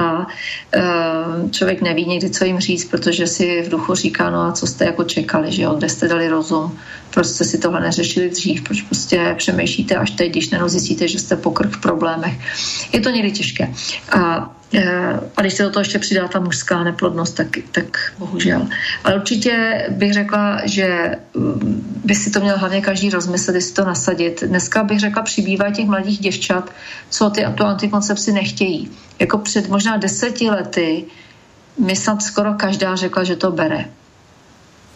[0.00, 0.26] a
[0.74, 4.66] e, člověk neví někdy, co jim říct, protože si v duchu říká, no a co
[4.66, 6.78] jste jako čekali, že jo, kde jste dali rozum,
[7.18, 11.18] proč jste si tohle neřešili dřív, proč prostě přemýšlíte až teď, když jenom zjistíte, že
[11.18, 12.34] jste pokrk v problémech.
[12.92, 13.74] Je to někdy těžké.
[14.12, 18.68] A e, a když se do toho ještě přidá ta mužská neplodnost, tak, tak bohužel.
[19.04, 23.84] Ale určitě bych řekla, že mm, by si to měl hlavně každý rozmyslet, jestli to
[23.84, 24.44] nasadit.
[24.46, 26.70] Dneska bych řekla, přibývá těch mladých děvčat,
[27.10, 31.04] co ty, tu antikoncepci nechtějí jako před možná deseti lety
[31.78, 33.97] mi snad skoro každá řekla, že to bere.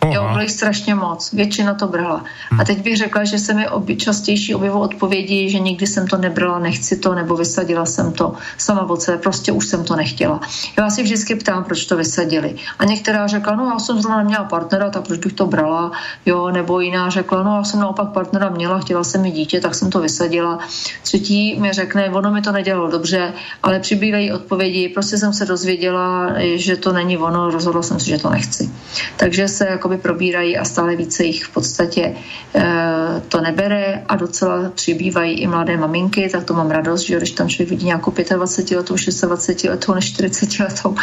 [0.03, 0.13] Aha.
[0.15, 1.33] Jo, bylo jich strašně moc.
[1.33, 2.25] Většina to brala.
[2.51, 2.61] Hmm.
[2.61, 6.17] A teď bych řekla, že se mi obi, častější objevilo odpovědi, že nikdy jsem to
[6.19, 10.41] nebrala, nechci to, nebo vysadila jsem to sama od sebe, prostě už jsem to nechtěla.
[10.79, 12.57] Já si vždycky ptám, proč to vysadili.
[12.79, 15.93] A některá řekla, no já jsem zrovna neměla partnera, tak proč bych to brala,
[16.27, 19.75] jo, nebo jiná řekla, no já jsem naopak partnera měla, chtěla jsem mi dítě, tak
[19.75, 20.59] jsem to vysadila.
[21.03, 26.33] Třetí mi řekne, ono mi to nedělalo dobře, ale přibývají odpovědi, prostě jsem se dozvěděla,
[26.55, 28.71] že to není ono, rozhodla jsem se, že to nechci.
[29.17, 32.15] Takže se jakoby probírají a stále více jich v podstatě
[32.55, 37.31] e, to nebere a docela přibývají i mladé maminky, tak to mám radost, že když
[37.31, 40.97] tam člověk vidí nějakou 25 letou, 26 letou, než 40 letou.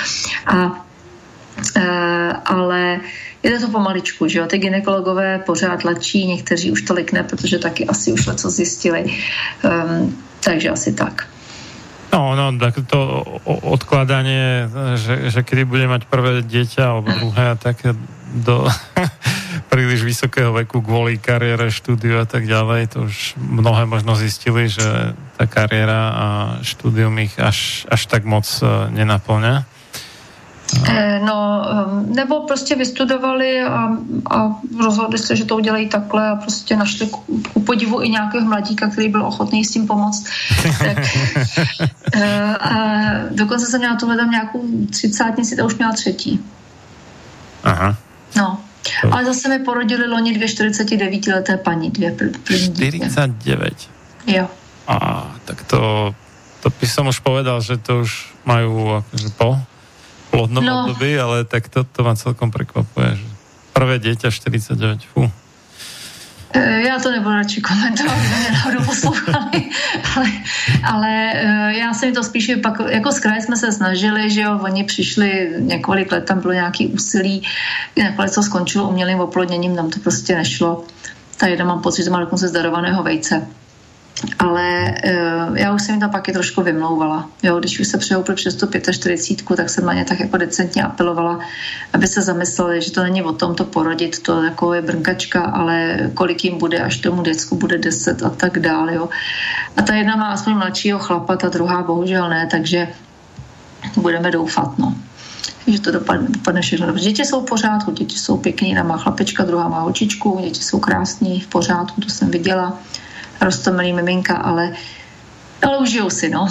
[0.46, 0.86] A,
[1.76, 1.88] e,
[2.46, 3.00] ale
[3.44, 7.86] je to pomaličku, že jo, ty ginekologové pořád tlačí, někteří už tolik ne, protože taky
[7.86, 9.06] asi už co zjistili.
[9.64, 11.28] Um, takže asi tak.
[12.10, 14.66] No, no, tak to odkladanie,
[14.98, 17.86] že, že kedy bude mať prvé dieťa alebo druhé, tak
[18.34, 18.66] do
[19.72, 25.14] príliš vysokého veku kvôli kariére, štúdiu a tak ďalej, to už mnohé možno zistili, že
[25.38, 26.26] tá kariéra a
[26.66, 29.79] štúdium ich až, až tak moc e, nenaplňa.
[30.86, 33.90] Eh, no, ehm, nebo prostě vystudovali a,
[34.32, 38.46] a rozhodli se, že to udělají takhle a prostě našli ku, ku podivu i nějakého
[38.46, 40.26] mladíka, který byl ochotný s tím pomoct.
[40.80, 40.98] tak,
[42.14, 42.74] eh, a
[43.32, 46.40] dokonce jsem měla tuhle tam nějakou třicátnici, to už měla třetí.
[47.64, 47.96] Aha.
[48.36, 48.58] No.
[49.12, 53.74] Ale zase mi porodili loni dvě 49 leté paní, dvě první 49.
[54.28, 54.48] Jo.
[54.88, 56.16] A tak to,
[56.60, 59.62] to by som už povedal, že to už majú akože po
[60.30, 60.80] plodnom no.
[60.82, 63.28] období, ale tak to, to ma celkom prekvapuje, že
[63.74, 65.32] prvé dieťa 49, fú.
[66.54, 69.70] E, já to nebudu radši komentovat, mě náhodou poslouchali,
[70.16, 70.32] ale,
[70.84, 74.60] ale e, já jsem to spíš pak, jako z kraje jsme se snažili, že jo,
[74.64, 77.44] oni přišli několik let, tam bylo nějaký úsilí,
[78.04, 80.84] nakonec to skončilo umělým oplodněním, nám to prostě nešlo.
[81.38, 83.48] Ta jedna mám pocit, že má dokonce zdarovaného vejce
[84.40, 87.30] ale uh, já už jsem jim tam pak je trošku vymlouvala.
[87.44, 90.84] Jo, když už se přehoupil přes tu 45, tak jsem na ně tak jako decentně
[90.84, 91.40] apelovala,
[91.94, 95.98] aby se zamysleli, že to není o tom to porodit, to jako je brnkačka, ale
[96.14, 98.96] kolik jim bude, až tomu děcku bude 10 a tak dále.
[98.96, 99.10] Jo.
[99.78, 102.88] A ta jedna má aspoň mladšího chlapa, ta druhá bohužel ne, takže
[103.96, 104.78] budeme doufat.
[104.78, 104.96] No
[105.68, 107.04] že to dopadne, dopadne všechno dobře.
[107.04, 110.80] Děti jsou v pořádku, děti jsou pěkný, jedna má chlapečka, druhá má holčičku, děti jsou
[110.80, 112.80] krásní, v pořádku, to jsem viděla
[113.42, 114.74] roztomilý miminka, ale,
[115.62, 116.48] ale užijou si, no.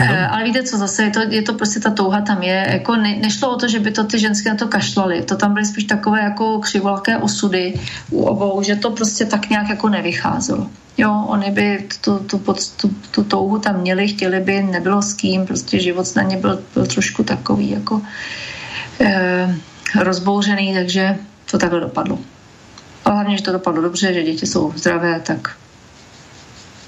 [0.00, 2.96] Uh, ale víte co, zase je to, je to prostě ta touha tam je, jako
[2.96, 5.66] ne, nešlo o to, že by to ty ženské na to kašlali, to tam byly
[5.66, 7.80] spíš takové jako křivolaké osudy
[8.10, 10.66] u obou, že to prostě tak nějak jako nevycházelo.
[10.98, 15.14] Jo, oni by tu, tu, tu, tu, tu touhu tam měli, chtěli by, nebylo s
[15.14, 18.02] kým, prostě život na ně byl, byl trošku takový jako
[19.00, 19.54] eh,
[20.00, 21.18] rozbouřený, takže
[21.50, 22.18] to takhle dopadlo.
[23.06, 25.56] A hlavně, že to dopadlo dobře, že děti jsou zdravé, tak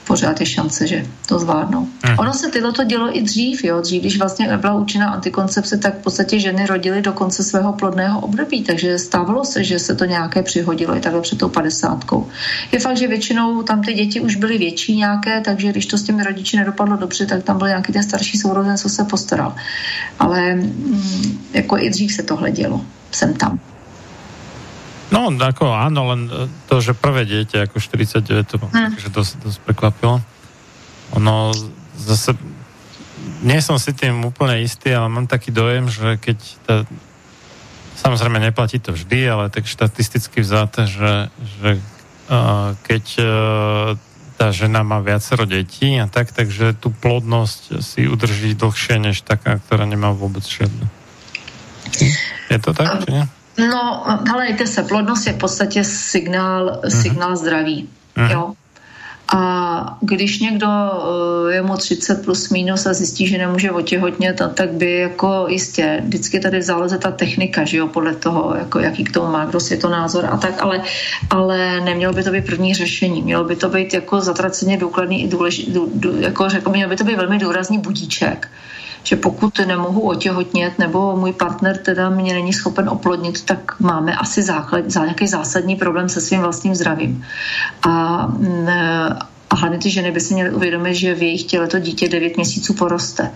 [0.06, 1.80] pořád je šance, že to zvládnou.
[1.80, 2.18] Mm.
[2.18, 3.80] Ono se tyhle to dělo i dřív, jo.
[3.80, 8.20] Dřív, když vlastně byla účinná antikoncepce, tak v podstatě ženy rodily do konce svého plodného
[8.20, 12.28] období, takže stávalo se, že se to nějaké přihodilo i takhle před tou padesátkou.
[12.72, 16.02] Je fakt, že většinou tam ty děti už byly větší nějaké, takže když to s
[16.02, 19.54] těmi rodiči nedopadlo dobře, tak tam byl nějaký ten starší sourozen, co se postaral.
[20.18, 22.80] Ale mm, jako i dřív se tohle dělo.
[23.12, 23.60] Jsem tam.
[25.08, 28.96] No, ako áno, len e, to, že prvé dieťa ako 49, to hm.
[28.96, 30.20] takže dosť, dosť prekvapilo.
[31.16, 31.52] Ono
[31.96, 32.36] zase
[33.42, 36.74] nie som si tým úplne istý, ale mám taký dojem, že keď tá,
[37.98, 41.78] samozrejme neplatí to vždy, ale tak štatisticky vzáte, že, že
[42.30, 43.26] uh, keď uh,
[44.38, 49.58] tá žena má viacero detí a tak, takže tú plodnosť si udrží dlhšie než taká,
[49.58, 50.86] ktorá nemá vôbec žiadnu.
[52.46, 53.24] Je to tak, či nie?
[53.58, 57.02] No, helejte se, plodnost je v podstatě signál, uh-huh.
[57.02, 57.88] signál zdraví.
[58.16, 58.32] Uh-huh.
[58.32, 58.52] Jo?
[59.36, 64.72] A když někdo eh, je mu 30 plus minus a zjistí, že nemůže otěhotnět, tak
[64.72, 69.12] by jako jistě, vždycky tady záloze ta technika, že jo, podle toho, jako jaký k
[69.12, 70.82] tomu má kdo světonázor a tak, ale,
[71.30, 73.22] ale nemělo by to být první řešení.
[73.22, 75.72] Mělo by to být jako zatraceně důkladný i důležitý,
[76.18, 78.48] jako řekl, mělo by to být velmi důrazný budíček
[79.08, 84.42] že pokud nemohu otěhotnět nebo můj partner teda mě není schopen oplodnit, tak máme asi
[84.42, 87.24] základ, nějaký zásadní problém se svým vlastním zdravím.
[87.82, 88.68] A, mm,
[89.50, 92.36] a hlavně ty ženy by si měly uvědomit, že v jejich těle to dítě 9
[92.36, 93.30] měsíců poroste.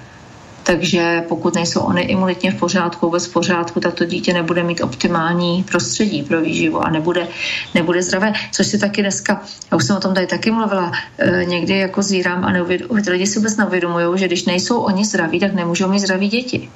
[0.62, 4.80] Takže pokud nejsou oni imunitně v pořádku, vůbec v pořádku, tak to dítě nebude mít
[4.80, 7.28] optimální prostředí pro výživu a nebude,
[7.74, 8.32] nebude zdravé.
[8.52, 12.02] Což si taky dneska, já už jsem o tom tady taky mluvila, e, někdy jako
[12.02, 16.00] zírám a neuvěd, lidi si vůbec neuvědomují, že když nejsou oni zdraví, tak nemůžou mít
[16.00, 16.70] zdraví děti.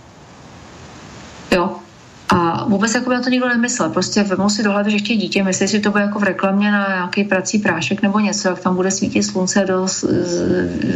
[1.50, 1.76] Jo,
[2.28, 3.90] a vůbec jako by na to nikdo nemyslel.
[3.90, 6.70] Prostě vemou si do hlavy, že chtějí dítě, myslí si, to bude jako v reklamě
[6.70, 9.86] na nějaký prací prášek nebo něco, jak tam bude svítit slunce do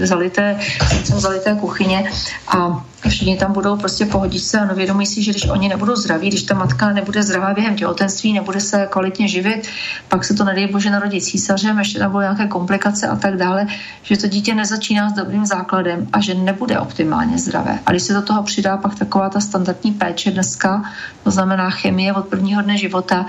[0.02, 0.58] zalité,
[1.04, 2.10] zalité kuchyně
[2.48, 5.96] a všichni tam budou prostě pohodit se a no vědomí si, že když oni nebudou
[5.96, 9.68] zdraví, když ta matka nebude zdravá během těhotenství, nebude se kvalitně živit,
[10.08, 13.66] pak se to nedej bože narodit císařem, ještě tam budou nějaké komplikace a tak dále,
[14.02, 17.78] že to dítě nezačíná s dobrým základem a že nebude optimálně zdravé.
[17.86, 20.84] A když se do toho přidá pak taková ta standardní péče dneska,
[21.24, 23.26] to znamená chemie od prvního dne života,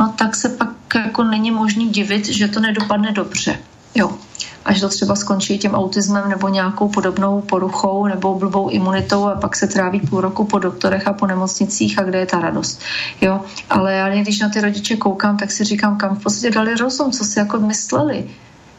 [0.00, 3.58] no tak se pak jako není možný divit, že to nedopadne dobře.
[3.94, 4.18] Jo.
[4.64, 9.56] Až to třeba skončí tím autismem nebo nějakou podobnou poruchou nebo blbou imunitou a pak
[9.56, 12.80] se tráví půl roku po doktorech a po nemocnicích a kde je ta radost.
[13.20, 13.40] Jo.
[13.70, 17.10] Ale já když na ty rodiče koukám, tak si říkám, kam v podstatě dali rozum,
[17.10, 18.30] co si jako mysleli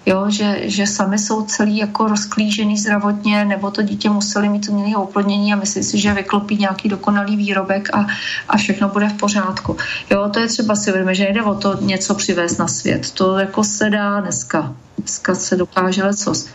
[0.05, 4.95] jo, že, že sami jsou celý jako rozklížený zdravotně, nebo to dítě museli mít umělé
[4.95, 8.07] oplodnění a myslí si, že vyklopí nějaký dokonalý výrobek a,
[8.49, 9.77] a všechno bude v pořádku.
[10.09, 13.11] Jo, to je třeba si uvědomit, že nejde o to něco přivést na svět.
[13.11, 14.75] To jako se dá dneska.
[14.97, 16.49] Dneska se dokáže lecos.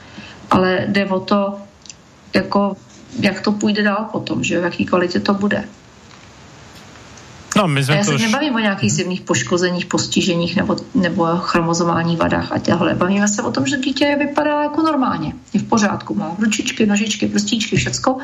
[0.50, 1.58] Ale jde o to,
[2.34, 2.76] jako,
[3.20, 5.64] jak to půjde dál potom, že v jaký kvalitě to bude.
[7.58, 8.22] No, my jsme a já se už...
[8.22, 12.94] nebavím o nějakých zimných poškozeních, postiženích nebo, nebo chromozomálních vadách a těhle.
[12.94, 15.32] Bavíme se o tom, že dítě vypadá jako normálně.
[15.54, 18.18] Je v pořádku, má ručičky, nožičky, prstíčky, všecko,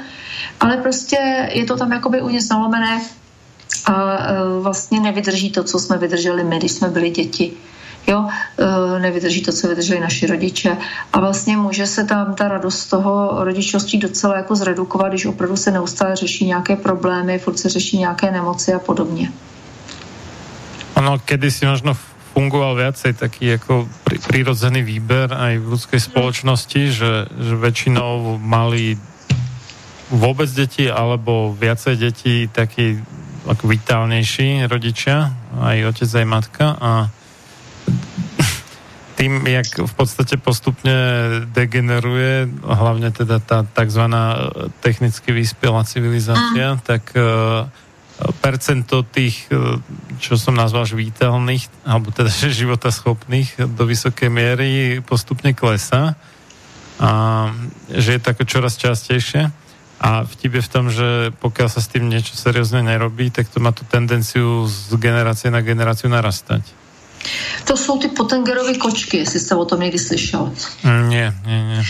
[0.60, 3.02] ale prostě je to tam jakoby u něj nalomené
[3.86, 7.52] a e, vlastně nevydrží to, co jsme vydrželi my, když jsme byli děti
[8.06, 8.28] jo,
[8.58, 10.76] e, nevydrží to, co vydrželi naši rodiče
[11.12, 15.70] a vlastně může se tam ta radost toho rodičovství docela jako zredukovat, když opravdu se
[15.70, 19.32] neustále řeší nějaké problémy, furt se řeší nějaké nemoci a podobně.
[20.94, 21.18] Ono,
[21.50, 21.96] si možno
[22.34, 23.86] fungoval viacej taký jako
[24.26, 26.06] prírodzený výber aj v ľudskej mhm.
[26.10, 28.98] spoločnosti, že, že väčšinou mali
[30.10, 32.98] vôbec deti alebo viacej detí taký
[33.44, 36.90] ako vitálnejší rodičia, aj otec, aj matka a
[39.14, 40.92] tým, jak v podstate postupne
[41.54, 44.04] degeneruje, hlavne teda tá tzv.
[44.82, 46.80] technicky vyspelá civilizácia, mm.
[46.82, 47.64] tak uh,
[48.38, 49.82] percento tých, e,
[50.22, 54.70] čo som nazval žvítelných, alebo teda životaschopných do vysokej miery
[55.02, 56.14] postupne klesá
[57.02, 57.10] a
[57.90, 59.50] že je tak čoraz častejšie.
[60.04, 63.58] A vtip je v tom, že pokiaľ sa s tým niečo seriózne nerobí, tak to
[63.58, 66.83] má tu tendenciu z generácie na generáciu narastať.
[67.64, 70.52] To jsou ty Potengerovy kočky, jestli jste o tom někdy slyšel.
[70.84, 71.82] Ne, ne, ne.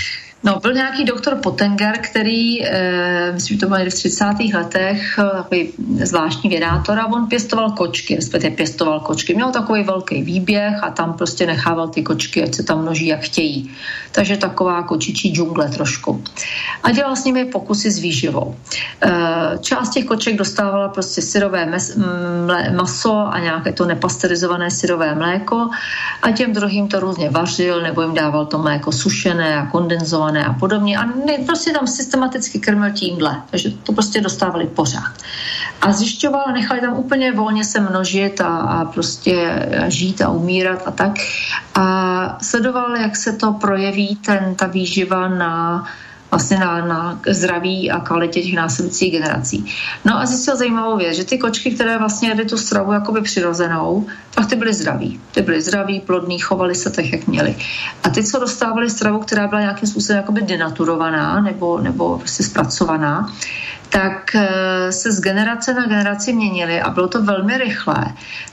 [0.45, 4.53] No, byl nějaký doktor Potenger, který, e, myslím, to bylo v 30.
[4.55, 5.73] letech, eh, takový
[6.03, 9.35] zvláštní vědátor a on pěstoval kočky, respektive pěstoval kočky.
[9.35, 13.21] Měl takový velký výběh a tam prostě nechával ty kočky, ať se tam množí, jak
[13.21, 13.71] chtějí.
[14.13, 16.23] Takže taková kočičí džungle trošku.
[16.83, 18.55] A dělal s nimi pokusy s výživou.
[19.03, 19.11] E,
[19.61, 21.97] část těch koček dostávala prostě syrové mes,
[22.47, 25.69] mle, maso a nějaké to nepasterizované syrové mléko
[26.23, 30.53] a těm druhým to různě vařil nebo jim dával to mléko sušené a kondenzované a
[30.53, 30.99] podobně.
[30.99, 35.13] A ne, prostě tam systematicky krmil tímhle, takže to prostě dostávali pořád.
[35.81, 40.91] A zjišťoval, nechali tam úplně volně se množit a, a prostě žít a umírat a
[40.91, 41.13] tak.
[41.75, 45.85] A sledoval, jak se to projeví, ten, ta výživa na
[46.35, 49.67] vlastně na, na zdraví a kvalitě těch následujících generací.
[50.05, 54.07] No a zjistil zajímavou věc, že ty kočky, které vlastně jedly tu stravu jakoby přirozenou,
[54.35, 55.21] tak ty byly zdraví.
[55.33, 57.57] Ty byly zdraví, plodní, chovali se tak, jak měli.
[58.03, 63.33] A ty, co dostávali stravu, která byla nějakým způsobem jakoby denaturovaná nebo, nebo prostě zpracovaná,
[63.89, 68.05] tak eh, se z generace na generaci měnily a bylo to velmi rychlé.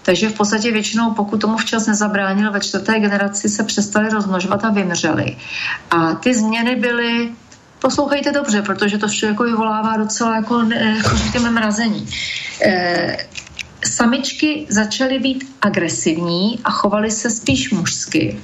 [0.02, 4.70] Takže v podstatě většinou, pokud tomu včas nezabránil, ve čtvrté generaci se přestali rozmnožovat a
[4.70, 5.38] vymřeli.
[5.92, 7.32] A ty změny byly
[7.82, 12.08] poslouchejte dobře, protože to člověku vyvolává docela jako, jako řekněme, mrazení.
[12.66, 13.18] E,
[13.86, 18.40] samičky začaly být agresivní a chovaly se spíš mužsky.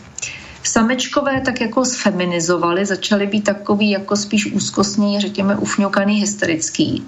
[0.64, 7.08] Samečkové tak jako sfeminizovali, začaly být takový jako spíš úzkostný, řekněme ufňokaný, hysterický.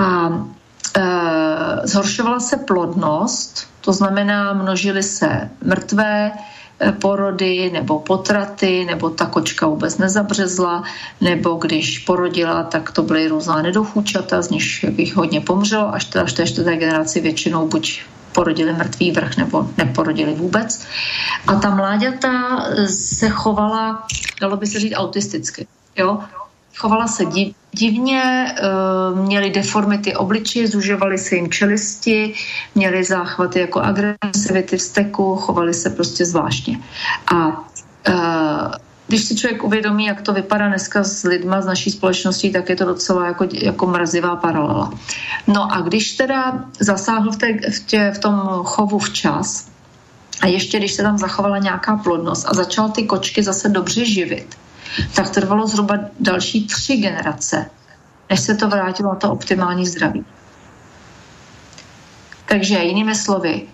[0.00, 0.28] A
[0.96, 1.02] e,
[1.84, 6.32] zhoršovala se plodnost, to znamená, množily se mrtvé,
[7.00, 10.82] porody nebo potraty, nebo ta kočka vůbec nezabřezla,
[11.20, 16.32] nebo když porodila, tak to byly různá nedochůčata, z nich jich hodně pomřelo, až až
[16.32, 18.02] té čtvrté generaci většinou buď
[18.32, 20.86] porodili mrtvý vrch nebo neporodili vůbec.
[21.46, 22.30] A ta mláďata
[22.86, 24.06] se chovala,
[24.40, 25.66] dalo by se říct, autisticky.
[25.96, 26.20] Jo?
[26.78, 28.62] Chovala se div, divně, eh,
[29.14, 32.34] měli deformity obličeje, zužovaly se jim čelisti,
[32.74, 36.80] měli záchvaty jako agresivity v steku, chovali se prostě zvláštně.
[37.34, 37.64] A
[38.08, 38.78] eh,
[39.08, 42.76] když si člověk uvědomí, jak to vypadá dneska s lidma z naší společnosti, tak je
[42.76, 44.92] to docela jako, jako mrazivá paralela.
[45.46, 49.68] No a když teda zasáhl v, té, v, tě, v tom chovu včas,
[50.40, 54.54] a ještě když se tam zachovala nějaká plodnost a začal ty kočky zase dobře živit,
[55.14, 57.70] tak trvalo zhruba další tři generace,
[58.30, 60.24] než se to vrátilo na to optimální zdraví.
[62.46, 63.68] Takže jinými slovy,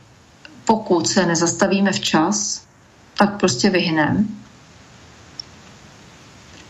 [0.65, 2.67] pokud se nezastavíme včas,
[3.19, 4.25] tak prostě vyhneme.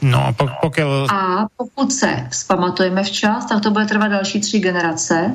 [0.03, 0.73] No a pokud...
[1.11, 5.35] A pokud se vzpamatujeme včas, tak to bude trvat další tři generace,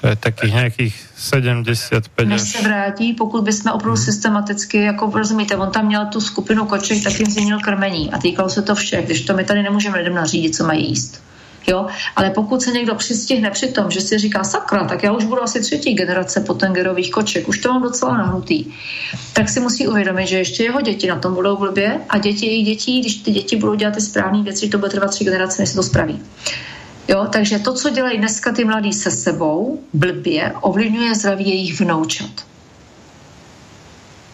[0.00, 4.04] to je takých nějakých 75 Než se vrátí, pokud bychom opravdu hmm.
[4.04, 8.48] systematicky, jako rozumíte, on tam měl tu skupinu koček, tak jim změnil krmení a týkalo
[8.48, 11.22] se to všech, když to my tady nemůžeme lidem nařídit, co mají jíst.
[11.66, 11.86] Jo?
[12.16, 15.42] Ale pokud se někdo přistihne při tom, že si říká sakra, tak já už budu
[15.42, 18.64] asi třetí generace potengerových koček, už to mám docela nahnutý,
[19.32, 22.66] tak si musí uvědomit, že ještě jeho děti na tom budou blbě a děti jejich
[22.66, 25.62] dětí, když ty děti budou dělat ty správné věci, že to bude trvat tři generace,
[25.62, 26.22] než se to spraví.
[27.08, 32.30] Jo, takže to, co dělají dneska ty mladí se sebou, blbě, ovlivňuje zdraví jejich vnoučat.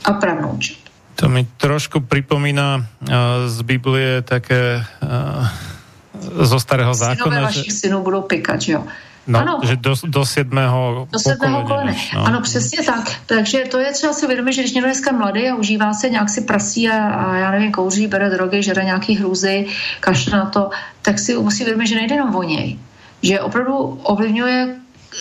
[0.05, 0.77] A pravnoučat.
[1.15, 3.09] To mi trošku připomíná uh,
[3.47, 7.25] z Biblie také uh, zo starého zákona.
[7.25, 7.73] Synové vašich že...
[7.73, 8.85] synů budou pikat, jo.
[9.27, 9.61] No, ano.
[9.63, 11.97] že do, do sedmého Do sedmého kolene.
[12.15, 12.27] No.
[12.27, 13.13] Ano, přesně tak.
[13.27, 16.29] Takže to je třeba si uvědomit, že když někdo dneska mladý a užívá se, nějak
[16.29, 19.67] si prasí a, a já nevím, kouří, bere drogy, žere nějaký hrůzy,
[20.01, 20.71] kašle na to,
[21.03, 22.79] tak si musí uvědomit, že nejde jenom o něj.
[23.23, 24.77] Že opravdu ovlivňuje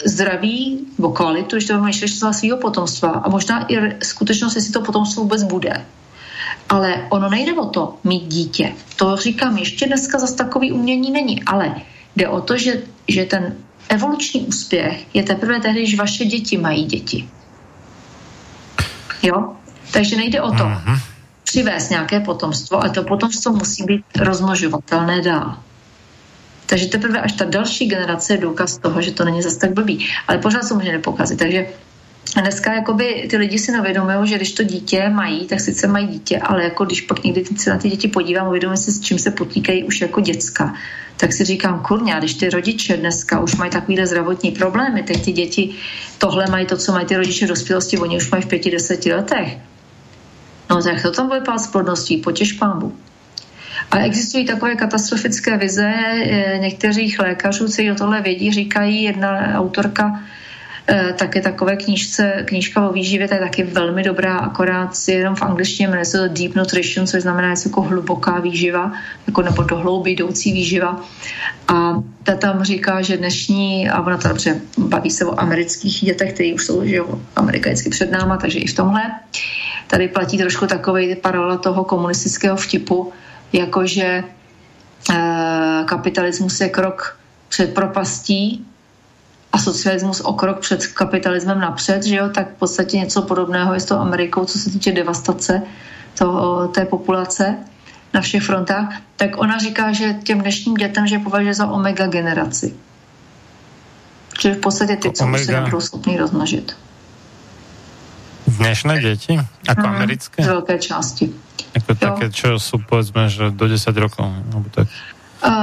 [0.05, 5.23] zdraví nebo kvalitu, když to myšlí svého potomstva a možná i skutečnost, jestli to potomstvo
[5.23, 5.85] vůbec bude.
[6.69, 8.73] Ale ono nejde o to mít dítě.
[8.95, 11.75] To říkám, ještě dneska zase takový umění není, ale
[12.15, 13.55] jde o to, že, že ten
[13.91, 17.29] evoluční úspěch je teprve tehdy, když vaše děti mají děti.
[19.23, 19.55] Jo?
[19.91, 20.99] Takže nejde o to mm-hmm.
[21.43, 25.57] přivést nějaké potomstvo, ale to potomstvo musí být rozmnožovatelné dál.
[26.65, 30.07] Takže teprve až ta další generace je důkaz toho, že to není zase tak blbý.
[30.27, 31.39] Ale pořád se může nepokazit.
[31.39, 31.65] Takže
[32.41, 36.39] dneska jakoby ty lidi si nevědomují, že když to dítě mají, tak sice mají dítě,
[36.39, 39.31] ale jako když pak někdy se na ty děti podívám, uvědomuji si, s čím se
[39.31, 40.73] potýkají už jako děcka,
[41.21, 45.31] tak si říkám, kurňa, když ty rodiče dneska už mají takovýhle zdravotní problémy, teď ty
[45.31, 45.75] děti
[46.17, 49.13] tohle mají to, co mají ty rodiče v dospělosti, oni už mají v pěti, deseti
[49.13, 49.57] letech.
[50.69, 52.97] No tak to tam bude pát s plodností, potěž pámbu.
[53.91, 60.23] A existují takové katastrofické vize eh, některých lékařů, co o tohle vědí, říkají jedna autorka,
[61.17, 65.41] taky takové knížce, knížka o výživě, to je taky velmi dobrá, akorát si jenom v
[65.41, 68.91] angličtině jmenuje se to Deep Nutrition, což znamená něco jako hluboká výživa,
[69.27, 71.01] jako nebo do hlouby jdoucí výživa.
[71.67, 76.33] A ta tam říká, že dnešní, a ona to dobře baví se o amerických dětech,
[76.33, 79.01] kteří už jsou že jo, americký před náma, takže i v tomhle.
[79.87, 83.11] Tady platí trošku takový paralela toho komunistického vtipu,
[83.53, 84.23] jakože e,
[85.85, 88.65] kapitalismus je krok před propastí
[89.51, 93.79] a socialismus o krok před kapitalismem napřed, že jo, tak v podstatě něco podobného je
[93.79, 95.61] s tou Amerikou, co se týče devastace
[96.17, 97.57] toho, té populace
[98.13, 102.75] na všech frontách, tak ona říká, že těm dnešním dětem, že považuje za omega generaci.
[104.37, 106.77] Čili v podstatě ty, co se nebudou schopni rozmnožit.
[108.47, 109.39] Dnešné děti?
[109.67, 110.43] Jako mm, americké?
[110.43, 111.33] Z velké části.
[111.75, 114.87] Jako také, čo jsou, povedzme, že do 10 rokov, nebo tak?
[115.47, 115.53] Uh,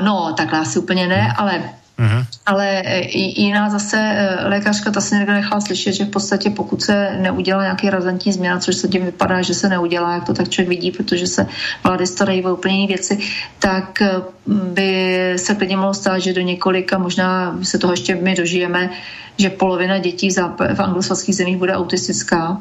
[0.00, 1.34] no, takhle asi úplně ne, mm.
[1.36, 1.62] ale
[2.02, 2.26] Uh-huh.
[2.46, 6.82] Ale e, jiná zase e, lékařka, ta se někde nechala slyšet, že v podstatě pokud
[6.82, 10.48] se neudělá nějaký razantní změna, což se tím vypadá, že se neudělá, jak to tak
[10.48, 11.46] člověk vidí, protože se
[11.84, 13.18] vlády starají o úplně jiné věci,
[13.58, 14.10] tak e,
[14.46, 18.90] by se klidně mohlo stát, že do několika, možná se toho ještě my dožijeme,
[19.38, 22.60] že polovina dětí v, záp- v anglosaských zemích bude autistická,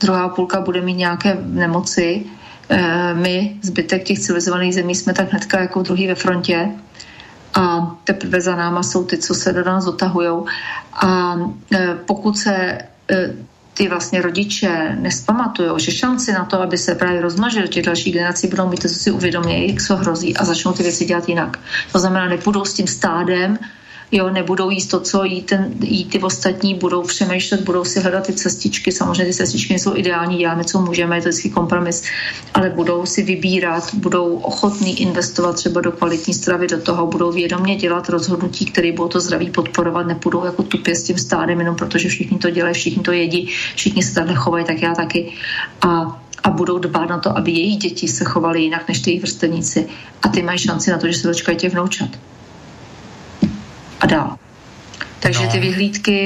[0.00, 2.24] druhá půlka bude mít nějaké nemoci,
[3.14, 6.68] my, zbytek těch civilizovaných zemí, jsme tak hnedka jako druhý ve frontě
[7.54, 10.46] a teprve za náma jsou ty, co se do nás dotahujou.
[10.92, 11.36] A
[11.72, 12.88] e, pokud se e,
[13.74, 18.46] ty vlastně rodiče nespamatují, že šanci na to, aby se právě rozmnožili těch další generací,
[18.46, 21.58] budou mít to, si uvědomí, co hrozí a začnou ty věci dělat jinak.
[21.92, 23.58] To znamená, nepůjdou s tím stádem,
[24.12, 28.26] jo, nebudou jíst to, co jí, ten, jí ty ostatní, budou přemýšlet, budou si hledat
[28.26, 32.02] ty cestičky, samozřejmě ty cestičky nejsou ideální, děláme, co můžeme, je to vždycky kompromis,
[32.54, 37.76] ale budou si vybírat, budou ochotní investovat třeba do kvalitní stravy, do toho budou vědomě
[37.76, 42.08] dělat rozhodnutí, které budou to zdraví podporovat, nepůjdou jako tupě s tím stádem, jenom protože
[42.08, 45.32] všichni to dělají, všichni to jedí, všichni se takhle chovají, tak já taky.
[45.82, 49.86] A a budou dbát na to, aby jejich děti se chovaly jinak než ty vrstevníci.
[50.22, 52.08] A ty mají šanci na to, že se dočkají těch vnoučat
[54.02, 54.30] a dál.
[55.22, 55.50] Takže no.
[55.50, 56.18] ty vyhlídky,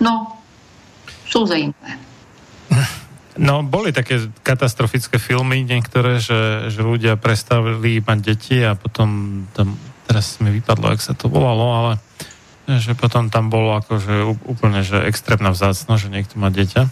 [0.00, 0.26] no,
[1.26, 1.92] jsou zajímavé.
[3.38, 9.78] No, boli také katastrofické filmy niektoré, že, že ľudia prestavili mať deti a potom tam,
[10.04, 11.92] teraz mi vypadlo, jak sa to volalo, ale
[12.68, 16.90] že potom tam bolo akože úplne, že extrémna vzácno, že niekto má dieťa.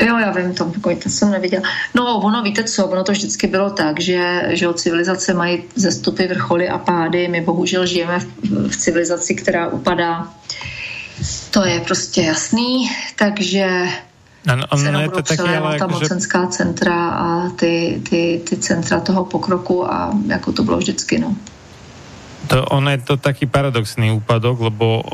[0.00, 1.62] Jo, já vím, to, to jsem neviděla.
[1.94, 6.68] No, ono, víte co, ono to vždycky bylo tak, že, že civilizace mají zestupy, vrcholy
[6.68, 7.28] a pády.
[7.28, 8.26] My bohužel žijeme v,
[8.68, 10.28] v civilizaci, která upadá.
[11.50, 13.88] To je prostě jasný, takže
[14.46, 16.48] ano, ono se je to taky, ale ta mocenská že...
[16.48, 21.36] centra a ty, ty, ty centra toho pokroku a jako to bylo vždycky, no.
[22.50, 25.06] To, ono je to taký paradoxný úpadok, lebo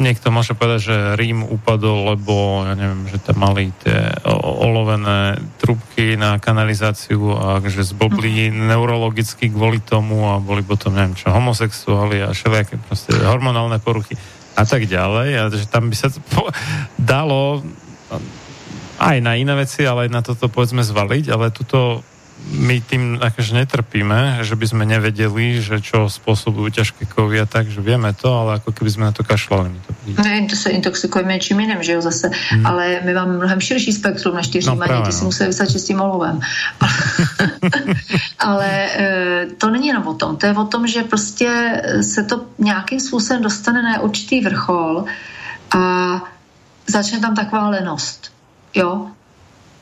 [0.00, 6.16] niekto môže povedať, že Rím upadol, lebo ja neviem, že tam mali tie olovené trubky
[6.16, 8.72] na kanalizáciu a že zblbli mm.
[8.72, 14.16] neurologicky kvôli tomu a boli potom, neviem čo, homosexuáli a všelijaké proste hormonálne poruchy
[14.56, 15.28] a tak ďalej.
[15.36, 16.48] A že tam by sa to
[16.96, 17.60] dalo
[19.00, 22.04] aj na iné veci, ale aj na toto povedzme zvaliť, ale tuto
[22.50, 27.70] my tým akože netrpíme, že by sme nevedeli, že čo spôsobujú ťažké kovy a tak,
[27.70, 29.70] že vieme to, ale ako keby sme na to kašlali.
[30.16, 32.30] to ne, to se intoxikujeme čím jiným, že jo, zase.
[32.50, 32.66] Hmm.
[32.66, 35.24] Ale my máme mnohem širší spektrum než ty římaní, no, ty si no.
[35.24, 36.40] museli s tím olovem.
[38.38, 42.44] ale e, to není jenom o tom, to je o tom, že prostě se to
[42.58, 45.04] nějakým způsobem dostane na určitý vrchol
[45.76, 45.80] a
[46.86, 48.32] začne tam taková lenost.
[48.74, 49.06] Jo?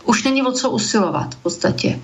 [0.05, 1.99] Už není o co usilovat v podstatě.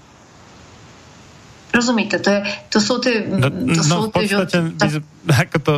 [1.74, 3.24] Rozumíte, to, je, to jsou ty...
[3.28, 5.48] No, to no jsou v podstate, ty, tak...
[5.48, 5.72] ako to,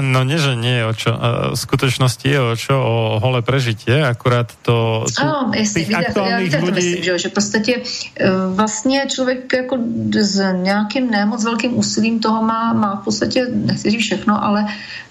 [0.00, 1.10] no nie, že nie je o čo.
[1.50, 5.02] V skutočnosti je o čo, o holé prežitie, akurát to...
[5.18, 6.74] Ano, jestli, víte, já víte, ľudí...
[6.74, 9.78] myslím, že, že prostě e, vlastně člověk jako
[10.14, 14.66] s nějakým nemoc velkým úsilím toho má, má v podstatě, nechci říct všechno, ale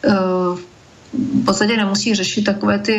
[0.06, 0.60] uh,
[1.14, 2.94] v podstatě nemusí řešit takové ty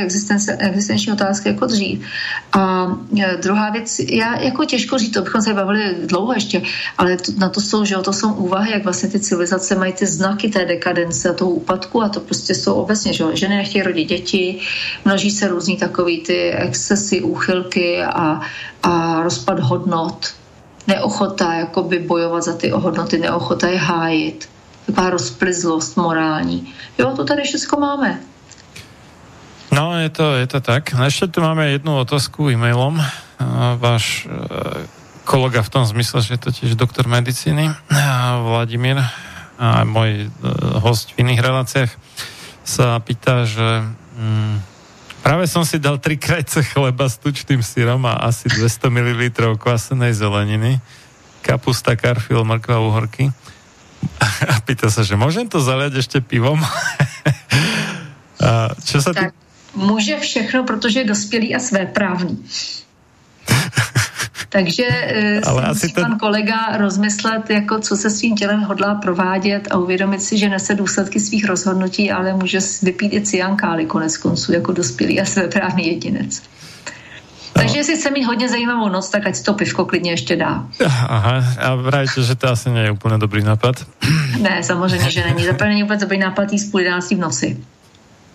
[0.59, 2.05] existenční otázky jako dřív.
[2.52, 2.86] A
[3.20, 6.62] e, druhá věc, já jako těžko říct, to bychom se bavili dlouho ještě,
[6.98, 10.06] ale to, na to jsou, že to jsou úvahy, jak vlastně ty civilizace mají ty
[10.06, 14.09] znaky té dekadence a toho úpadku a to prostě jsou obecně, že ženy nechtějí rodit
[14.09, 14.60] děti,
[15.05, 18.40] množí se různý takový ty excesy, úchylky a,
[18.82, 20.35] a rozpad hodnot,
[20.86, 24.48] neochota jakoby bojovat za ty hodnoty, neochota je hájit
[24.89, 26.73] taková rozplizlost morální.
[26.98, 28.19] Jo, to tady všechno máme.
[29.73, 30.97] No, je to, je to tak.
[30.97, 32.97] A ešte tu máme jednu otázku e-mailom.
[33.77, 34.32] Váš e,
[35.28, 37.69] kolega v tom zmysle, že je to tiež doktor medicíny,
[38.48, 38.97] Vladimír,
[39.60, 40.27] a môj e,
[40.81, 41.93] host v iných reláciách,
[42.65, 43.85] sa pýta, že
[44.16, 44.55] mm,
[45.20, 50.16] práve som si dal tri krajce chleba s tučným syrom a asi 200 ml kvasenej
[50.16, 50.81] zeleniny,
[51.44, 53.31] kapusta, karfil, mrkva, uhorky
[54.48, 56.59] a pýta sa, že môžem to zaliať ešte pivom?
[58.47, 59.39] a čo sa tak, ty...
[59.74, 62.44] může všechno, protože je dospělý a svéprávný.
[64.48, 66.05] Takže e, Ale asi ten...
[66.05, 70.74] pan kolega rozmyslet, jako co se svým tělem hodlá provádět a uvědomit si, že nese
[70.74, 76.43] důsledky svých rozhodnutí, ale může vypít i ciankály konec konců jako dospělý a svéprávný jedinec.
[77.62, 80.64] Takže jestli chce mít hodně zajímavou noc, tak ať si to pivko klidně ještě dá.
[81.09, 83.86] Aha, a vrajte, že to asi je úplně dobrý nápad.
[84.40, 85.44] Ne, samozřejmě, že není.
[85.44, 86.80] Zaprvé není úplně dobrý nápad jíst půl
[87.10, 87.56] v noci.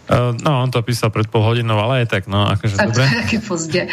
[0.04, 3.08] Uh, no, on to písal pred pol hodinou, ale je tak, no, akože tak dobre.
[3.08, 3.88] Tak pozdě.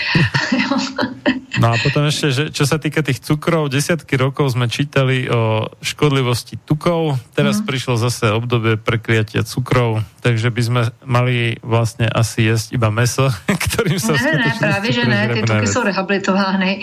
[1.62, 5.70] no a potom ešte, že čo sa týka tých cukrov, desiatky rokov sme čítali o
[5.78, 7.66] škodlivosti tukov, teraz mm.
[7.66, 13.30] prišlo zase obdobie prekliatia cukrov, takže by sme mali vlastne asi jesť iba meso,
[13.70, 16.82] ktorým sa Ne, ne, právě, že ne, ty tuky jsou rehabilitovány.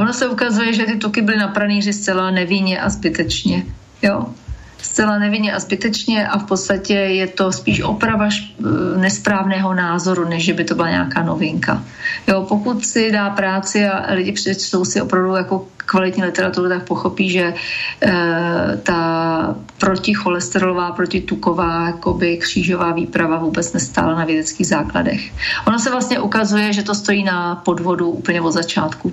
[0.00, 3.64] Ono se ukazuje, že ty tuky byly na pranýři zcela nevinně a zbytečně.
[4.02, 4.26] Jo,
[4.82, 8.28] zcela nevinně a zbytečně a v podstatě je to spíš oprava
[8.96, 11.82] nesprávného názoru, než že by to byla nějaká novinka.
[12.26, 17.30] Jo, pokud si dá práci a lidi přečtou si opravdu jako kvalitní literaturu, tak pochopí,
[17.30, 17.54] že
[18.02, 18.12] e,
[18.82, 25.32] ta proticholesterolová, protituková jakoby křížová výprava vůbec nestála na vědeckých základech.
[25.66, 29.12] Ono se vlastně ukazuje, že to stojí na podvodu úplně od začátku.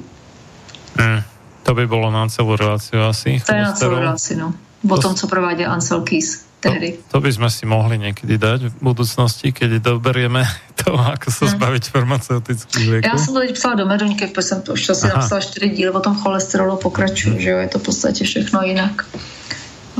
[0.95, 1.21] Hmm,
[1.63, 3.41] to by bylo na celou reláciu asi.
[3.45, 4.53] To je na celou reláciu, no
[4.89, 6.91] o tom, co prováděl Ansel Keys tehdy.
[6.91, 10.43] To, to by sme si mohli niekedy dať v budúcnosti, keď doberieme
[10.75, 11.53] to, ako sa hmm.
[11.55, 13.07] zbaviť farmaceutických liekov.
[13.07, 15.91] Já jsem to teď psala do Meduňky, protože jsem to už asi napsala čtyři díly
[15.91, 19.05] o tom cholesterolu, pokračuju, že jo, je to v podstatě všechno jinak.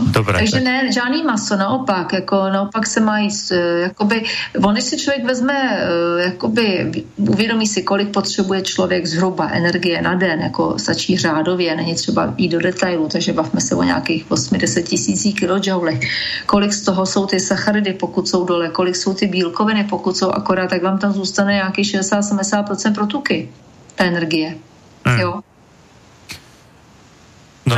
[0.06, 0.64] Dobré, Takže tak.
[0.64, 3.30] ne, žádný maso, naopak, jako naopak se mají,
[3.82, 4.24] jakoby,
[4.64, 10.16] on když si člověk vezme, eh, jakoby uvědomí si, kolik potřebuje člověk zhruba energie na
[10.16, 14.82] den, jako stačí řádově, není třeba jít do detailu, takže bavme se o nějakých 80
[14.82, 16.00] tisících kilojoulech.
[16.46, 20.30] Kolik z toho jsou ty sacharidy, pokud jsou dole, kolik jsou ty bílkoviny, pokud jsou
[20.30, 23.50] akorát, tak vám tam zůstane nějaký 60-70% pro tuky.
[23.96, 24.56] ta energie.
[25.06, 25.20] Hmm.
[25.20, 25.42] Jo?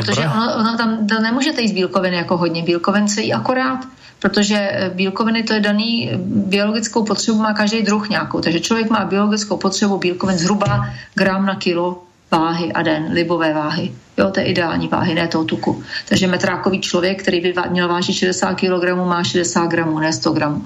[0.05, 2.63] Protože ono, ono tam to nemůžete jít bílkoviny jako hodně.
[2.63, 3.79] Bílkovin se jí akorát,
[4.19, 8.41] protože eh, bílkoviny to je daný, eh, biologickou potřebu má každý druh nějakou.
[8.41, 13.91] Takže člověk má biologickou potřebu bílkovin zhruba gram na kilo váhy a den, libové váhy.
[14.17, 15.83] Jo, to je ideální váhy, ne toho tuku.
[16.09, 20.65] Takže metrákový člověk, který by měl vážit 60 kg, má 60 gramů, ne 100 gramů.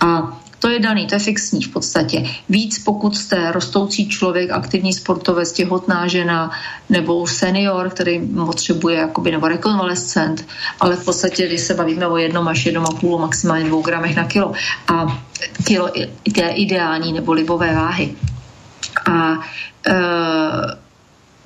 [0.00, 2.24] A to je daný, to je fixní v podstatě.
[2.48, 6.50] Víc pokud jste rostoucí člověk, aktivní sportovec, těhotná žena
[6.90, 10.46] nebo senior, který potřebuje jakoby, nebo rekonvalescent,
[10.80, 14.16] ale v podstatě, když se bavíme o jednom až jednom a půl, maximálně dvou gramech
[14.16, 14.52] na kilo.
[14.88, 15.22] A
[15.64, 15.90] kilo
[16.36, 18.14] je ideální nebo libové váhy.
[19.10, 19.32] A
[19.88, 20.85] e,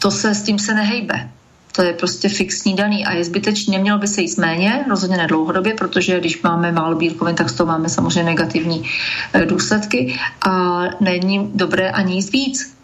[0.02, 1.30] to se s tím se nehejbe.
[1.72, 3.72] To je prostě fixní daný a je zbytečný.
[3.72, 7.54] Nemělo by se jíst méně, rozhodně ne dlouhodobě, protože když máme málo bílkovin, tak z
[7.54, 8.84] toho máme samozřejmě negativní
[9.32, 12.79] eh, důsledky a není dobré ani jíst víc,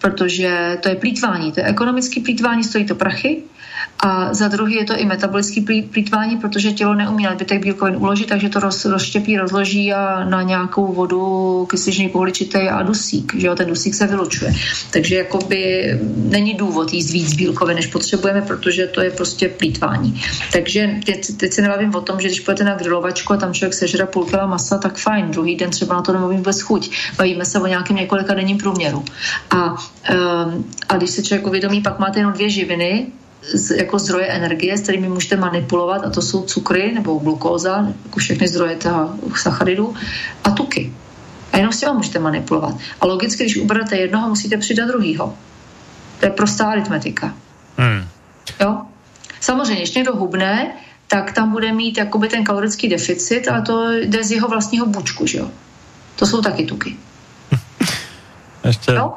[0.00, 3.42] protože to je plítvání, to je ekonomické plítvání, stojí to prachy
[4.00, 5.60] a za druhý je to i metabolický
[5.90, 10.92] plítvání, protože tělo neumí nadbytek bílkovin uložit, takže to roz, rozštěpí, rozloží a na nějakou
[10.92, 14.54] vodu kysličný pohličitý a dusík, že jo, ten dusík se vylučuje.
[14.90, 15.84] Takže jakoby
[16.16, 20.22] není důvod jíst víc bílkovin, než potřebujeme, protože to je prostě plítvání.
[20.52, 23.74] Takže teď, teď se nebavím o tom, že když půjdete na grilovačku a tam člověk
[23.74, 26.90] sežere půl kila masa, tak fajn, druhý den třeba na to nemluví vůbec chuť.
[27.16, 29.04] Bavíme se o nějakém několika denním průměru.
[29.50, 29.76] A,
[30.88, 33.06] a když se člověk uvědomí, pak máte jenom dvě živiny,
[33.76, 38.48] jako zdroje energie, s kterými můžete manipulovat, a to jsou cukry nebo glukóza, jako všechny
[38.48, 39.94] zdroje toho sacharidů,
[40.44, 40.92] a tuky.
[41.52, 42.74] A jenom s těma můžete manipulovat.
[43.00, 45.34] A logicky, když uberete jednoho, musíte přidat druhýho.
[46.20, 47.34] To je prostá aritmetika.
[47.76, 48.08] Hmm.
[48.60, 48.82] Jo?
[49.40, 50.72] Samozřejmě, když někdo hubne,
[51.06, 55.26] tak tam bude mít jakoby ten kalorický deficit, ale to jde z jeho vlastního bučku,
[55.26, 55.50] že jo?
[56.16, 56.96] To jsou taky tuky.
[58.64, 59.14] Ještě no?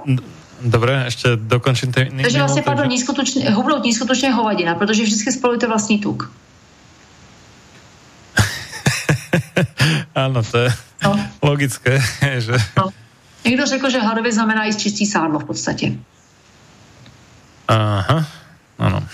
[0.63, 2.21] Dobre, ještě dokončím ten...
[2.21, 6.31] Takže vlastně, pardon, nízkotučně, hubnout nízkotučně hovadina, protože vždycky spalujete vlastní tuk.
[10.15, 10.73] ano, to je
[11.03, 11.19] no.
[11.41, 12.03] logické.
[12.37, 12.53] že...
[12.77, 12.89] No.
[13.45, 15.91] Někdo řekl, že hladově znamená jíst čistý sádlo v podstatě.
[17.67, 18.25] Aha,
[18.79, 19.07] ano.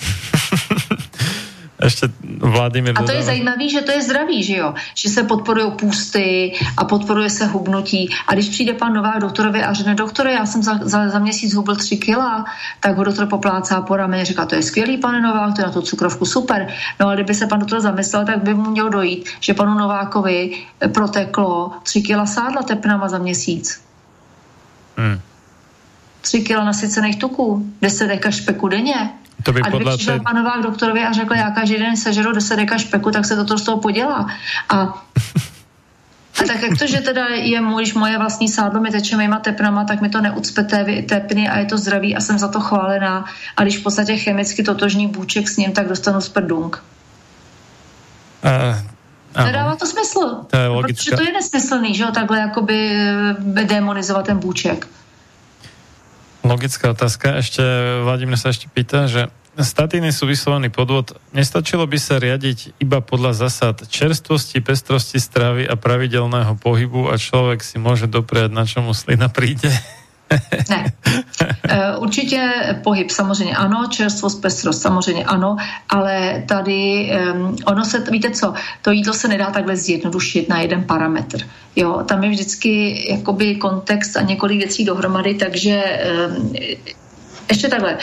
[1.87, 2.09] Ještě
[2.39, 4.73] Vladimír A to je zajímavé, že to je zdravý, že jo?
[4.95, 8.09] Že se podporují půsty a podporuje se hubnutí.
[8.27, 11.53] A když přijde pan Novák doktorovi a řekne, doktore, já jsem za, za, za měsíc
[11.53, 12.45] hubl tři kila,
[12.79, 15.73] tak ho doktor poplácá po rameně, říká, to je skvělý, pane Novák, to je na
[15.73, 16.67] tu cukrovku super.
[16.99, 20.63] No ale kdyby se pan doktor zamyslel, tak by mu mělo dojít, že panu Novákovi
[20.93, 23.81] proteklo tři kila sádla tepnama za měsíc.
[24.97, 25.19] Hmm.
[26.21, 29.09] Tři kila nasycených tuků, deset deka špeku denně.
[29.43, 30.23] To by a kdyby přišel té...
[30.23, 33.57] panová k doktorovi a řekl, já každý den sežeru 10 deka špeku, tak se toto
[33.57, 34.27] z toho podělá.
[34.69, 35.05] A
[36.41, 39.39] A tak jak to, že teda je můj, když moje vlastní sádlo mi teče mýma
[39.39, 40.63] tepnama, tak mi to neucpe
[41.09, 43.25] tepny a je to zdravý a jsem za to chválená.
[43.57, 46.83] A když v podstatě chemicky totožný bůček s ním, tak dostanu sprdung.
[48.45, 50.45] Uh, Nedává to smysl.
[50.47, 51.03] To je logická.
[51.03, 52.91] Protože to je nesmyslný, že jo, takhle jakoby
[53.57, 54.87] eh, demonizovat ten bůček.
[56.45, 57.39] Logická otázka.
[57.41, 57.63] Ešte
[58.05, 61.17] Vladimír sa ešte pýta, že statiny sú vyslovený podvod.
[61.33, 67.65] Nestačilo by sa riadiť iba podľa zasad čerstvosti, pestrosti stravy a pravidelného pohybu a človek
[67.65, 69.73] si môže dopriať, na čomu slina príde?
[70.69, 70.85] Ne.
[71.69, 75.57] Eh, určitě pohyb samozřejmě ano, čerstvost, pestrost samozřejmě ano,
[75.89, 80.83] ale tady um, ono se, víte co, to jídlo se nedá takhle zjednodušit na jeden
[80.83, 81.47] parametr.
[81.75, 85.83] Jo, tam je vždycky jakoby kontext a několik věcí dohromady, takže
[86.29, 86.53] um,
[87.49, 87.97] ještě takhle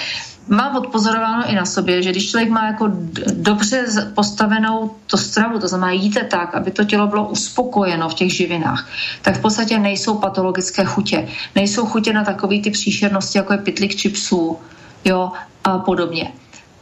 [0.48, 2.90] mám odpozorováno i na sobě, že když člověk má jako
[3.32, 3.84] dobře
[4.14, 8.88] postavenou to stravu, to znamená jíte tak, aby to tělo bylo uspokojeno v těch živinách,
[9.22, 11.28] tak v podstatě nejsou patologické chutě.
[11.54, 14.58] Nejsou chutě na takové ty příšernosti, jako je pitlik čipsů,
[15.04, 15.32] jo,
[15.64, 16.32] a podobně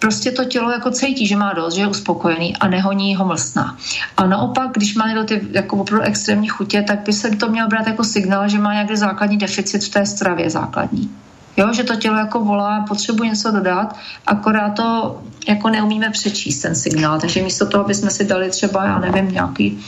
[0.03, 3.77] prostě to tělo jako cítí, že má dost, že je uspokojený a nehoní ho mlsná.
[4.17, 7.69] A naopak, když má někdo ty jako opravdu extrémní chutě, tak by se to měl
[7.69, 11.11] brát jako signál, že má nějaký základní deficit v té stravě základní.
[11.57, 13.97] Jo, že to tělo jako volá, potřebuje něco dodat,
[14.27, 17.21] akorát to jako neumíme přečíst ten signál.
[17.21, 19.79] Takže místo toho bychom si dali třeba, já nevím, nějaký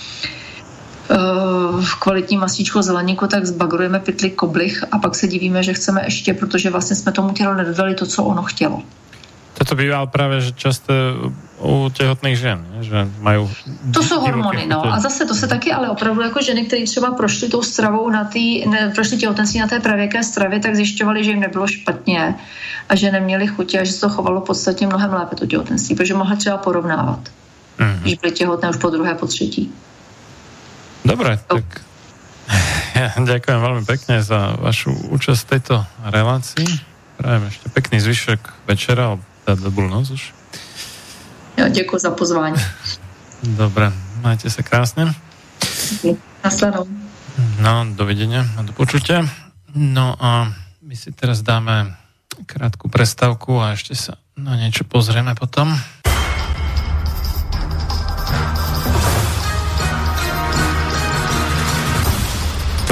[1.11, 6.35] uh, kvalitní masíčko zeleníku, tak zbagrujeme pytli koblich a pak se divíme, že chceme ještě,
[6.35, 8.82] protože vlastně jsme tomu tělu nedodali to, co ono chtělo.
[9.55, 10.94] Toto bývá právě, že často
[11.59, 13.48] u těhotných žen, že mají...
[13.94, 14.93] To jsou hormony, no.
[14.94, 18.24] A zase to se taky, ale opravdu jako ženy, které třeba prošly tou stravou na
[18.24, 22.35] té, ne, prošly těhotenství na té pravěké stravě, tak zjišťovali, že jim nebylo špatně
[22.89, 26.14] a že neměli chutě a že se to chovalo podstatně mnohem lépe to těhotenství, protože
[26.14, 27.20] mohla třeba porovnávat,
[27.78, 27.98] mm-hmm.
[28.01, 29.72] když byly těhotné už po druhé, po třetí.
[31.05, 31.56] Dobre, no.
[31.56, 31.64] tak
[33.01, 35.74] ja, ďakujem veľmi pekne za vašu účasť v tejto
[36.05, 36.68] relácii.
[37.16, 39.16] prajem ešte pekný zvyšok večera,
[39.52, 40.32] dobrú noc už.
[41.56, 42.56] Jo, děkuji za pozvání.
[43.44, 43.92] Dobre,
[44.24, 45.12] majte sa krásne.
[46.40, 46.88] Nasledom.
[47.60, 49.28] No, dovidenia a do počutia.
[49.76, 50.48] No a
[50.80, 51.92] my si teraz dáme
[52.48, 55.76] krátku prestávku a ešte sa na niečo pozrieme potom.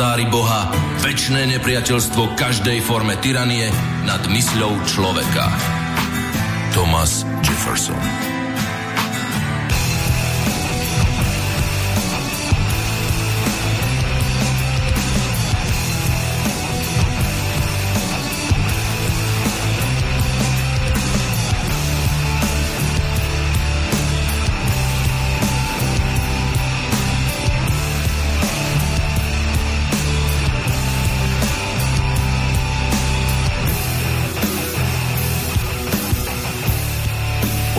[0.00, 0.72] Oltári Boha
[1.04, 3.68] väčšné nepriateľstvo každej forme tyranie
[4.08, 5.52] nad mysľou človeka.
[6.72, 8.09] Thomas Jefferson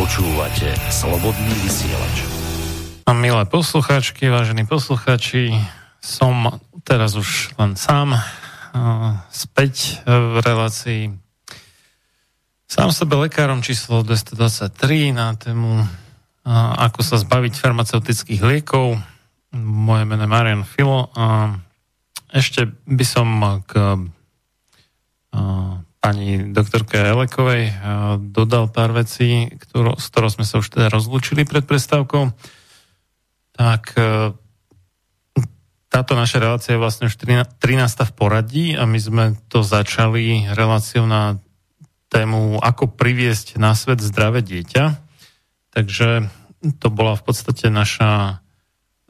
[0.02, 2.26] Počúvate Slobodný vysielač.
[3.06, 5.54] A milé posluchačky, vážení posluchači,
[6.02, 8.22] som teraz už len sám uh,
[9.30, 11.14] späť v relácii
[12.66, 15.86] sám sebe lekárom číslo 223 na tému uh,
[16.82, 18.98] ako sa zbaviť farmaceutických liekov.
[19.54, 21.54] Moje meno je Marian Filo a
[22.34, 23.28] ešte by som
[23.70, 24.02] k
[26.02, 27.74] pani doktorke Elekovej eh,
[28.18, 32.34] dodal pár vecí, ktorou, s ktorou sme sa už teda rozlúčili pred prestávkou.
[33.54, 34.34] Tak eh,
[35.94, 37.62] táto naša relácia je vlastne už 13.
[38.10, 41.38] v poradí a my sme to začali reláciou na
[42.12, 45.00] tému ako priviesť na svet zdravé dieťa.
[45.72, 46.28] Takže
[46.80, 48.42] to bola v podstate naša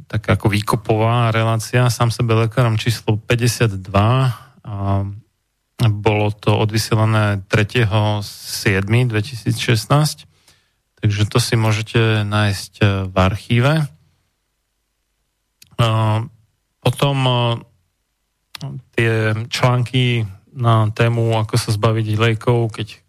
[0.09, 3.79] taká ako výkopová relácia, sám sebe lekárom číslo 52
[4.67, 4.75] a
[5.89, 10.29] bolo to odvysielané 3.7.2016,
[11.01, 13.73] takže to si môžete nájsť e, v archíve.
[13.81, 13.85] E,
[16.85, 17.57] potom e,
[18.93, 23.01] tie články na tému, ako sa zbaviť liekov, keď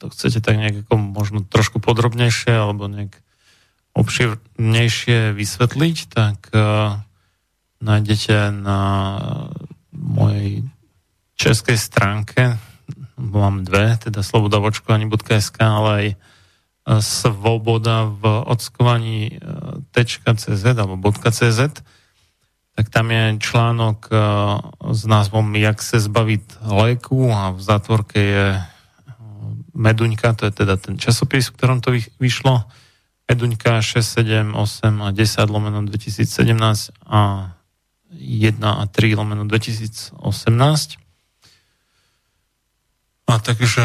[0.00, 3.20] to chcete tak nejak možno trošku podrobnejšie alebo nejak
[3.94, 6.50] obširnejšie vysvetliť, tak
[7.78, 8.80] nájdete na
[9.94, 10.66] mojej
[11.34, 12.58] českej stránke,
[13.16, 16.16] mám dve, teda slobodavočkovani.sk, ale aj e,
[17.00, 19.38] svoboda v odskovaní
[19.94, 21.60] .cz alebo .cz,
[22.74, 24.14] tak tam je článok e,
[24.94, 28.62] s názvom Jak se zbavit léku a v zátvorke je e,
[29.74, 32.66] Meduňka, to je teda ten časopis, v ktorom to vyšlo.
[33.24, 37.50] Meduňka 6, 7, 8 a 10 lomeno 2017 a
[38.14, 41.03] 1 a 3 lomeno 2018.
[43.24, 43.82] A takže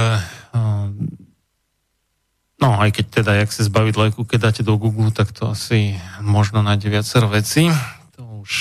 [2.59, 5.95] no aj keď teda, jak sa zbaviť lajku, keď dáte do Google, tak to asi
[6.19, 7.71] možno nájde viacero veci.
[8.19, 8.51] To už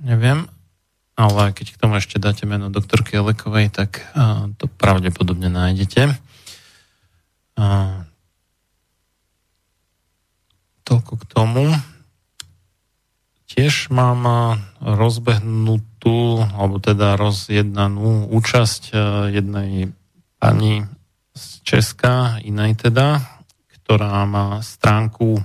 [0.00, 0.46] neviem.
[1.18, 4.06] Ale keď k tomu ešte dáte meno doktorky Lekovej, tak
[4.62, 6.14] to pravdepodobne nájdete.
[10.86, 11.74] Toľko k tomu.
[13.50, 14.22] Tiež mám
[14.78, 18.94] rozbehnutú, alebo teda rozjednanú účasť
[19.34, 19.90] jednej
[20.38, 20.86] pani
[21.34, 23.22] z Česka, inej teda,
[23.70, 25.44] ktorá má stránku uh,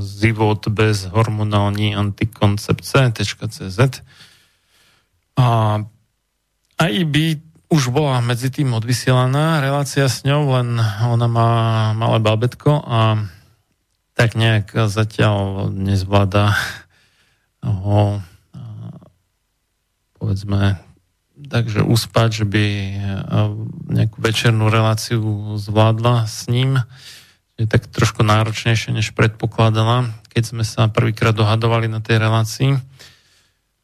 [0.00, 3.80] zivot bez hormonální antikoncepce.cz
[5.34, 5.48] a
[6.78, 7.24] aj by
[7.74, 11.50] už bola medzi tým odvysielaná relácia s ňou, len ona má
[11.96, 13.18] malé bábetko a
[14.14, 16.54] tak nejak zatiaľ nezvláda
[17.64, 18.22] ho
[20.14, 20.78] povedzme
[21.48, 22.94] takže uspať, že by eh,
[23.90, 25.20] nejakú večernú reláciu
[25.60, 26.82] zvládla s ním.
[27.54, 32.82] Je tak trošku náročnejšie, než predpokladala, keď sme sa prvýkrát dohadovali na tej relácii.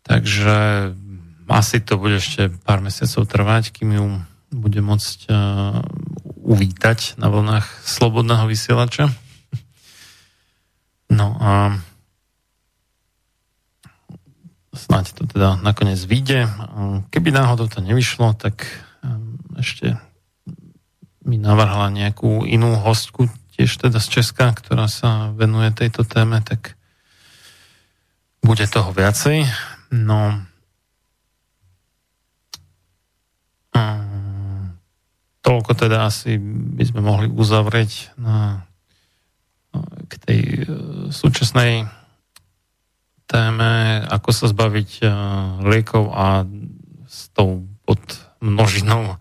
[0.03, 0.91] Takže
[1.47, 4.07] asi to bude ešte pár mesiacov trvať, kým ju
[4.51, 5.79] bude môcť uh,
[6.43, 9.15] uvítať na vlnách slobodného vysielača.
[11.11, 11.79] No a
[14.81, 16.49] snáď to teda nakoniec vyjde.
[17.13, 18.65] Keby náhodou to nevyšlo, tak
[19.05, 20.01] um, ešte
[21.21, 26.81] mi navrhla nejakú inú hostku, tiež teda z Česka, ktorá sa venuje tejto téme, tak
[28.41, 29.45] bude toho viacej.
[29.93, 30.41] No,
[33.77, 34.73] um,
[35.45, 38.65] toľko teda asi by sme mohli uzavrieť na,
[40.09, 40.65] k tej uh,
[41.13, 42.00] súčasnej
[43.31, 45.11] téme, ako sa zbaviť uh,
[45.63, 46.43] liekov a
[47.07, 48.03] s tou pod
[48.43, 49.15] množinou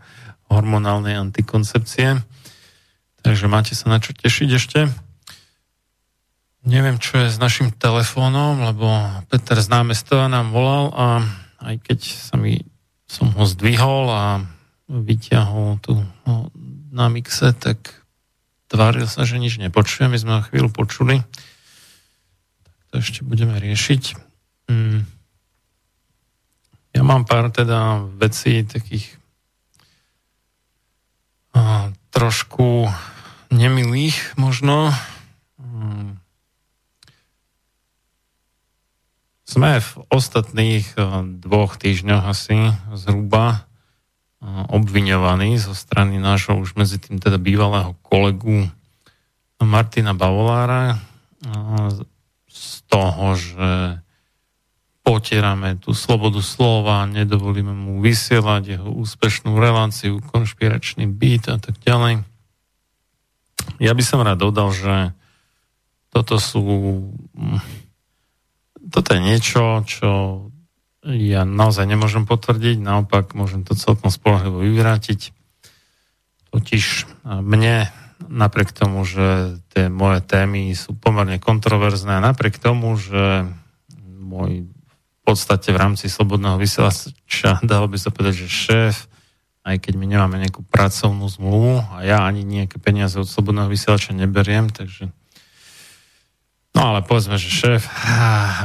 [0.50, 2.18] hormonálnej antikoncepcie.
[3.22, 4.90] Takže máte sa na čo tešiť ešte.
[6.66, 8.90] Neviem, čo je s našim telefónom, lebo
[9.30, 11.06] Peter z námestova nám volal a
[11.62, 12.66] aj keď sa mi,
[13.06, 14.42] som ho zdvihol a
[14.90, 16.50] vyťahol tu no,
[16.90, 17.94] na mixe, tak
[18.70, 20.10] tváril sa, že nič nepočuje.
[20.10, 21.22] My sme ho chvíľu počuli
[22.90, 24.04] to ešte budeme riešiť.
[24.70, 25.06] Mm.
[26.94, 29.18] Ja mám pár teda vecí takých
[31.54, 32.90] a, trošku
[33.54, 34.94] nemilých možno.
[35.58, 36.18] Hmm.
[39.50, 40.86] Sme v ostatných
[41.42, 43.66] dvoch týždňoch asi zhruba
[44.46, 48.70] obviňovaní zo strany nášho už medzi tým teda bývalého kolegu
[49.60, 51.02] Martina Bavolára
[52.90, 54.02] toho, že
[55.06, 62.26] potierame tú slobodu slova, nedovolíme mu vysielať jeho úspešnú reláciu, konšpiračný byt a tak ďalej.
[63.80, 65.14] Ja by som rád dodal, že
[66.10, 66.62] toto sú
[68.90, 70.10] toto je niečo, čo
[71.06, 75.32] ja naozaj nemôžem potvrdiť, naopak môžem to celkom spolahlivo vyvrátiť.
[76.50, 77.94] Totiž mne,
[78.28, 83.48] napriek tomu, že tie moje témy sú pomerne kontroverzné, napriek tomu, že
[84.20, 88.96] môj v podstate v rámci slobodného vysielača, dalo by sa povedať, že šéf,
[89.64, 94.12] aj keď my nemáme nejakú pracovnú zmluvu a ja ani nejaké peniaze od slobodného vysielača
[94.18, 95.14] neberiem, takže
[96.80, 97.92] No ale povedzme, že šéf,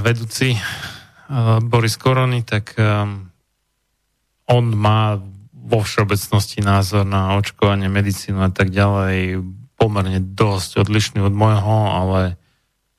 [0.05, 0.55] vedúci
[1.65, 2.77] Boris Korony, tak
[4.45, 5.17] on má
[5.65, 9.41] vo všeobecnosti názor na očkovanie, medicínu a tak ďalej
[9.81, 12.37] pomerne dosť odlišný od môjho, ale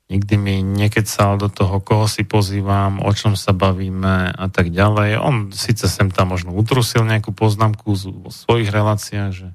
[0.10, 5.22] nikdy mi nekecal do toho, koho si pozývam, o čom sa bavíme a tak ďalej.
[5.22, 9.48] On síce sem tam možno utrusil nejakú poznámku vo svojich reláciách, že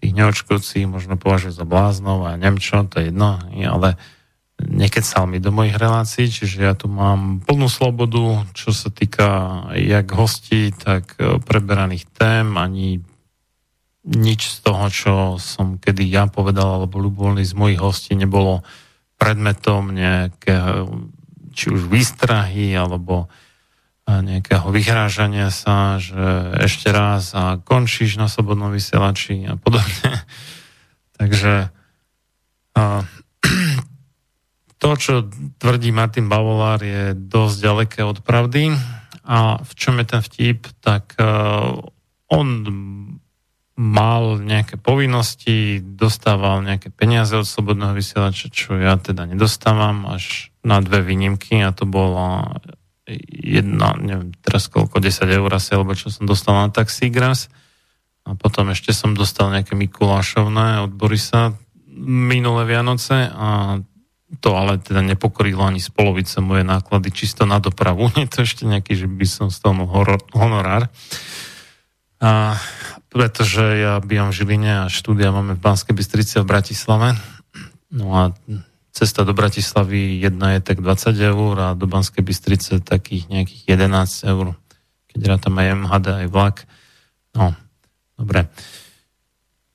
[0.00, 3.96] tých neočkovcí možno považuje za bláznov a neviem čo, to je jedno, ale
[4.56, 10.08] nekecal mi do mojich relácií, čiže ja tu mám plnú slobodu, čo sa týka jak
[10.16, 13.04] hostí, tak e, preberaných tém, ani
[14.06, 18.64] nič z toho, čo som kedy ja povedal, alebo ľubovoľný z mojich hostí nebolo
[19.20, 21.04] predmetom nejakého,
[21.52, 23.28] či už výstrahy, alebo
[24.08, 30.24] e, nejakého vyhrážania sa, že ešte raz a končíš na slobodnom vysielači a podobne.
[31.20, 31.68] Takže
[32.76, 33.04] a,
[34.76, 35.12] to, čo
[35.56, 38.76] tvrdí Martin Bavolár, je dosť ďaleké od pravdy.
[39.26, 40.68] A v čom je ten vtip?
[40.84, 41.80] Tak uh,
[42.30, 42.46] on
[43.76, 50.80] mal nejaké povinnosti, dostával nejaké peniaze od slobodného vysielača, čo ja teda nedostávam, až na
[50.80, 52.56] dve výnimky a to bola
[53.30, 57.52] jedna, neviem teraz koľko, 10 eur asi, alebo čo som dostal na Taxigras.
[58.26, 61.54] A potom ešte som dostal nejaké Mikulášovné od Borisa
[62.02, 63.78] minulé Vianoce a
[64.42, 68.10] to ale teda nepokorilo ani z polovice moje náklady čisto na dopravu.
[68.18, 69.86] Nie to ešte nejaký, že by som z toho
[70.34, 70.90] honorár.
[72.18, 72.56] A
[73.12, 77.08] pretože ja bývam v Žiline a štúdia máme v Banskej Bystrici a v Bratislave.
[77.92, 78.22] No a
[78.90, 84.32] cesta do Bratislavy jedna je tak 20 eur a do Banskej Bystrice takých nejakých 11
[84.32, 84.46] eur.
[85.12, 86.56] Keď rátam aj MHD, aj vlak.
[87.36, 87.52] No,
[88.16, 88.48] dobre.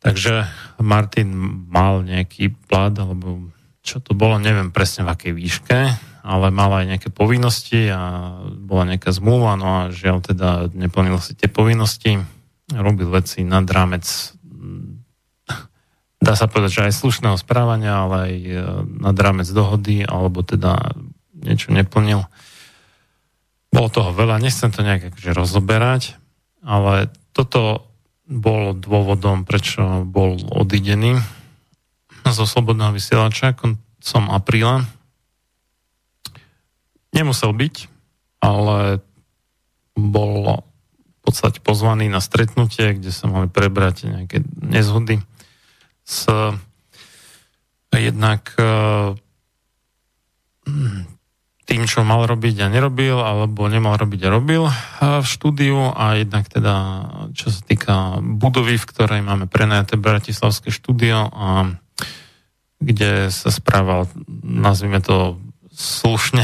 [0.02, 0.50] Takže
[0.82, 1.30] Martin
[1.70, 5.78] mal nejaký plat, alebo čo to bolo, neviem presne v akej výške,
[6.22, 11.34] ale mala aj nejaké povinnosti a bola nejaká zmluva, no a žiaľ teda neplnil si
[11.34, 12.22] tie povinnosti,
[12.72, 14.06] robil veci nad rámec
[16.22, 18.54] dá sa povedať, že aj slušného správania, ale aj e,
[19.02, 20.94] nad rámec dohody, alebo teda
[21.34, 22.30] niečo neplnil.
[23.74, 26.02] Bolo toho veľa, nechcem to nejak akože rozoberať,
[26.62, 27.90] ale toto
[28.30, 31.20] bolo dôvodom, prečo bol odidený
[32.30, 34.86] zo Slobodného vysielača koncom apríla.
[37.12, 37.76] Nemusel byť,
[38.46, 39.02] ale
[39.98, 45.22] bol v podstate pozvaný na stretnutie, kde sa mali prebrať nejaké nezhody
[46.02, 46.30] s
[47.92, 48.64] jednak e,
[51.68, 54.74] tým, čo mal robiť a nerobil, alebo nemal robiť a robil e,
[55.22, 56.76] v štúdiu a jednak teda,
[57.36, 61.76] čo sa týka budovy, v ktorej máme prenajaté Bratislavské štúdio a
[62.82, 64.10] kde sa správal,
[64.42, 65.38] nazvime to
[65.70, 66.44] slušne,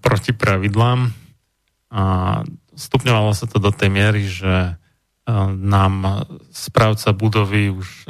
[0.00, 1.12] proti pravidlám.
[1.92, 2.02] A
[2.74, 4.80] stupňovalo sa to do tej miery, že
[5.60, 8.08] nám správca budovy už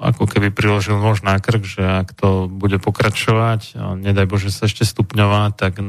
[0.00, 4.84] ako keby priložil nož na krk, že ak to bude pokračovať, nedaj Bože sa ešte
[4.84, 5.80] stupňovať, tak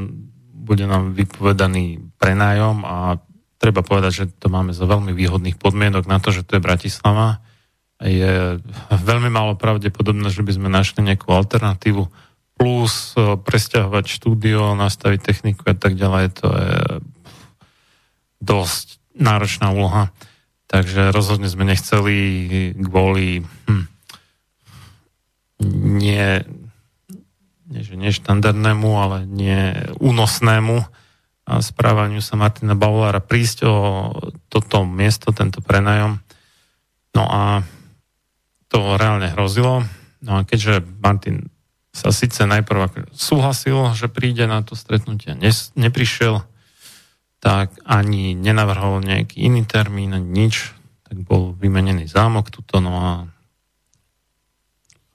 [0.52, 3.20] bude nám vypovedaný prenájom a
[3.60, 7.44] treba povedať, že to máme za veľmi výhodných podmienok na to, že to je Bratislava
[8.02, 8.58] je
[8.90, 12.10] veľmi málo pravdepodobné, že by sme našli nejakú alternatívu
[12.58, 16.78] plus e, presťahovať štúdio, nastaviť techniku a tak ďalej, to je
[18.42, 20.10] dosť náročná úloha.
[20.66, 22.18] Takže rozhodne sme nechceli
[22.80, 23.86] kvôli hm,
[26.00, 26.42] nie,
[27.70, 31.02] nie že neštandardnému, ale nie únosnému
[31.60, 33.76] správaniu sa Martina Baulára prísť o
[34.48, 36.24] toto miesto, tento prenajom.
[37.12, 37.66] No a
[38.72, 39.84] to reálne hrozilo.
[40.24, 41.52] No a keďže Martin
[41.92, 45.36] sa síce najprv súhlasil, že príde na to stretnutie,
[45.76, 46.48] neprišiel,
[47.44, 50.72] tak ani nenavrhol nejaký iný termín, ani nič,
[51.04, 53.10] tak bol vymenený zámok tuto, no a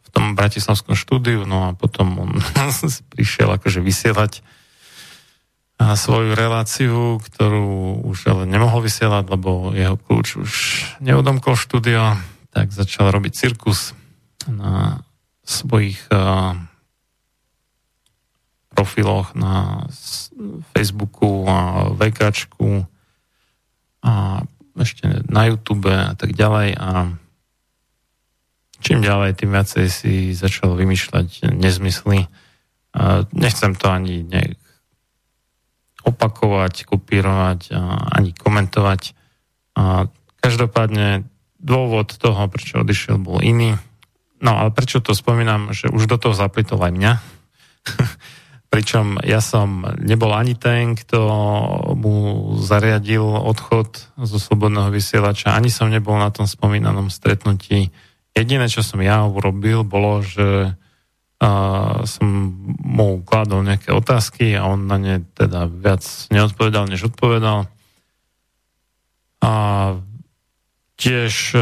[0.05, 2.31] v tom bratislavskom štúdiu, no a potom on
[3.15, 4.45] prišiel akože vysielať
[5.77, 10.53] a svoju reláciu, ktorú už ale nemohol vysielať, lebo jeho kľúč už
[11.05, 12.17] neudomkol štúdio,
[12.57, 13.93] tak začal robiť cirkus
[14.49, 15.05] na
[15.45, 16.57] svojich uh,
[18.73, 19.85] profiloch na
[20.73, 22.89] Facebooku a VKčku
[24.01, 24.41] a
[24.81, 27.13] ešte na YouTube a tak ďalej a
[28.81, 32.25] čím ďalej, tým viacej si začal vymýšľať nezmysly.
[32.97, 34.57] Uh, nechcem to ani nejak
[36.09, 37.75] opakovať, kopírovať
[38.15, 39.13] ani komentovať.
[39.75, 40.07] A
[40.39, 41.27] každopádne
[41.67, 43.75] dôvod toho, prečo odišiel, bol iný.
[44.39, 47.13] No ale prečo to spomínam, že už do toho zapletol aj mňa.
[48.73, 51.19] Pričom ja som nebol ani ten, kto
[51.99, 52.15] mu
[52.63, 57.91] zariadil odchod zo slobodného vysielača, ani som nebol na tom spomínanom stretnutí.
[58.37, 60.77] Jediné, čo som ja urobil, bolo, že
[61.37, 61.49] a
[62.09, 66.01] som mu kladol nejaké otázky a on na ne teda viac
[66.33, 67.69] neodpovedal, než odpovedal.
[69.45, 69.53] A
[70.97, 71.59] tiež e,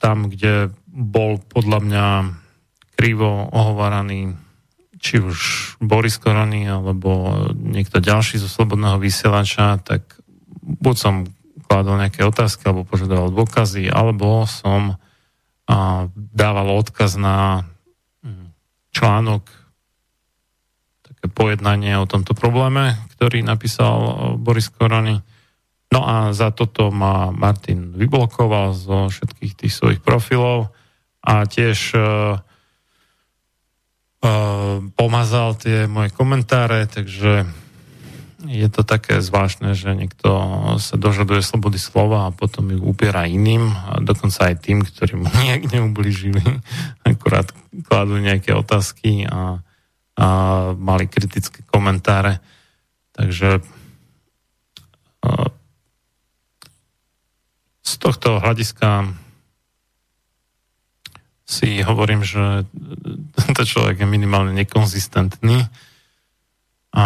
[0.00, 2.06] tam, kde bol podľa mňa
[2.98, 4.34] krivo ohováraný
[4.98, 5.38] či už
[5.78, 10.18] Boris Korony alebo niekto ďalší zo Slobodného vysielača, tak
[10.58, 11.14] buď som
[11.70, 14.98] kladol nejaké otázky alebo požiadal dôkazy, alebo som
[15.68, 17.68] a, dával odkaz na
[18.98, 19.46] článok,
[21.06, 25.22] také pojednanie o tomto probléme, ktorý napísal eh, Boris Korony.
[25.88, 30.68] No a za toto ma Martin vyblokoval zo všetkých tých svojich profilov
[31.24, 32.36] a tiež uh,
[34.20, 37.48] uh, pomazal tie moje komentáre, takže
[38.46, 40.30] je to také zvláštne, že niekto
[40.78, 45.26] sa dožaduje slobody slova a potom ju upiera iným, a dokonca aj tým, ktorí mu
[45.42, 46.44] nejak neublížili.
[47.02, 47.50] Akurát
[47.88, 49.58] kladú nejaké otázky a,
[50.14, 50.26] a
[50.78, 52.38] mali kritické komentáre.
[53.16, 53.58] Takže
[57.88, 59.16] z tohto hľadiska
[61.48, 62.68] si hovorím, že
[63.32, 65.64] tento človek je minimálne nekonzistentný
[66.92, 67.04] a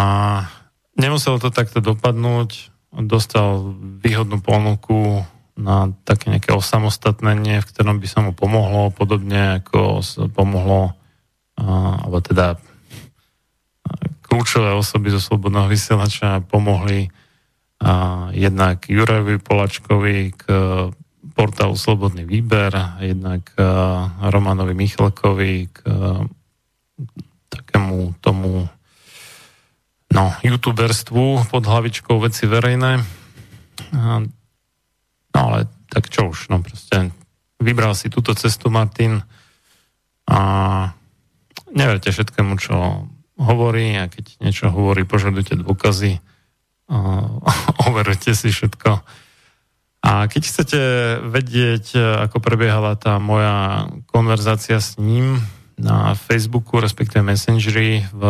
[0.93, 2.69] Nemuselo to takto dopadnúť.
[2.93, 3.73] Dostal
[4.05, 5.25] výhodnú ponuku
[5.57, 10.93] na také nejaké osamostatnenie, v ktorom by sa mu pomohlo, podobne ako pomohlo,
[11.57, 12.61] alebo teda
[14.29, 17.09] kľúčové osoby zo Slobodného vysielača pomohli
[17.83, 17.93] a
[18.31, 20.43] jednak Jurajovi Polačkovi k
[21.35, 22.71] portálu Slobodný výber,
[23.03, 23.51] jednak
[24.23, 25.79] Romanovi Michalkovi k
[27.51, 28.71] takému tomu
[30.13, 33.03] no, youtuberstvu pod hlavičkou veci verejné.
[35.33, 37.11] No ale tak čo už, no proste
[37.59, 39.25] vybral si túto cestu Martin
[40.29, 40.41] a
[41.73, 43.09] neverte všetkému, čo
[43.41, 46.21] hovorí a keď niečo hovorí, požadujte dôkazy,
[47.87, 49.03] overujte si všetko.
[50.03, 50.81] A keď chcete
[51.31, 51.95] vedieť,
[52.27, 55.39] ako prebiehala tá moja konverzácia s ním,
[55.83, 58.25] na Facebooku, respektíve Messengeri v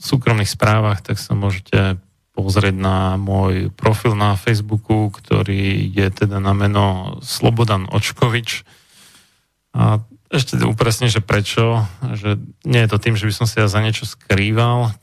[0.00, 2.00] súkromných správach, tak sa môžete
[2.34, 8.64] pozrieť na môj profil na Facebooku, ktorý je teda na meno Slobodan Očkovič.
[9.76, 11.84] A ešte upresne, že prečo,
[12.18, 14.94] že nie je to tým, že by som sa ja za niečo skrýval,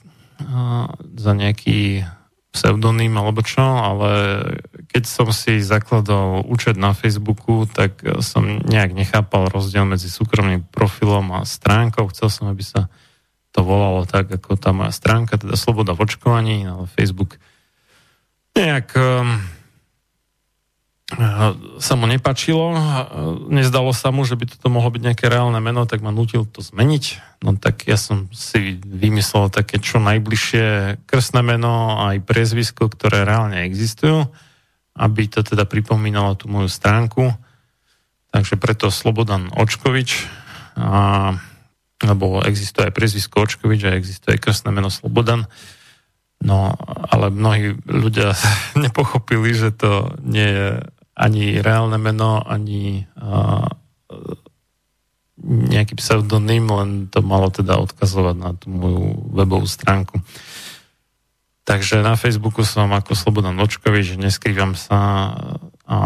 [1.18, 2.08] za nejaký
[2.58, 4.10] pseudonym alebo čo, ale
[4.90, 11.38] keď som si zakladal účet na Facebooku, tak som nejak nechápal rozdiel medzi súkromným profilom
[11.38, 12.10] a stránkou.
[12.10, 12.90] Chcel som, aby sa
[13.54, 17.38] to volalo tak, ako tá moja stránka, teda Sloboda v očkovaní, ale Facebook
[18.58, 19.38] nejak um,
[21.80, 22.76] sa mu nepačilo,
[23.48, 26.60] nezdalo sa mu, že by toto mohlo byť nejaké reálne meno, tak ma nutil to
[26.60, 27.04] zmeniť.
[27.48, 33.64] No tak ja som si vymyslel také čo najbližšie krstné meno aj priezvisko, ktoré reálne
[33.64, 34.28] existujú,
[35.00, 37.32] aby to teda pripomínalo tú moju stránku.
[38.36, 40.28] Takže preto Slobodan Očkovič,
[40.76, 41.32] a,
[42.04, 45.48] lebo existuje aj priezvisko Očkovič a existuje aj krstné meno Slobodan.
[46.44, 46.76] No,
[47.08, 48.36] ale mnohí ľudia
[48.84, 50.70] nepochopili, že to nie je
[51.18, 53.66] ani reálne meno, ani uh,
[55.48, 60.22] nejaký pseudonym, len to malo teda odkazovať na tú moju webovú stránku.
[61.68, 65.34] Takže na Facebooku som ako Slobodan Nočkovič, neskrývam sa
[65.84, 66.00] a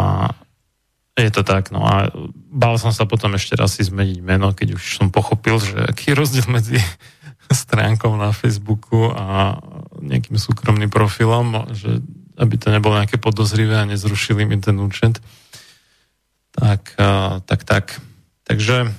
[1.16, 2.10] je to tak, no a
[2.50, 6.12] bál som sa potom ešte raz si zmeniť meno, keď už som pochopil, že aký
[6.12, 6.80] je rozdiel medzi
[7.52, 9.60] stránkou na Facebooku a
[10.02, 12.02] nejakým súkromným profilom, že
[12.38, 15.20] aby to nebolo nejaké podozrivé a nezrušili mi ten účet.
[16.52, 17.00] Tak,
[17.48, 17.86] tak, tak.
[18.44, 18.92] Takže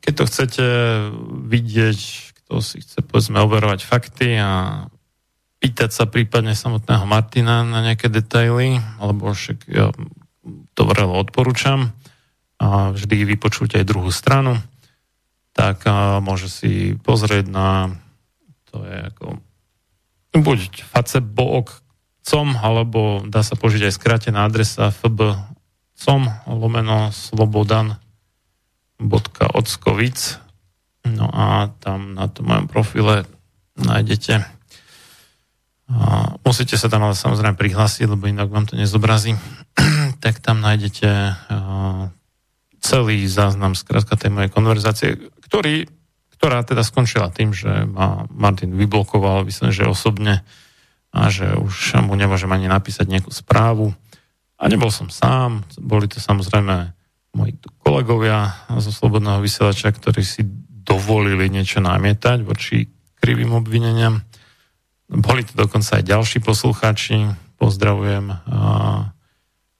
[0.00, 0.66] keď to chcete
[1.52, 1.98] vidieť,
[2.42, 4.84] kto si chce povedzme overovať fakty a
[5.60, 9.92] pýtať sa prípadne samotného Martina na nejaké detaily, alebo však ja
[10.72, 11.92] to vrelo odporúčam
[12.56, 14.56] a vždy vypočuť aj druhú stranu,
[15.52, 15.84] tak
[16.24, 17.92] môže si pozrieť na
[18.72, 19.42] to je ako
[20.34, 27.96] buď facebook.com alebo dá sa požiť aj skrátená adresa fb.com lomeno slobodan
[28.98, 30.18] .ockovic
[31.06, 33.24] no a tam na tom mojom profile
[33.78, 34.58] nájdete
[35.88, 39.40] a musíte sa tam ale samozrejme prihlásiť, lebo inak vám to nezobrazí.
[40.24, 41.08] tak tam nájdete
[42.84, 45.16] celý záznam skrátka tej mojej konverzácie,
[45.48, 45.88] ktorý,
[46.38, 50.46] ktorá teda skončila tým, že ma Martin vyblokoval, myslím, že osobne
[51.10, 53.90] a že už mu nemôžem ani napísať nejakú správu.
[54.58, 56.94] A nebol som sám, boli to samozrejme
[57.34, 60.46] moji kolegovia zo Slobodného vysielača, ktorí si
[60.88, 62.86] dovolili niečo namietať voči
[63.18, 64.22] krivým obvineniam.
[65.10, 67.34] Boli to dokonca aj ďalší poslucháči.
[67.58, 68.30] Pozdravujem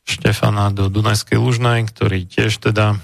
[0.09, 2.99] Štefana do Dunajskej Lužnej, ktorý tiež teda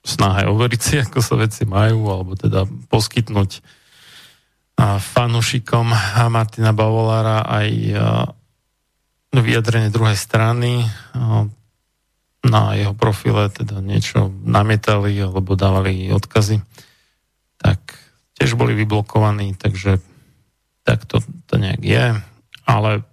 [0.00, 3.60] snahe overiť si, ako sa veci majú, alebo teda poskytnúť
[4.80, 5.92] fanušikom
[6.32, 7.68] Martina Bavolára aj
[9.36, 10.88] vyjadrenie druhej strany
[12.40, 16.64] na jeho profile teda niečo namietali alebo dávali odkazy,
[17.60, 18.00] tak
[18.40, 20.00] tiež boli vyblokovaní, takže
[20.88, 22.06] tak to, to nejak je.
[22.64, 23.04] Ale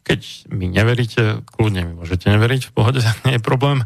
[0.00, 3.84] keď mi neveríte, kľudne mi môžete neveriť, v pohode, nie je problém,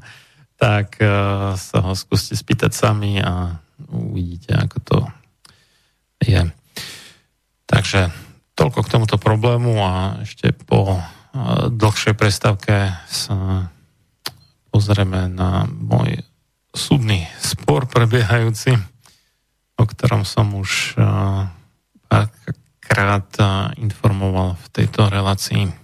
[0.56, 3.60] tak uh, sa ho skúste spýtať sami a
[3.90, 4.98] uvidíte, ako to
[6.22, 6.40] je.
[7.66, 8.10] Takže
[8.54, 11.02] toľko k tomuto problému a ešte po uh,
[11.68, 13.68] dlhšej prestávke sa
[14.70, 16.22] pozrieme na môj
[16.74, 18.94] súdny spor prebiehajúci
[19.78, 20.94] o ktorom som už
[22.06, 23.26] párkrát
[23.78, 25.83] informoval v tejto relácii.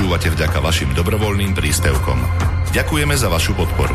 [0.00, 2.24] Počúvate vďaka vašim dobrovoľným príspevkom.
[2.72, 3.92] Ďakujeme za vašu podporu.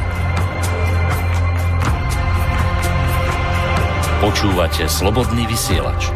[4.22, 6.14] Počúvate slobodný vysielač.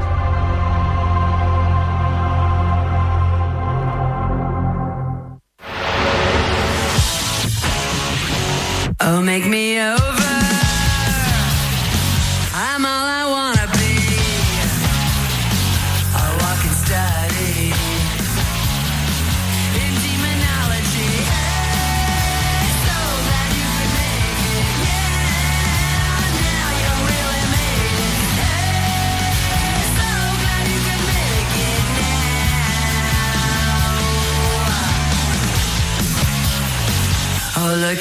[9.01, 10.28] Oh, make me over.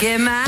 [0.00, 0.47] Look at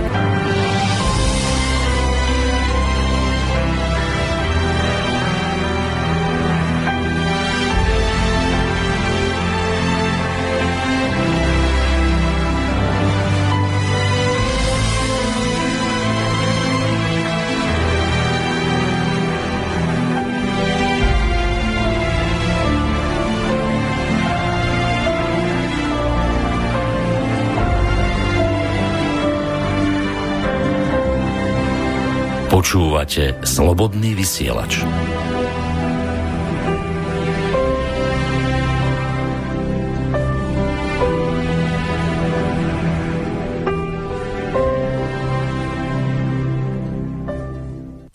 [33.11, 34.87] Počúvate Slobodný vysielač.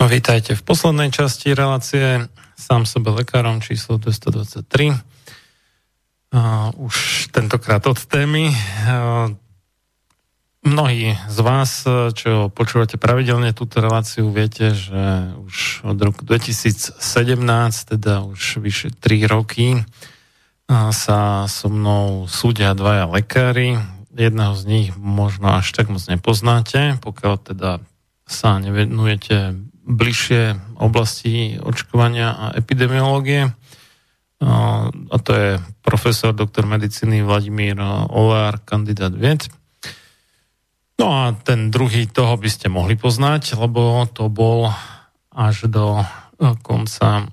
[0.01, 4.97] Vítajte v poslednej časti relácie sám sebe lekárom číslo 223.
[6.33, 8.49] Uh, už tentokrát od témy.
[8.49, 9.37] Uh,
[11.37, 11.85] z vás,
[12.17, 16.97] čo počúvate pravidelne túto reláciu, viete, že už od roku 2017,
[17.93, 19.85] teda už vyše 3 roky,
[20.71, 23.77] sa so mnou súdia dvaja lekári.
[24.17, 27.85] Jedného z nich možno až tak moc nepoznáte, pokiaľ teda
[28.25, 33.53] sa nevenujete bližšie oblasti očkovania a epidemiológie.
[34.41, 35.51] A to je
[35.85, 37.77] profesor doktor medicíny Vladimír
[38.09, 39.53] Olár, kandidát vied.
[40.97, 44.73] No a ten druhý toho by ste mohli poznať, lebo to bol
[45.29, 46.05] až do e,
[46.65, 47.25] konca e,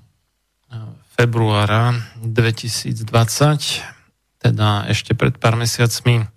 [1.16, 2.92] februára 2020,
[4.44, 6.28] teda ešte pred pár mesiacmi,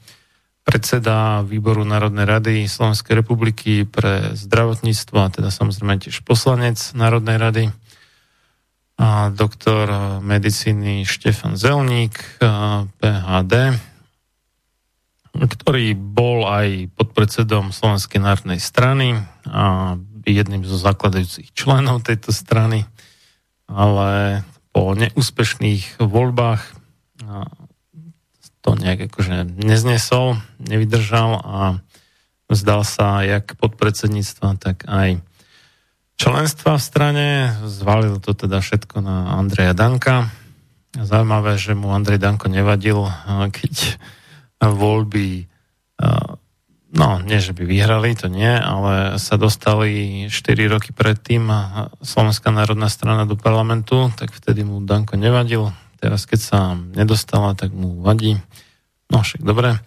[0.63, 7.65] predseda výboru Národnej rady Slovenskej republiky pre zdravotníctvo a teda samozrejme tiež poslanec Národnej rady
[8.97, 9.87] a doktor
[10.19, 12.41] medicíny Štefan Zelník,
[12.99, 13.53] PHD,
[15.45, 22.89] ktorý bol aj podpredsedom Slovenskej národnej strany a jedným zo zakladajúcich členov tejto strany,
[23.69, 24.41] ale
[24.75, 26.63] po neúspešných voľbách
[28.61, 31.79] to nejak akože neznesol, nevydržal a
[32.51, 35.23] vzdal sa jak podpredsedníctva, tak aj
[36.19, 37.27] členstva v strane.
[37.63, 40.27] Zvalil to teda všetko na Andreja Danka.
[40.91, 43.07] Zaujímavé, že mu Andrej Danko nevadil,
[43.55, 43.95] keď
[44.61, 45.45] voľby,
[46.87, 51.45] no nie, že by vyhrali, to nie, ale sa dostali 4 roky predtým
[52.01, 55.69] Slovenská národná strana do parlamentu, tak vtedy mu Danko nevadil.
[55.97, 58.37] Teraz, keď sa nedostala, tak mu vadí.
[59.09, 59.81] No však dobre.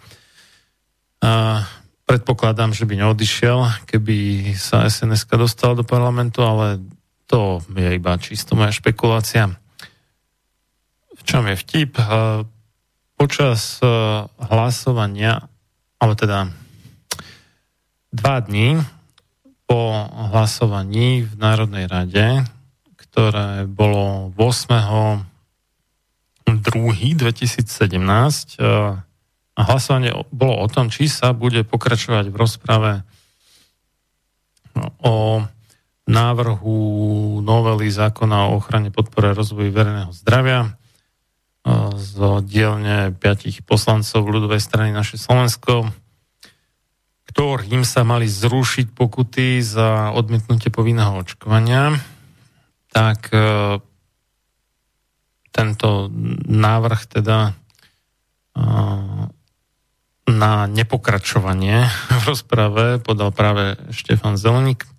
[1.23, 1.63] A
[2.03, 6.83] predpokladám, že by neodišiel, keby sa sns dostala do parlamentu, ale
[7.31, 9.55] to je iba čisto moja špekulácia.
[11.15, 11.95] V čom je vtip?
[13.21, 13.85] Počas e,
[14.49, 15.45] hlasovania,
[16.01, 16.49] alebo teda
[18.09, 18.81] dva dní
[19.69, 22.41] po hlasovaní v Národnej rade,
[22.97, 25.29] ktoré bolo 8.
[26.49, 26.57] 2.
[27.21, 32.91] 2017 a hlasovanie bolo o tom, či sa bude pokračovať v rozprave
[35.05, 35.45] o
[36.09, 36.77] návrhu
[37.45, 40.80] novely zákona o ochrane podpore rozvoju verejného zdravia
[41.95, 45.93] z dielne piatich poslancov ľudovej strany naše Slovensko,
[47.29, 51.95] ktorým sa mali zrušiť pokuty za odmietnutie povinného očkovania,
[52.91, 53.77] tak e,
[55.53, 56.11] tento
[56.49, 57.51] návrh teda e,
[60.27, 61.87] na nepokračovanie
[62.19, 64.89] v rozprave podal práve Štefan Zeleník.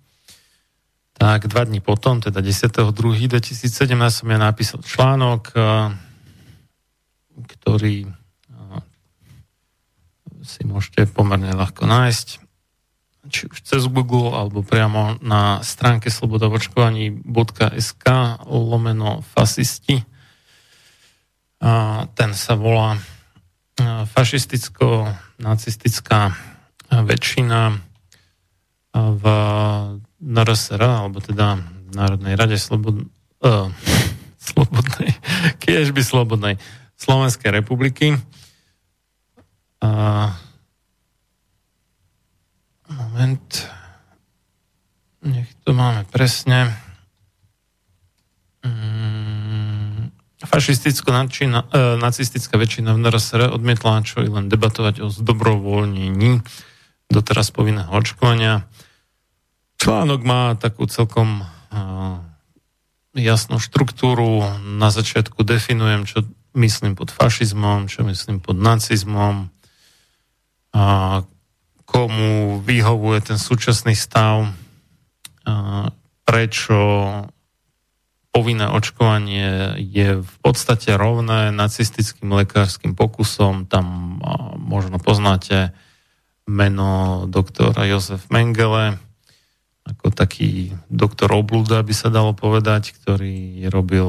[1.13, 5.53] Tak dva dní potom, teda 10.2.2017 som ja napísal článok,
[7.41, 8.05] ktorý
[10.43, 12.43] si môžete pomerne ľahko nájsť
[13.31, 18.05] či už cez Google alebo priamo na stránke slobodavočkovaní.sk
[18.51, 20.03] lomeno fasisti.
[21.63, 22.99] A ten sa volá
[24.11, 26.35] fašisticko-nacistická
[26.91, 27.79] väčšina
[28.93, 29.23] v
[30.21, 31.57] NRSR, alebo teda
[31.93, 33.09] Národnej rade slobod,
[33.41, 33.69] uh,
[34.51, 35.17] slobodnej,
[35.63, 36.59] kiež by slobodnej,
[36.97, 38.15] Slovenskej republiky.
[39.83, 39.89] A
[42.89, 43.69] moment.
[45.23, 46.75] nech to máme presne.
[48.63, 50.11] Mm,
[50.43, 56.43] fašisticko-nacistická e, nacistická väčšina v NRSR odmietla čo i len debatovať o zdobrovoľnení
[57.11, 58.67] doteraz povinného očkovania.
[59.79, 61.45] Článok má takú celkom e,
[63.19, 64.43] jasnú štruktúru.
[64.63, 69.49] Na začiatku definujem, čo myslím pod fašizmom, čo myslím pod nacizmom,
[70.73, 70.83] a
[71.85, 74.49] komu vyhovuje ten súčasný stav,
[75.43, 75.91] a
[76.23, 76.79] prečo
[78.33, 83.69] povinné očkovanie je v podstate rovné nacistickým lekárskym pokusom.
[83.69, 84.17] Tam
[84.57, 85.69] možno poznáte
[86.49, 88.97] meno doktora Jozef Mengele,
[89.85, 94.07] ako taký doktor oblúda by sa dalo povedať, ktorý robil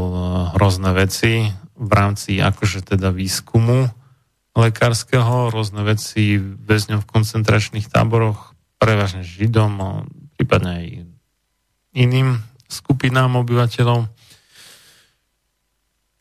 [0.56, 3.90] hrozné veci v rámci akože teda výskumu
[4.54, 10.06] lekárskeho, rôzne veci väzňom v koncentračných táboroch, prevažne Židom,
[10.38, 10.86] prípadne aj
[11.98, 12.38] iným
[12.70, 14.06] skupinám obyvateľov.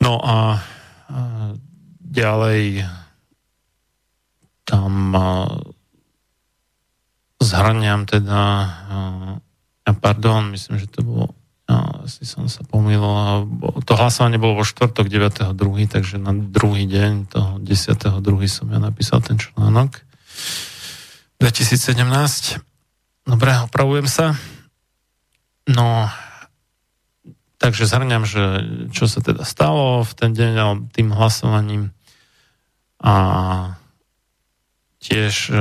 [0.02, 0.58] No a,
[2.02, 2.86] ďalej
[4.66, 4.92] tam
[7.38, 8.42] zhraniam teda
[9.84, 11.26] a pardon, myslím, že to bolo
[11.64, 13.48] No, asi som sa pomýlil.
[13.88, 15.56] To hlasovanie bolo vo štvrtok 9.2.,
[15.88, 18.20] takže na druhý deň toho 10.2.
[18.44, 20.04] som ja napísal ten článok.
[21.40, 22.60] 2017.
[23.24, 24.36] Dobre, opravujem sa.
[25.64, 26.12] No,
[27.56, 28.44] takže zhrňam, že
[28.92, 31.96] čo sa teda stalo v ten deň tým hlasovaním
[33.00, 33.14] a
[35.00, 35.52] tiež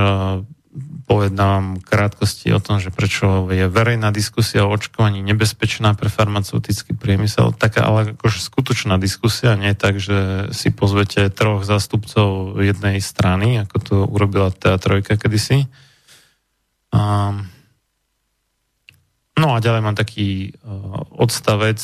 [1.06, 7.54] povedám krátkosti o tom, že prečo je verejná diskusia o očkovaní nebezpečná pre farmaceutický priemysel.
[7.54, 13.78] Taká ale akože skutočná diskusia, nie tak, že si pozvete troch zástupcov jednej strany, ako
[13.78, 15.70] to urobila tá trojka kedysi.
[16.90, 17.34] A,
[19.38, 21.78] no a ďalej mám taký uh, odstavec,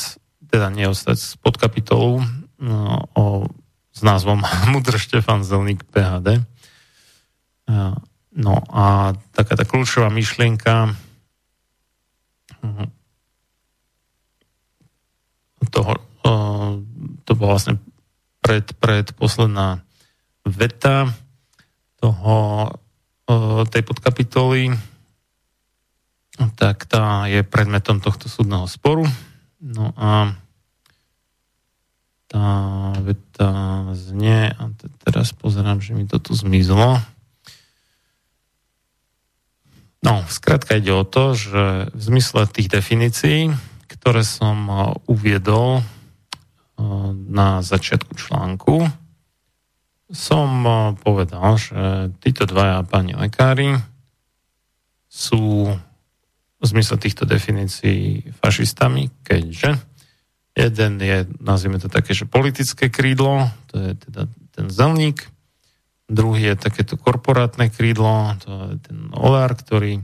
[0.50, 2.24] teda nie odstavec, z podkapitolu uh,
[3.14, 3.46] o,
[3.94, 4.42] s názvom
[4.74, 6.42] Mudr Štefan Zelník PHD.
[7.70, 7.94] Uh,
[8.30, 10.94] No a taká tá kľúčová myšlienka
[12.62, 12.86] mhm,
[15.70, 15.94] toho,
[17.24, 17.78] to bola vlastne
[18.42, 19.86] pred, pred posledná
[20.42, 21.14] veta
[22.02, 22.70] toho,
[23.70, 24.74] tej podkapitoly,
[26.58, 29.06] tak tá je predmetom tohto súdneho sporu.
[29.60, 30.34] No a
[32.30, 32.46] tá
[33.04, 33.50] veta
[33.94, 34.62] znie, a
[35.04, 36.98] teraz pozerám, že mi to tu zmizlo.
[40.00, 43.52] No, skrátka ide o to, že v zmysle tých definícií,
[43.84, 45.82] ktoré som e, uviedol e,
[47.28, 48.88] na začiatku článku,
[50.08, 50.72] som e,
[51.04, 53.76] povedal, že títo dvaja páni lekári
[55.12, 55.68] sú
[56.60, 59.76] v zmysle týchto definícií fašistami, keďže
[60.56, 64.22] jeden je, nazvime to také, že politické krídlo, to je teda
[64.56, 65.28] ten zelník,
[66.10, 70.02] Druhý je takéto korporátne krídlo, to je ten Olár, ktorý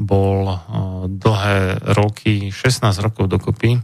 [0.00, 0.58] bol eh,
[1.12, 3.82] dlhé roky, 16 rokov dokopy, eh,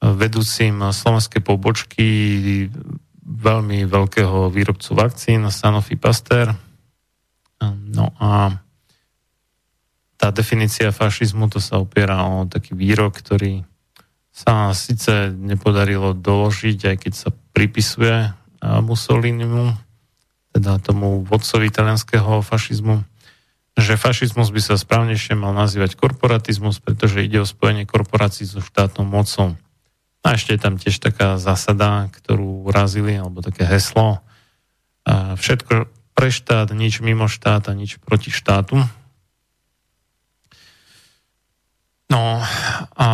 [0.00, 2.08] vedúcim slovenskej pobočky
[3.22, 6.56] veľmi veľkého výrobcu vakcín Sanofi Pasteur.
[7.92, 8.50] No a
[10.18, 13.62] tá definícia fašizmu to sa opiera o taký výrok, ktorý
[14.32, 18.32] sa síce nepodarilo doložiť, aj keď sa pripisuje eh,
[18.80, 19.91] Mussolinimu,
[20.52, 23.04] teda tomu vodcovi italianského fašizmu,
[23.72, 29.08] že fašizmus by sa správnejšie mal nazývať korporatizmus, pretože ide o spojenie korporácií so štátnou
[29.08, 29.56] mocou.
[30.22, 34.20] A ešte je tam tiež taká zásada, ktorú urazili, alebo také heslo.
[35.08, 38.78] A všetko pre štát, nič mimo štát a nič proti štátu.
[42.12, 42.44] No
[42.92, 43.08] a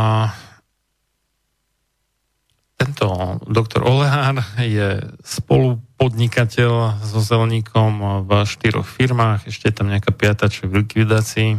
[2.79, 3.11] tento
[3.51, 10.67] doktor Olehár je spolupodnikateľ so Zelníkom v štyroch firmách, ešte je tam nejaká piata, čo
[10.67, 11.59] je v likvidácii,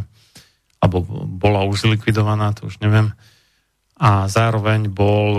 [0.80, 3.12] alebo bola už zlikvidovaná, to už neviem.
[4.00, 5.30] A zároveň bol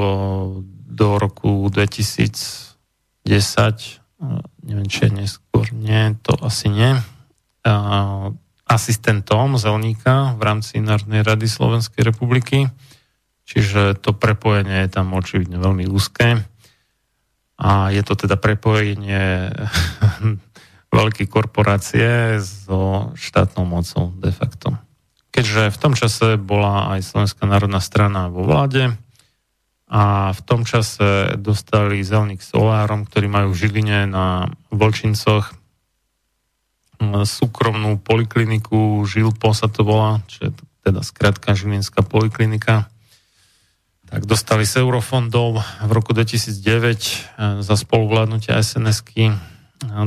[0.86, 2.78] do roku 2010,
[4.62, 6.94] neviem, či je neskôr, nie, to asi nie,
[8.70, 12.70] asistentom Zelníka v rámci Národnej rady Slovenskej republiky
[13.52, 16.40] Čiže to prepojenie je tam očividne veľmi úzké.
[17.60, 19.52] A je to teda prepojenie
[20.96, 24.72] veľkej korporácie so štátnou mocou de facto.
[25.36, 28.96] Keďže v tom čase bola aj Slovenská národná strana vo vláde
[29.92, 35.52] a v tom čase dostali Zelník Solárom, ktorí majú v Žiline na Volčincoch
[37.28, 40.52] súkromnú polikliniku, Žilpo sa to volá, čo je
[40.88, 42.88] teda skratka Žilinská poliklinika,
[44.12, 49.32] tak dostali z eurofondov v roku 2009 za spoluvládnutia SNS-ky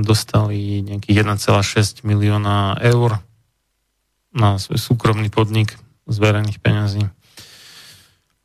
[0.04, 3.24] dostali nejakých 1,6 milióna eur
[4.36, 7.08] na svoj súkromný podnik z verejných peňazí.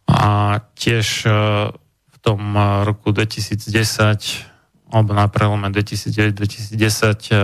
[0.07, 1.27] A tiež
[2.07, 2.55] v tom
[2.88, 3.67] roku 2010
[4.89, 7.35] alebo na prelome 2009-2010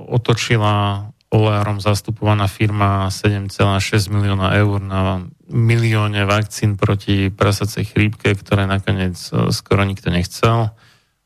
[0.00, 9.18] otočila oleárom zastupovaná firma 7,6 milióna eur na milióne vakcín proti prasacej chrípke, ktoré nakoniec
[9.34, 10.70] e, skoro nikto nechcel.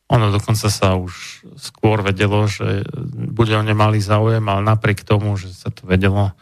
[0.08, 5.36] Ono dokonca sa už skôr vedelo, že bude o ne malý záujem, ale napriek tomu,
[5.36, 6.32] že sa to vedelo,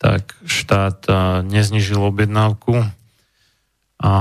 [0.00, 1.12] tak štát e,
[1.44, 2.80] neznižil objednávku
[4.00, 4.12] a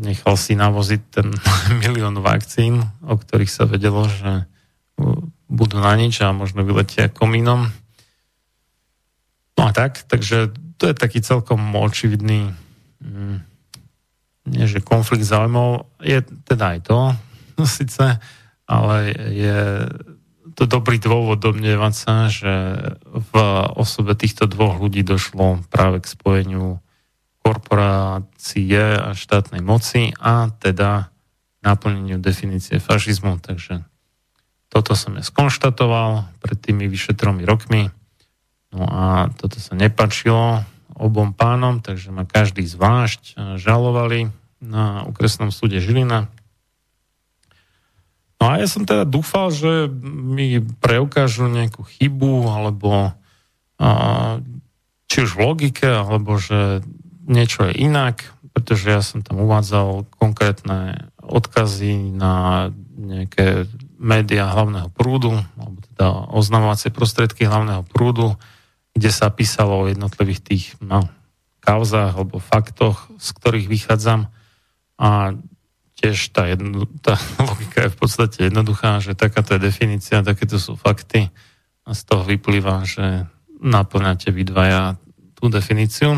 [0.00, 1.28] nechal si navoziť ten
[1.84, 4.48] milión vakcín, o ktorých sa vedelo, že
[5.50, 7.68] budú na nič a možno vyletia komínom.
[9.58, 12.56] No a tak, takže to je taký celkom očividný
[13.04, 13.36] mm,
[14.48, 16.98] nie že konflikt záujmov, je teda aj to,
[17.60, 18.16] no síce,
[18.64, 18.96] ale
[19.30, 19.60] je
[20.56, 22.52] to dobrý dôvod domnievať sa, že
[23.06, 23.32] v
[23.76, 26.82] osobe týchto dvoch ľudí došlo práve k spojeniu
[27.40, 31.08] korporácie a štátnej moci a teda
[31.64, 33.40] naplneniu definície fašizmu.
[33.40, 33.84] Takže
[34.68, 37.88] toto som ja skonštatoval pred tými vyše tromi rokmi.
[38.70, 40.62] No a toto sa nepačilo
[41.00, 44.28] obom pánom, takže ma každý zvlášť e, žalovali
[44.60, 46.28] na okresnom súde Žilina.
[48.40, 53.16] No a ja som teda dúfal, že mi preukážu nejakú chybu, alebo
[53.80, 53.88] a,
[55.08, 56.84] či už v logike, alebo že
[57.24, 63.68] niečo je inak, pretože ja som tam uvádzal konkrétne odkazy na nejaké
[64.00, 68.36] médiá hlavného prúdu, alebo teda oznamovacie prostriedky hlavného prúdu,
[68.94, 71.06] kde sa písalo o jednotlivých tých no,
[71.62, 74.26] kauzách alebo faktoch, z ktorých vychádzam.
[75.00, 75.34] A
[76.00, 80.74] tiež tá, jedno, tá logika je v podstate jednoduchá, že takáto je definícia, takéto sú
[80.74, 81.28] fakty
[81.84, 83.28] a z toho vyplýva, že
[83.60, 84.96] naplňate vy dvaja
[85.36, 86.16] tú definíciu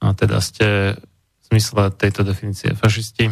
[0.00, 3.30] a teda ste v zmysle tejto definície fašisti.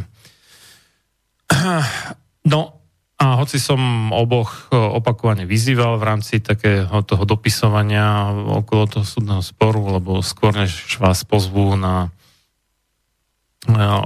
[2.43, 2.82] No
[3.23, 9.39] a hoci som oboch e, opakovane vyzýval v rámci takého toho dopisovania okolo toho súdneho
[9.39, 12.11] sporu, lebo skôr než vás pozvú na,
[13.71, 14.03] na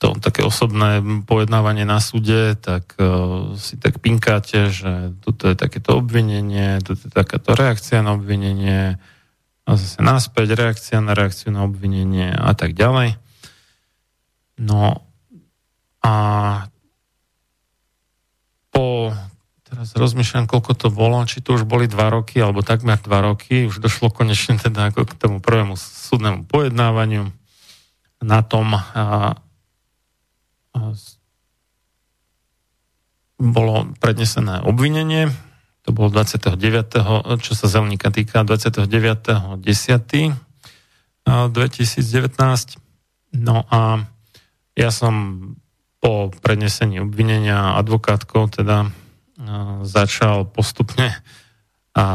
[0.00, 5.94] to také osobné pojednávanie na súde, tak uh, si tak pinkáte, že toto je takéto
[6.02, 8.98] obvinenie, toto je takáto reakcia na obvinenie,
[9.62, 13.14] a zase náspäť reakcia na reakciu na obvinenie a tak ďalej.
[14.58, 15.06] No
[16.02, 16.14] a
[18.72, 19.12] po,
[19.68, 23.68] teraz rozmýšľam, koľko to bolo, či to už boli dva roky, alebo takmer dva roky,
[23.68, 27.28] už došlo konečne teda ako k tomu prvému súdnemu pojednávaniu.
[28.22, 30.78] Na tom a, a,
[33.36, 35.28] bolo prednesené obvinenie,
[35.82, 37.42] to bolo 29.
[37.42, 40.38] čo sa zelníka týka, 29.10.
[41.26, 42.78] 2019.
[43.38, 44.04] No a
[44.74, 45.14] ja som
[46.02, 48.90] po prednesení obvinenia advokátkou teda
[49.86, 51.14] začal postupne
[51.94, 52.06] a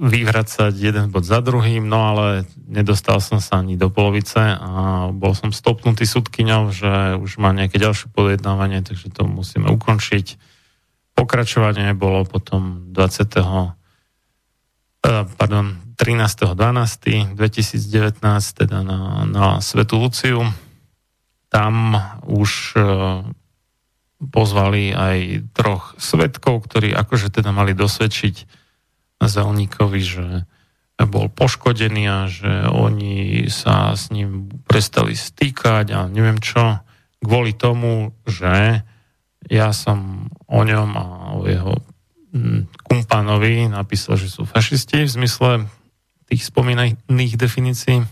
[0.00, 5.36] vyvracať jeden bod za druhým, no ale nedostal som sa ani do polovice a bol
[5.36, 10.40] som stopnutý súdkyňou, že už má nejaké ďalšie pojednávanie, takže to musíme ukončiť.
[11.12, 13.76] Pokračovanie bolo potom 20.
[15.04, 17.36] Eh, pardon, 13.12.2019
[18.56, 20.48] teda na, na Svetu Luciu
[21.50, 22.82] tam už e,
[24.30, 25.18] pozvali aj
[25.52, 28.58] troch svetkov, ktorí akože teda mali dosvedčiť
[29.20, 30.26] Zelníkovi, že
[31.00, 36.80] bol poškodený a že oni sa s ním prestali stýkať a neviem čo,
[37.20, 38.84] kvôli tomu, že
[39.48, 41.06] ja som o ňom a
[41.40, 41.74] o jeho
[42.86, 45.50] kumpánovi napísal, že sú fašisti v zmysle
[46.30, 48.06] tých spomínaných definícií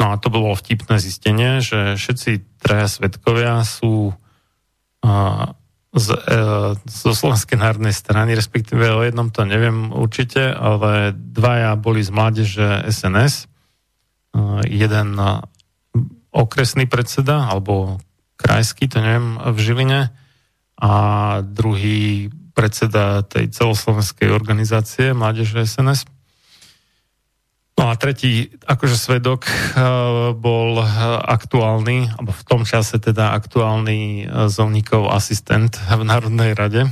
[0.00, 5.46] No a to bolo vtipné zistenie, že všetci traja svetkovia sú uh,
[5.94, 12.02] z, uh, zo Slovenskej národnej strany, respektíve o jednom to neviem určite, ale dvaja boli
[12.02, 13.46] z mládeže SNS.
[14.66, 15.14] Jeden
[16.34, 18.02] okresný predseda, alebo
[18.34, 20.00] krajský, to neviem, v Žiline
[20.74, 20.92] a
[21.46, 26.06] druhý predseda tej celoslovenskej organizácie Mládeže SNS.
[27.74, 29.54] No a tretí, akože svedok eh,
[30.34, 30.86] bol eh,
[31.26, 36.86] aktuálny, alebo v tom čase teda aktuálny eh, zovníkov asistent v Národnej rade.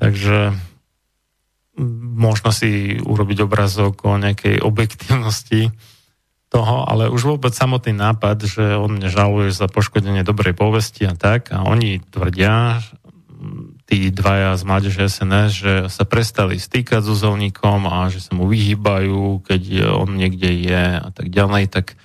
[0.00, 0.56] Takže
[2.16, 5.72] možno si urobiť obrazok o nejakej objektívnosti
[6.52, 11.16] toho, ale už vôbec samotný nápad, že on mne žaluje za poškodenie dobrej povesti a
[11.16, 12.84] tak, a oni tvrdia,
[13.92, 18.48] tí dvaja z mládeže SNS, že sa prestali stýkať so zolníkom a že sa mu
[18.48, 22.00] vyhýbajú, keď on niekde je a tak ďalej, tak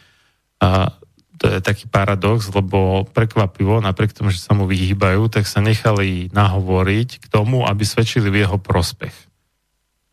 [0.59, 0.91] a
[1.39, 6.27] to je taký paradox, lebo prekvapivo, napriek tomu, že sa mu vyhýbajú, tak sa nechali
[6.35, 9.15] nahovoriť k tomu, aby svedčili v jeho prospech.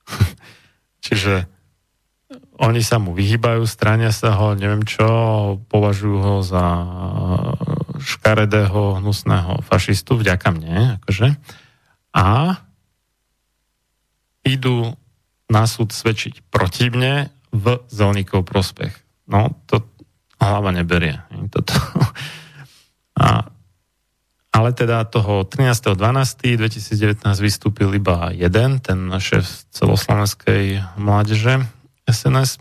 [1.10, 1.50] Čiže
[2.62, 5.08] oni sa mu vyhýbajú, strania sa ho, neviem čo,
[5.66, 6.66] považujú ho za
[7.98, 11.63] škaredého, hnusného fašistu, vďaka mne, akože.
[12.14, 12.62] A
[14.46, 14.94] idú
[15.50, 18.92] na súd svedčiť proti mne v zelníkov prospech.
[19.30, 19.82] No, to,
[20.38, 21.20] hlava neberie.
[21.48, 21.74] Toto.
[23.14, 23.46] A,
[24.50, 31.62] ale teda toho 13.12.2019 vystúpil iba jeden, ten šéf celoslovenskej mládeže
[32.10, 32.58] SNS.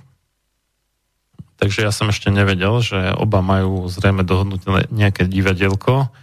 [1.57, 6.13] Takže ja som ešte nevedel, že oba majú zrejme dohodnuté nejaké divadielko,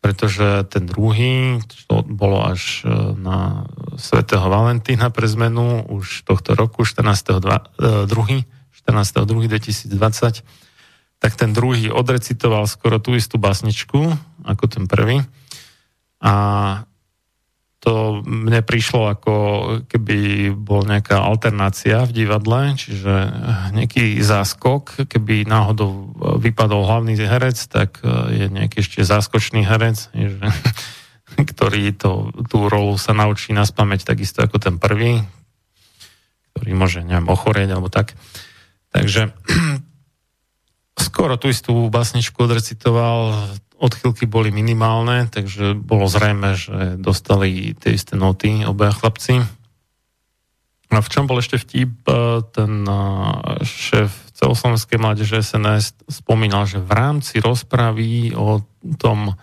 [0.00, 2.88] pretože ten druhý, to bolo až e,
[3.20, 3.68] na
[4.00, 8.08] svätého Valentína pre zmenu už tohto roku, 14.2.2020,
[8.80, 10.40] 14.2.2020,
[11.20, 14.16] tak ten druhý odrecitoval skoro tú istú basničku
[14.48, 15.20] ako ten prvý.
[16.24, 16.32] A
[17.80, 19.34] to mne prišlo ako
[19.88, 23.12] keby bol nejaká alternácia v divadle, čiže
[23.72, 26.12] nejaký záskok, keby náhodou
[26.44, 28.04] vypadol hlavný herec, tak
[28.36, 30.48] je nejaký ešte záskočný herec, že,
[31.40, 35.24] ktorý to, tú rolu sa naučí na spameť takisto ako ten prvý,
[36.52, 38.12] ktorý môže, neviem, ochorieť alebo tak.
[38.92, 39.32] Takže
[41.08, 48.12] skoro tú istú basničku odrecitoval, odchylky boli minimálne, takže bolo zrejme, že dostali tie isté
[48.14, 49.40] noty obaja chlapci.
[50.90, 52.98] A v čom bol ešte vtip, e, ten e,
[53.62, 58.66] šéf celoslovenskej mládeže SNS spomínal, že v rámci rozpravy o
[58.98, 59.38] tom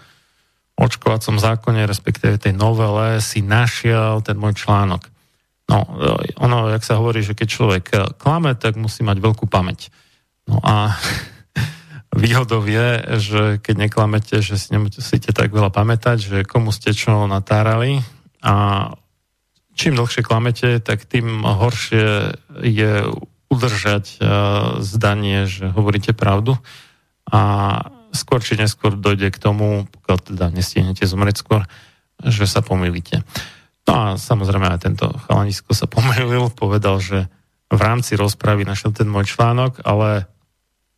[0.77, 5.07] očkovacom zákone, respektíve tej novele, si našiel ten môj článok.
[5.71, 7.85] No, e, ono, jak sa hovorí, že keď človek
[8.19, 9.87] klame, tak musí mať veľkú pamäť.
[10.51, 10.99] No a
[12.15, 17.27] Výhodou je, že keď neklamete, že si nemusíte tak veľa pamätať, že komu ste čo
[17.27, 17.99] natárali
[18.39, 18.87] a
[19.77, 22.91] čím dlhšie klamete, tak tým horšie je
[23.47, 24.27] udržať uh,
[24.83, 26.57] zdanie, že hovoríte pravdu
[27.27, 27.41] a
[28.15, 31.67] skôr či neskôr dojde k tomu, pokiaľ teda nestihnete zomrieť skôr,
[32.23, 33.21] že sa pomýlite.
[33.87, 37.27] No a samozrejme aj tento chalanisko sa pomýlil, povedal, že
[37.67, 40.27] v rámci rozpravy našiel ten môj článok, ale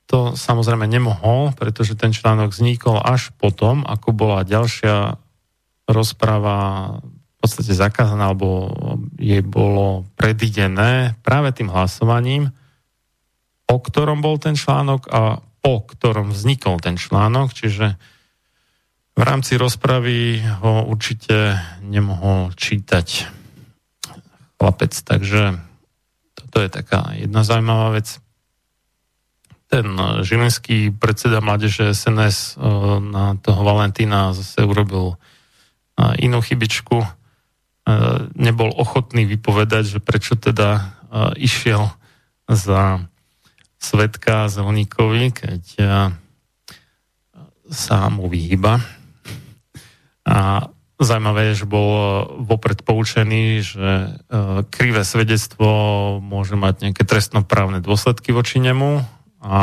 [0.10, 5.22] to samozrejme nemohol, pretože ten článok vznikol až potom, ako bola ďalšia
[5.86, 6.58] rozpráva
[6.98, 8.74] v podstate zakázaná, alebo
[9.22, 12.50] jej bolo predidené práve tým hlasovaním,
[13.70, 17.94] o ktorom bol ten článok a po ktorom vznikol ten článok, čiže
[19.14, 21.54] v rámci rozpravy ho určite
[21.86, 23.30] nemohol čítať
[24.58, 25.60] chlapec, takže
[26.34, 28.18] toto je taká jedna zaujímavá vec
[29.69, 32.61] ten eh, žilinský predseda mládeže SNS eh,
[32.99, 37.22] na toho Valentína zase urobil eh, inú chybičku.
[38.38, 40.93] Nebol ochotný vypovedať, že prečo teda
[41.41, 41.89] išiel
[42.45, 43.01] za
[43.81, 45.64] svetka Zelníkovi, keď
[47.65, 48.77] sa mu vyhýba.
[50.22, 50.69] A
[51.01, 51.89] Zajímavé je, že bol
[52.45, 54.22] vopred poučený, že
[54.69, 55.65] krivé svedectvo
[56.22, 59.01] môže mať nejaké trestnoprávne dôsledky voči nemu
[59.40, 59.61] a,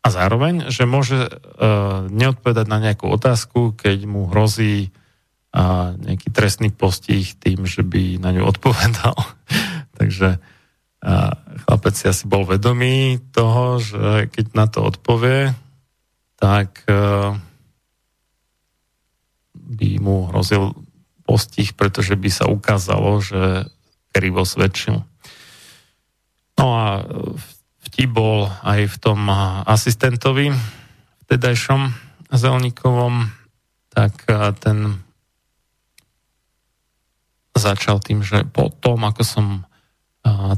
[0.00, 4.94] a zároveň, že môže uh, neodpovedať na nejakú otázku, keď mu hrozí
[5.54, 9.18] uh, nejaký trestný postih tým, že by na ňu odpovedal.
[9.98, 11.32] Takže uh,
[11.66, 15.52] chlapec si asi bol vedomý toho, že keď na to odpovie,
[16.40, 17.36] tak uh,
[19.52, 20.72] by mu hrozil
[21.26, 23.70] postih, pretože by sa ukázalo, že
[24.10, 25.06] krivo svedčil.
[26.58, 27.06] No a
[27.38, 29.20] v vtip bol aj v tom
[29.64, 30.52] asistentovi
[31.26, 31.92] vtedajšom
[32.30, 33.30] Zelníkovom,
[33.90, 34.26] tak
[34.62, 35.02] ten
[37.56, 39.46] začal tým, že po tom, ako som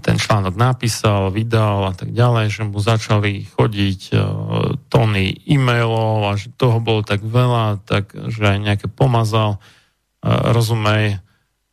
[0.02, 4.00] ten článok napísal, vydal a tak ďalej, že mu začali chodiť
[4.90, 9.62] tóny e-mailov a že toho bolo tak veľa, tak že aj nejaké pomazal,
[10.26, 11.22] rozumej,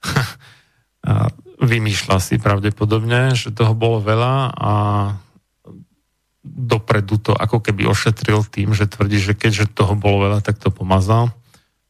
[1.60, 4.74] vymýšľa si pravdepodobne, že toho bolo veľa a
[6.50, 10.74] dopredu to ako keby ošetril tým, že tvrdí, že keďže toho bolo veľa, tak to
[10.74, 11.30] pomazal.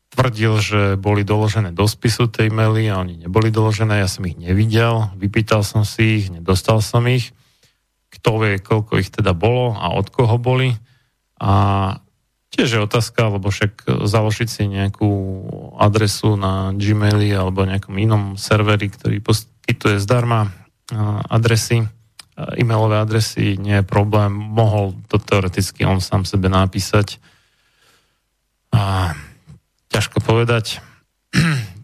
[0.10, 4.36] tvrdil, že boli doložené do spisu tej maily a oni neboli doložené, ja som ich
[4.36, 7.32] nevidel, vypýtal som si ich, nedostal som ich.
[8.10, 10.74] Kto vie, koľko ich teda bolo a od koho boli.
[11.38, 11.54] A
[12.50, 15.10] tiež je otázka, lebo však založiť si nejakú
[15.78, 20.50] adresu na Gmaili alebo nejakom inom serveri, ktorý poskytuje zdarma
[21.30, 21.86] adresy,
[22.56, 24.32] e-mailové adresy, nie je problém.
[24.32, 27.19] Mohol to teoreticky on sám sebe napísať.
[28.76, 29.14] A
[29.90, 30.80] ťažko povedať.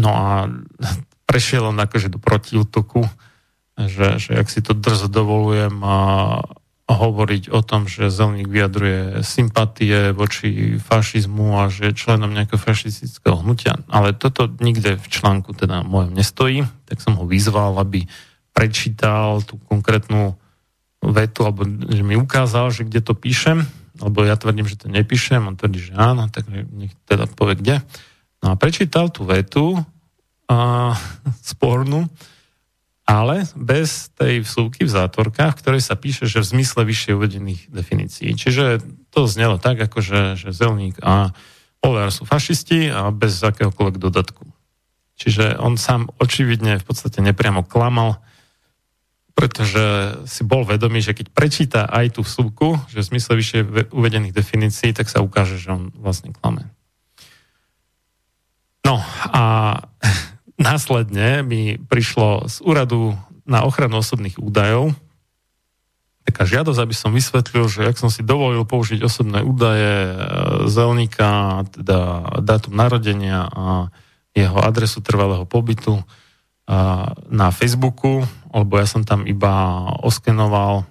[0.00, 0.48] No a
[1.28, 3.04] prešiel on akože do protiútoku,
[3.76, 6.40] že, že ak si to drzo dovolujem a
[6.90, 13.38] hovoriť o tom, že Zelník vyjadruje sympatie voči fašizmu a že je členom nejakého fašistického
[13.46, 13.78] hnutia.
[13.86, 18.10] Ale toto nikde v článku teda mojom nestojí, tak som ho vyzval, aby
[18.52, 20.36] prečítal tú konkrétnu
[21.00, 23.64] vetu, alebo že mi ukázal, že kde to píšem
[24.00, 27.76] lebo ja tvrdím, že to nepíšem, on tvrdí, že áno, tak nech teda povie kde.
[28.40, 29.76] No a prečítal tú vetu
[30.48, 30.96] a,
[31.52, 32.08] spornú,
[33.04, 37.62] ale bez tej vsúky v zátvorkách, v ktorej sa píše, že v zmysle vyššie uvedených
[37.68, 38.38] definícií.
[38.38, 38.80] Čiže
[39.10, 41.34] to znelo tak, ako že, že Zelník a
[41.82, 44.46] Olear sú fašisti a bez akéhokoľvek dodatku.
[45.18, 48.22] Čiže on sám očividne v podstate nepriamo klamal,
[49.40, 54.36] pretože si bol vedomý, že keď prečíta aj tú vsúku, že v zmysle vyššie uvedených
[54.36, 56.68] definícií, tak sa ukáže, že on vlastne klame.
[58.84, 59.00] No
[59.32, 59.44] a
[60.60, 63.16] následne mi prišlo z úradu
[63.48, 64.92] na ochranu osobných údajov
[66.30, 70.14] taká žiadosť, aby som vysvetlil, že ak som si dovolil použiť osobné údaje e,
[70.70, 71.98] zelníka, teda
[72.44, 73.90] dátum narodenia a
[74.30, 76.06] jeho adresu trvalého pobytu,
[77.26, 78.22] na Facebooku,
[78.54, 80.86] lebo ja som tam iba oskenoval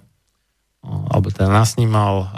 [0.84, 2.28] alebo teda nasnímal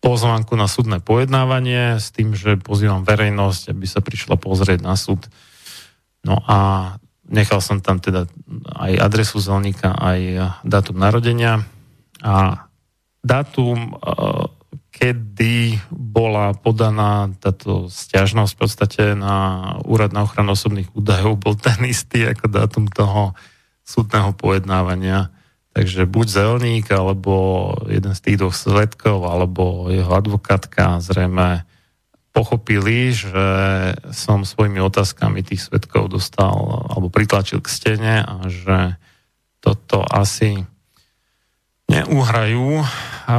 [0.00, 5.28] pozvánku na súdne pojednávanie s tým, že pozývam verejnosť, aby sa prišla pozrieť na súd.
[6.24, 6.56] No a
[7.28, 8.24] nechal som tam teda
[8.78, 11.68] aj adresu zelníka, aj dátum narodenia
[12.24, 12.66] a
[13.20, 13.98] dátum
[14.98, 19.34] kedy bola podaná táto stiažnosť v podstate na
[19.86, 23.38] Úrad na ochranu osobných údajov, bol ten istý ako dátum toho
[23.86, 25.30] súdneho pojednávania.
[25.70, 31.62] Takže buď zelník, alebo jeden z tých dvoch svetkov, alebo jeho advokátka zrejme
[32.34, 33.46] pochopili, že
[34.10, 38.98] som svojimi otázkami tých svetkov dostal alebo pritlačil k stene a že
[39.62, 40.62] toto asi
[41.88, 42.84] neuhrajú.
[43.28, 43.38] A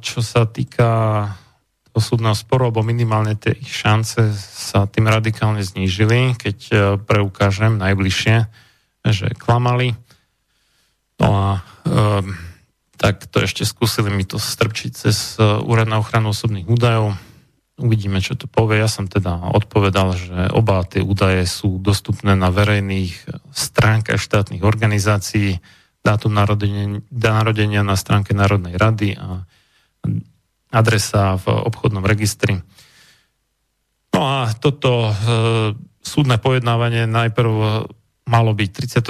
[0.00, 0.90] čo sa týka
[1.90, 8.46] osudného sporu, alebo minimálne tie ich šance sa tým radikálne znížili, keď e, preukážem najbližšie,
[9.10, 9.98] že klamali.
[11.18, 11.46] No a
[11.84, 12.32] um,
[12.96, 17.18] tak to ešte skúsili mi to strpčiť cez e, Úrad na ochranu osobných údajov.
[17.80, 18.78] Uvidíme, čo to povie.
[18.78, 25.58] Ja som teda odpovedal, že oba tie údaje sú dostupné na verejných stránkach štátnych organizácií,
[26.00, 29.44] dátum narodenia, narodenia na stránke Národnej rady a
[30.70, 32.62] adresa v obchodnom registri.
[34.14, 35.12] No a toto e,
[36.00, 37.52] súdne pojednávanie najprv
[38.30, 38.68] malo byť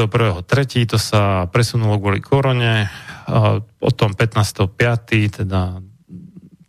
[0.08, 2.88] 31.3., to sa presunulo kvôli korone,
[3.30, 5.78] a potom 15.5., teda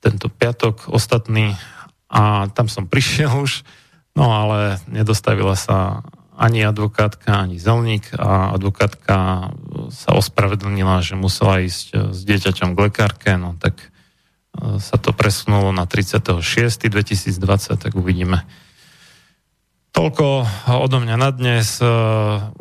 [0.02, 1.56] tento piatok ostatný
[2.12, 3.64] a tam som prišiel už,
[4.20, 6.04] no ale nedostavila sa
[6.42, 9.50] ani advokátka, ani zelník a advokátka
[9.94, 15.14] sa ospravedlnila, že musela ísť e, s dieťaťom k lekárke, no tak e, sa to
[15.14, 18.42] presunulo na 36.2020, tak uvidíme.
[19.92, 20.48] Toľko
[20.82, 21.78] odo mňa na dnes.
[21.78, 21.86] E,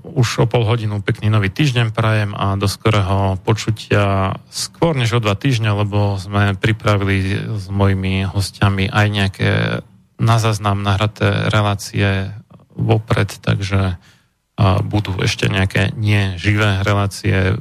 [0.03, 5.25] už o pol hodinu pekný nový týždeň prajem a do skorého počutia skôr než o
[5.25, 9.51] dva týždňa, lebo sme pripravili s mojimi hostiami aj nejaké
[10.21, 12.29] na záznam nahraté relácie
[12.81, 14.01] vopred, takže
[14.85, 17.57] budú ešte nejaké neživé relácie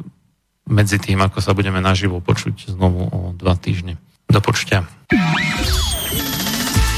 [0.67, 3.95] medzi tým, ako sa budeme naživo počuť znovu o dva týždne.
[4.29, 4.83] Do počutia.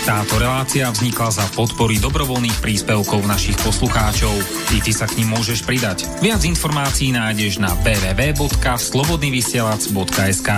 [0.01, 4.33] Táto relácia vznikla za podpory dobrovoľných príspevkov našich poslucháčov.
[4.74, 6.09] I ty sa k ním môžeš pridať.
[6.25, 10.50] Viac informácií nájdeš na www.slobodnyvysielac.sk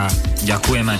[0.48, 0.96] Ďakujeme.